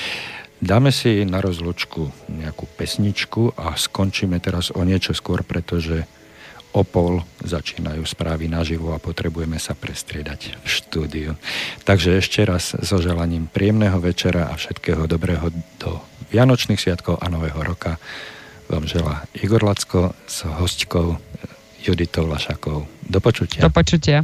Dáme 0.62 0.94
si 0.94 1.26
na 1.26 1.42
rozlučku 1.42 2.06
nejakú 2.30 2.70
pesničku 2.78 3.58
a 3.58 3.74
skončíme 3.74 4.38
teraz 4.38 4.70
o 4.70 4.86
niečo 4.86 5.18
skôr, 5.18 5.42
pretože 5.42 6.06
o 6.72 6.82
pol 6.88 7.24
začínajú 7.44 8.04
správy 8.08 8.48
naživo 8.48 8.96
a 8.96 9.02
potrebujeme 9.04 9.60
sa 9.60 9.76
prestriedať 9.76 10.56
v 10.64 10.68
štúdiu. 10.68 11.32
Takže 11.84 12.20
ešte 12.20 12.48
raz 12.48 12.76
so 12.80 12.98
želaním 13.00 13.52
príjemného 13.52 14.00
večera 14.00 14.50
a 14.50 14.56
všetkého 14.56 15.08
dobrého 15.08 15.52
do 15.80 16.00
Vianočných 16.32 16.80
sviatkov 16.80 17.20
a 17.20 17.28
Nového 17.28 17.60
roka 17.60 18.00
vám 18.72 18.88
želá 18.88 19.28
Igor 19.36 19.68
Lacko 19.68 20.16
s 20.24 20.48
hostkou 20.48 21.20
Juditou 21.84 22.28
Lašakou. 22.28 22.88
Do 23.04 23.20
počutia. 23.20 23.68
Do 23.68 23.70
počutia. 23.70 24.24